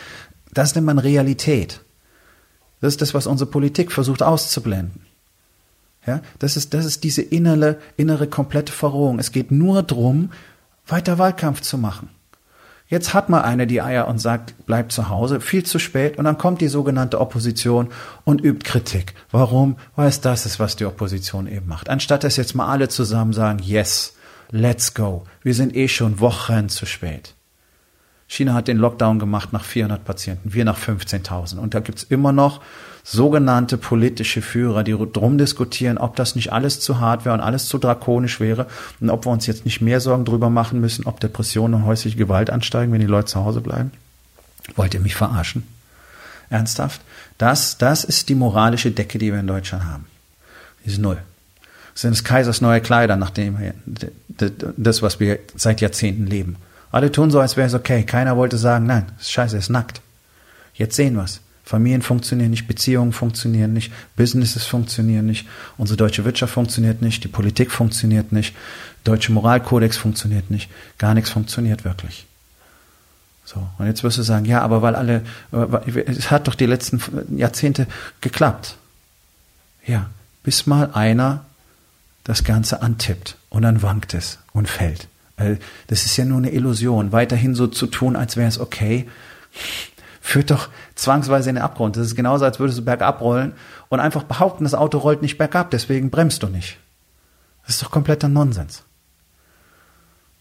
das 0.53 0.75
nennt 0.75 0.87
man 0.87 0.99
Realität. 0.99 1.81
Das 2.81 2.95
ist 2.95 3.03
das, 3.03 3.15
was 3.15 3.27
unsere 3.27 3.51
Politik 3.51 3.93
versucht 3.93 4.23
auszublenden. 4.23 5.07
Ja, 6.07 6.21
das 6.39 6.57
ist, 6.57 6.75
das 6.75 6.85
ist 6.85 7.03
diese 7.03 7.23
innere, 7.23 7.79
innere 7.97 8.27
komplette 8.27 8.73
Verrohung. 8.73 9.19
Es 9.19 9.33
geht 9.33 9.51
nur 9.51 9.83
drum, 9.83 10.33
weiter 10.87 11.19
Wahlkampf 11.19 11.63
zu 11.63 11.79
machen. 11.79 12.11
Jetzt 12.87 13.15
hat 13.15 13.31
mal 13.31 13.41
einer 13.41 13.65
die 13.65 13.81
Eier 13.81 14.07
und 14.09 14.19
sagt, 14.19 14.55
bleib 14.67 14.93
zu 14.93 15.09
Hause, 15.09 15.41
viel 15.41 15.65
zu 15.65 15.79
spät, 15.79 16.19
und 16.19 16.25
dann 16.25 16.37
kommt 16.37 16.61
die 16.61 16.69
sogenannte 16.69 17.19
Opposition 17.19 17.89
und 18.25 18.45
übt 18.45 18.69
Kritik. 18.69 19.15
Warum? 19.31 19.77
Weil 19.97 20.09
es 20.09 20.21
das 20.21 20.45
ist, 20.45 20.61
was 20.61 20.77
die 20.77 20.85
Opposition 20.85 21.47
eben 21.47 21.67
macht. 21.67 21.89
Anstatt 21.89 22.25
dass 22.25 22.37
jetzt 22.37 22.55
mal 22.55 22.69
alle 22.69 22.89
zusammen 22.89 23.33
sagen, 23.33 23.61
yes, 23.63 24.14
let's 24.51 24.95
go, 24.95 25.25
wir 25.43 25.55
sind 25.55 25.75
eh 25.77 25.89
schon 25.89 26.21
Wochen 26.21 26.69
zu 26.69 26.87
spät. 26.87 27.35
China 28.27 28.55
hat 28.55 28.69
den 28.69 28.79
Lockdown 28.79 29.19
gemacht 29.19 29.53
nach 29.53 29.65
400 29.65 30.05
Patienten, 30.05 30.55
wir 30.55 30.65
nach 30.65 30.79
15.000. 30.79 31.59
Und 31.59 31.75
da 31.75 31.81
gibt's 31.81 32.03
immer 32.03 32.33
noch 32.33 32.61
sogenannte 33.05 33.77
politische 33.77 34.41
Führer, 34.41 34.83
die 34.83 34.97
drum 35.13 35.37
diskutieren, 35.37 35.99
ob 35.99 36.17
das 36.17 36.35
nicht 36.35 36.53
alles 36.53 36.81
zu 36.81 37.01
hart 37.01 37.25
wäre 37.25 37.35
und 37.35 37.43
alles 37.43 37.69
zu 37.69 37.79
drakonisch 37.79 38.41
wäre 38.41 38.67
und 39.01 39.11
ob 39.11 39.27
wir 39.27 39.31
uns 39.31 39.47
jetzt 39.47 39.67
nicht 39.67 39.83
mehr 39.83 40.01
Sorgen 40.01 40.25
drüber 40.25 40.49
machen 40.49 40.81
müssen, 40.81 41.07
ob 41.07 41.21
Depressionen 41.21 41.75
und 41.75 41.85
häusliche 41.85 42.17
Gewalt 42.17 42.49
ansteigen, 42.49 42.93
wenn 42.93 43.01
die 43.01 43.07
Leute 43.07 43.27
zu 43.27 43.45
Hause 43.45 43.61
bleiben. 43.61 43.93
Wollt 44.75 44.95
ihr 44.95 45.01
mich 45.01 45.15
verarschen? 45.15 45.65
Ernsthaft? 46.49 47.03
Das, 47.37 47.77
das 47.77 48.05
ist 48.05 48.31
die 48.31 48.35
moralische 48.35 48.91
Decke, 48.91 49.19
die 49.19 49.33
wir 49.33 49.41
in 49.41 49.47
Deutschland 49.47 49.85
haben. 49.85 50.07
Die 50.85 50.91
ist 50.91 50.99
null. 50.99 51.19
Sind 51.95 52.11
des 52.11 52.25
Kaisers 52.25 52.61
neue 52.61 52.81
Kleider, 52.81 53.17
nachdem 53.17 53.57
das, 54.77 55.03
was 55.03 55.21
wir 55.21 55.39
seit 55.55 55.81
Jahrzehnten 55.81 56.27
leben. 56.27 56.57
Alle 56.91 57.13
tun 57.13 57.31
so, 57.31 57.41
als 57.41 57.57
wäre 57.57 57.69
es 57.69 57.75
okay. 57.75 58.05
Keiner 58.05 58.37
wollte 58.37 58.59
sagen, 58.59 58.87
nein, 58.87 59.07
ist 59.21 59.31
scheiße, 59.31 59.57
ist 59.57 59.71
nackt. 59.71 60.01
Jetzt 60.75 60.97
sehen 60.97 61.17
wir's. 61.17 61.41
Familien 61.65 62.03
funktionieren 62.03 62.51
nicht, 62.51 62.67
Beziehungen 62.67 63.13
funktionieren 63.13 63.73
nicht, 63.73 63.91
Businesses 64.17 64.67
funktionieren 64.67 65.25
nicht, 65.25 65.49
unsere 65.79 65.97
deutsche 65.97 66.27
Wirtschaft 66.27 66.53
funktioniert 66.53 67.01
nicht, 67.01 67.25
die 67.25 67.29
Politik 67.29 67.71
funktioniert 67.71 68.33
nicht, 68.33 68.55
deutsche 69.03 69.33
Moralkodex 69.33 69.97
funktioniert 69.97 70.51
nicht, 70.51 70.71
gar 70.99 71.15
nichts 71.15 71.31
funktioniert 71.31 71.87
wirklich. 71.87 72.27
So, 73.47 73.67
und 73.79 73.87
jetzt 73.87 74.05
wirst 74.05 74.19
du 74.19 74.23
sagen, 74.23 74.45
ja, 74.45 74.61
aber 74.61 74.83
weil 74.83 74.95
alle, 74.95 75.23
es 76.07 76.31
hat 76.31 76.49
doch 76.49 76.55
die 76.55 76.67
letzten 76.67 77.01
Jahrzehnte 77.35 77.87
geklappt. 78.21 78.77
Ja, 79.87 80.11
bis 80.43 80.67
mal 80.67 80.91
einer 80.93 81.47
das 82.25 82.45
Ganze 82.45 82.83
antippt 82.83 83.37
und 83.51 83.63
dann 83.63 83.83
wankt 83.83 84.15
es 84.15 84.39
und 84.53 84.69
fällt. 84.69 85.09
Das 85.37 86.05
ist 86.05 86.17
ja 86.17 86.25
nur 86.25 86.39
eine 86.39 86.53
Illusion, 86.53 87.13
weiterhin 87.13 87.55
so 87.55 87.67
zu 87.67 87.87
tun, 87.87 88.17
als 88.17 88.37
wäre 88.37 88.49
es 88.49 88.59
okay 88.59 89.07
führt 90.25 90.51
doch 90.51 90.71
zwangsweise 90.95 91.51
in 91.51 91.57
den 91.57 91.63
Abgrund. 91.63 91.99
Das 91.99 92.07
ist 92.07 92.17
genauso, 92.17 92.47
als 92.47 92.59
würdest 92.59 92.79
du 92.79 92.83
bergab 92.83 93.21
rollen 93.21 93.53
und 93.91 94.01
einfach 94.01 94.23
behaupten, 94.23 94.65
das 94.65 94.73
Auto 94.73 94.97
rollt 94.97 95.21
nicht 95.21 95.37
bergab, 95.37 95.71
deswegen 95.71 96.09
bremst 96.09 96.43
du 96.43 96.47
nicht. 96.47 96.79
Das 97.67 97.75
ist 97.75 97.83
doch 97.83 97.91
kompletter 97.91 98.29
Nonsens. 98.29 98.85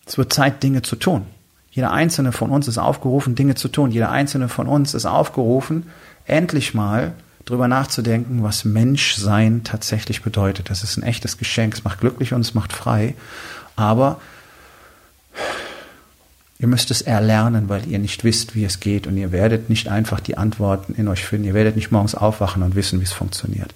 Es 0.06 0.18
wird 0.18 0.32
Zeit, 0.32 0.64
Dinge 0.64 0.84
zu 0.84 0.96
tun. 0.96 1.26
Jeder 1.70 1.92
einzelne 1.92 2.32
von 2.32 2.50
uns 2.50 2.70
ist 2.70 2.78
aufgerufen, 2.78 3.36
Dinge 3.36 3.56
zu 3.56 3.68
tun. 3.68 3.92
Jeder 3.92 4.10
einzelne 4.10 4.48
von 4.48 4.68
uns 4.68 4.94
ist 4.94 5.06
aufgerufen, 5.06 5.90
endlich 6.24 6.74
mal 6.74 7.12
drüber 7.46 7.68
nachzudenken, 7.68 8.44
was 8.44 8.66
Menschsein 8.66 9.64
tatsächlich 9.64 10.22
bedeutet. 10.22 10.70
Das 10.70 10.84
ist 10.84 10.98
ein 10.98 11.04
echtes 11.04 11.38
Geschenk. 11.38 11.74
Es 11.74 11.84
macht 11.84 12.00
glücklich 12.00 12.34
und 12.34 12.42
es 12.42 12.54
macht 12.54 12.74
frei. 12.74 13.16
Aber 13.76 14.20
Ihr 16.64 16.70
müsst 16.70 16.92
es 16.92 17.02
erlernen, 17.02 17.68
weil 17.68 17.86
ihr 17.90 18.00
nicht 18.00 18.24
wisst, 18.24 18.56
wie 18.56 18.64
es 18.64 18.80
geht 18.80 19.06
und 19.06 19.18
ihr 19.18 19.34
werdet 19.34 19.70
nicht 19.70 19.90
einfach 19.90 20.22
die 20.22 20.38
Antworten 20.38 20.94
in 20.94 21.10
euch 21.10 21.26
finden. 21.26 21.46
Ihr 21.46 21.54
werdet 21.54 21.76
nicht 21.76 21.92
morgens 21.92 22.16
aufwachen 22.16 22.64
und 22.64 22.76
wissen, 22.76 23.02
wie 23.02 23.04
es 23.04 23.12
funktioniert. 23.12 23.74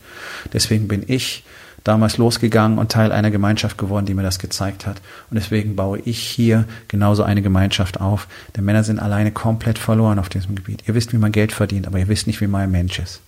Deswegen 0.53 0.87
bin 0.87 1.03
ich 1.05 1.43
damals 1.83 2.17
losgegangen 2.17 2.77
und 2.77 2.89
Teil 2.89 3.11
einer 3.11 3.29
Gemeinschaft 3.29 3.77
geworden, 3.77 4.05
die 4.05 4.13
mir 4.13 4.23
das 4.23 4.39
gezeigt 4.39 4.85
hat. 4.85 5.01
Und 5.29 5.35
deswegen 5.35 5.75
baue 5.75 5.99
ich 5.99 6.19
hier 6.19 6.63
genauso 6.87 7.23
eine 7.23 7.41
Gemeinschaft 7.41 7.99
auf. 7.99 8.29
Denn 8.55 8.63
Männer 8.63 8.85
sind 8.85 8.99
alleine 8.99 9.33
komplett 9.33 9.79
verloren 9.79 10.17
auf 10.17 10.29
diesem 10.29 10.55
Gebiet. 10.55 10.83
Ihr 10.87 10.95
wisst, 10.95 11.11
wie 11.11 11.17
man 11.17 11.33
Geld 11.33 11.51
verdient, 11.51 11.87
aber 11.87 11.99
ihr 11.99 12.07
wisst 12.07 12.25
nicht, 12.25 12.39
wie 12.39 12.47
man 12.47 12.61
ein 12.61 12.71
Mensch 12.71 12.99
ist. 12.99 13.19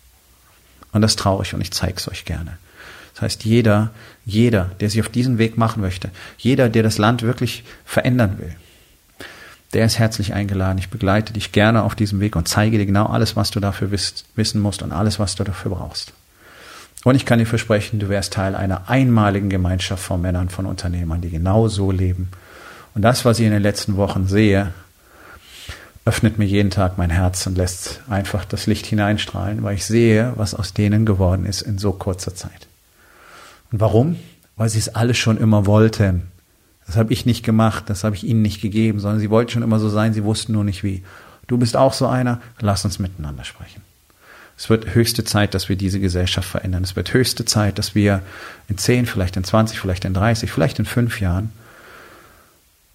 Und 0.92 1.02
das 1.02 1.16
traue 1.16 1.44
ich 1.44 1.54
und 1.54 1.62
ich 1.62 1.72
zeige 1.72 1.96
es 1.98 2.08
euch 2.10 2.26
gerne. 2.26 2.58
Das 3.14 3.22
heißt, 3.24 3.46
jeder, 3.46 3.92
jeder, 4.26 4.72
der 4.80 4.90
sich 4.90 5.02
auf 5.02 5.10
diesen 5.10 5.38
Weg 5.38 5.58
machen 5.58 5.82
möchte, 5.82 6.10
jeder, 6.38 6.70
der 6.70 6.84
das 6.84 6.98
Land 6.98 7.22
wirklich 7.22 7.64
verändern 7.86 8.38
will, 8.40 8.56
der 9.74 9.86
ist 9.86 10.00
herzlich 10.00 10.34
eingeladen. 10.34 10.80
Ich 10.80 10.90
begleite 10.90 11.34
dich 11.34 11.52
gerne 11.52 11.84
auf 11.84 11.96
diesem 11.96 12.20
Weg 12.22 12.36
und 12.36 12.48
zeige 12.48 12.78
dir 12.78 12.86
genau 12.86 13.06
alles, 13.06 13.36
was 13.36 13.52
du 13.52 13.60
dafür 13.60 13.92
wisst, 13.92 14.26
wissen 14.36 14.62
musst 14.62 14.82
und 14.82 14.92
alles, 14.92 15.20
was 15.20 15.36
du 15.36 15.44
dafür 15.44 15.72
brauchst. 15.72 16.14
Und 17.04 17.16
ich 17.16 17.26
kann 17.26 17.40
dir 17.40 17.46
versprechen, 17.46 18.00
du 18.00 18.10
wärst 18.10 18.34
Teil 18.34 18.56
einer 18.56 18.90
einmaligen 18.90 19.50
Gemeinschaft 19.50 20.04
von 20.04 20.22
Männern, 20.22 20.50
von 20.50 20.66
Unternehmern, 20.66 21.22
die 21.22 21.30
genau 21.30 21.68
so 21.68 21.92
leben. 21.92 22.30
Und 22.96 23.04
das, 23.04 23.26
was 23.26 23.40
ich 23.40 23.46
in 23.46 23.52
den 23.52 23.62
letzten 23.62 23.96
Wochen 23.96 24.28
sehe, 24.28 24.74
öffnet 26.10 26.40
mir 26.40 26.46
jeden 26.46 26.72
Tag 26.72 26.98
mein 26.98 27.12
Herz 27.12 27.46
und 27.46 27.56
lässt 27.56 28.02
einfach 28.10 28.44
das 28.44 28.66
Licht 28.66 28.88
hineinstrahlen, 28.88 29.62
weil 29.62 29.76
ich 29.76 29.86
sehe, 29.86 30.34
was 30.38 30.56
aus 30.56 30.74
denen 30.74 31.06
geworden 31.06 31.46
ist 31.46 31.62
in 31.62 31.78
so 31.78 31.92
kurzer 31.92 32.34
Zeit. 32.34 32.66
Und 33.72 33.80
warum? 33.80 34.16
Weil 34.56 34.70
sie 34.70 34.80
es 34.80 34.96
alle 34.96 35.14
schon 35.14 35.38
immer 35.38 35.68
wollten. 35.68 36.24
Das 36.88 36.98
habe 36.98 37.14
ich 37.14 37.28
nicht 37.28 37.46
gemacht, 37.46 37.92
das 37.92 38.04
habe 38.04 38.16
ich 38.16 38.24
ihnen 38.24 38.42
nicht 38.42 38.60
gegeben, 38.60 39.00
sondern 39.00 39.20
sie 39.20 39.30
wollten 39.30 39.52
schon 39.52 39.62
immer 39.62 39.78
so 39.78 39.88
sein, 39.88 40.12
sie 40.12 40.24
wussten 40.24 40.54
nur 40.54 40.64
nicht 40.64 40.84
wie. 40.84 41.04
Du 41.46 41.60
bist 41.60 41.78
auch 41.78 41.94
so 41.94 42.08
einer, 42.08 42.42
lass 42.60 42.84
uns 42.86 42.98
miteinander 42.98 43.44
sprechen. 43.44 43.84
Es 44.58 44.68
wird 44.68 44.96
höchste 44.96 45.24
Zeit, 45.24 45.54
dass 45.54 45.70
wir 45.70 45.76
diese 45.76 46.00
Gesellschaft 46.00 46.50
verändern. 46.50 46.84
Es 46.84 46.96
wird 46.96 47.14
höchste 47.14 47.46
Zeit, 47.46 47.78
dass 47.78 47.94
wir 47.94 48.24
in 48.68 48.80
10, 48.80 49.06
vielleicht 49.06 49.38
in 49.38 49.44
20, 49.44 49.80
vielleicht 49.80 50.06
in 50.06 50.16
30, 50.16 50.52
vielleicht 50.52 50.80
in 50.80 50.86
fünf 50.86 51.22
Jahren 51.22 51.52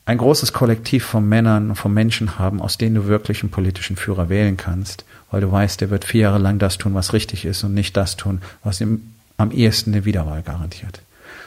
ein 0.07 0.19
großes 0.19 0.53
Kollektiv 0.53 1.05
von 1.05 1.29
Männern 1.29 1.71
und 1.71 1.77
von 1.77 1.93
Menschen 1.93 2.39
haben, 2.39 2.61
aus 2.61 2.77
denen 2.77 2.95
du 2.95 3.07
wirklich 3.07 3.43
einen 3.43 3.51
politischen 3.51 3.97
Führer 3.97 4.29
wählen 4.29 4.57
kannst, 4.57 5.05
weil 5.31 5.41
du 5.41 5.51
weißt, 5.51 5.81
der 5.81 5.91
wird 5.91 6.05
vier 6.05 6.23
Jahre 6.23 6.39
lang 6.39 6.59
das 6.59 6.77
tun, 6.79 6.95
was 6.95 7.13
richtig 7.13 7.45
ist 7.45 7.65
und 7.65 7.75
nicht 7.75 7.97
das 7.97 8.17
tun, 8.17 8.43
was 8.63 8.81
ihm 8.81 9.15
am 9.39 9.51
ehesten 9.51 9.93
eine 9.93 10.05
Wiederwahl 10.05 10.43
garantiert. 10.43 11.01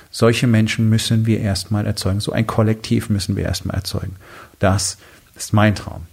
Solche 0.09 0.47
Menschen 0.47 0.89
müssen 0.89 1.25
wir 1.25 1.39
erstmal 1.39 1.85
erzeugen. 1.85 2.19
So 2.19 2.31
ein 2.31 2.47
Kollektiv 2.47 3.09
müssen 3.09 3.35
wir 3.35 3.43
erstmal 3.45 3.75
erzeugen. 3.75 4.15
Das 4.59 4.97
ist 5.35 5.53
mein 5.53 5.75
Traum. 5.75 6.07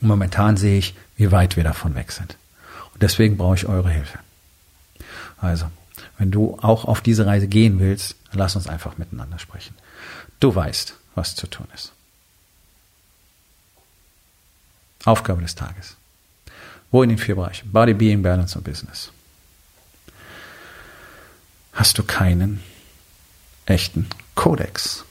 Und 0.00 0.08
momentan 0.08 0.56
sehe 0.56 0.78
ich, 0.78 0.94
wie 1.16 1.30
weit 1.30 1.56
wir 1.56 1.64
davon 1.64 1.94
weg 1.94 2.12
sind. 2.12 2.36
Und 2.94 3.02
deswegen 3.02 3.36
brauche 3.36 3.56
ich 3.56 3.66
eure 3.66 3.90
Hilfe. 3.90 4.18
Also, 5.38 5.66
wenn 6.18 6.30
du 6.30 6.58
auch 6.60 6.84
auf 6.84 7.00
diese 7.00 7.26
Reise 7.26 7.48
gehen 7.48 7.78
willst, 7.80 8.16
lass 8.32 8.56
uns 8.56 8.66
einfach 8.66 8.96
miteinander 8.96 9.38
sprechen. 9.38 9.74
Du 10.38 10.54
weißt, 10.54 10.94
was 11.14 11.34
zu 11.34 11.46
tun 11.46 11.66
ist. 11.74 11.92
Aufgabe 15.04 15.42
des 15.42 15.54
Tages. 15.54 15.96
Wo 16.90 17.02
in 17.02 17.08
den 17.08 17.18
vier 17.18 17.36
Bereichen? 17.36 17.70
Body, 17.72 17.94
Being, 17.94 18.22
Balance 18.22 18.58
und 18.58 18.64
Business. 18.64 19.12
Hast 21.72 21.96
du 21.98 22.02
keinen 22.02 22.62
echten 23.66 24.08
Kodex. 24.34 25.04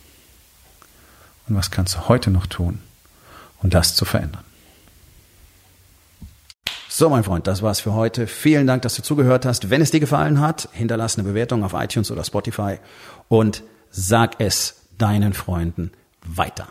Und 1.47 1.55
was 1.55 1.71
kannst 1.71 1.95
du 1.95 2.07
heute 2.07 2.29
noch 2.29 2.45
tun, 2.45 2.79
um 3.63 3.69
das 3.69 3.95
zu 3.95 4.05
verändern? 4.05 4.43
So, 6.91 7.09
mein 7.09 7.23
Freund, 7.23 7.47
das 7.47 7.61
war's 7.61 7.79
für 7.79 7.93
heute. 7.93 8.27
Vielen 8.27 8.67
Dank, 8.67 8.81
dass 8.81 8.95
du 8.95 9.01
zugehört 9.01 9.45
hast. 9.45 9.69
Wenn 9.69 9.81
es 9.81 9.91
dir 9.91 9.99
gefallen 9.99 10.41
hat, 10.41 10.67
hinterlass 10.73 11.17
eine 11.17 11.27
Bewertung 11.27 11.63
auf 11.63 11.73
iTunes 11.73 12.11
oder 12.11 12.23
Spotify 12.23 12.77
und 13.29 13.63
sag 13.89 14.39
es 14.39 14.75
deinen 15.01 15.33
Freunden 15.33 15.91
weiter. 16.25 16.67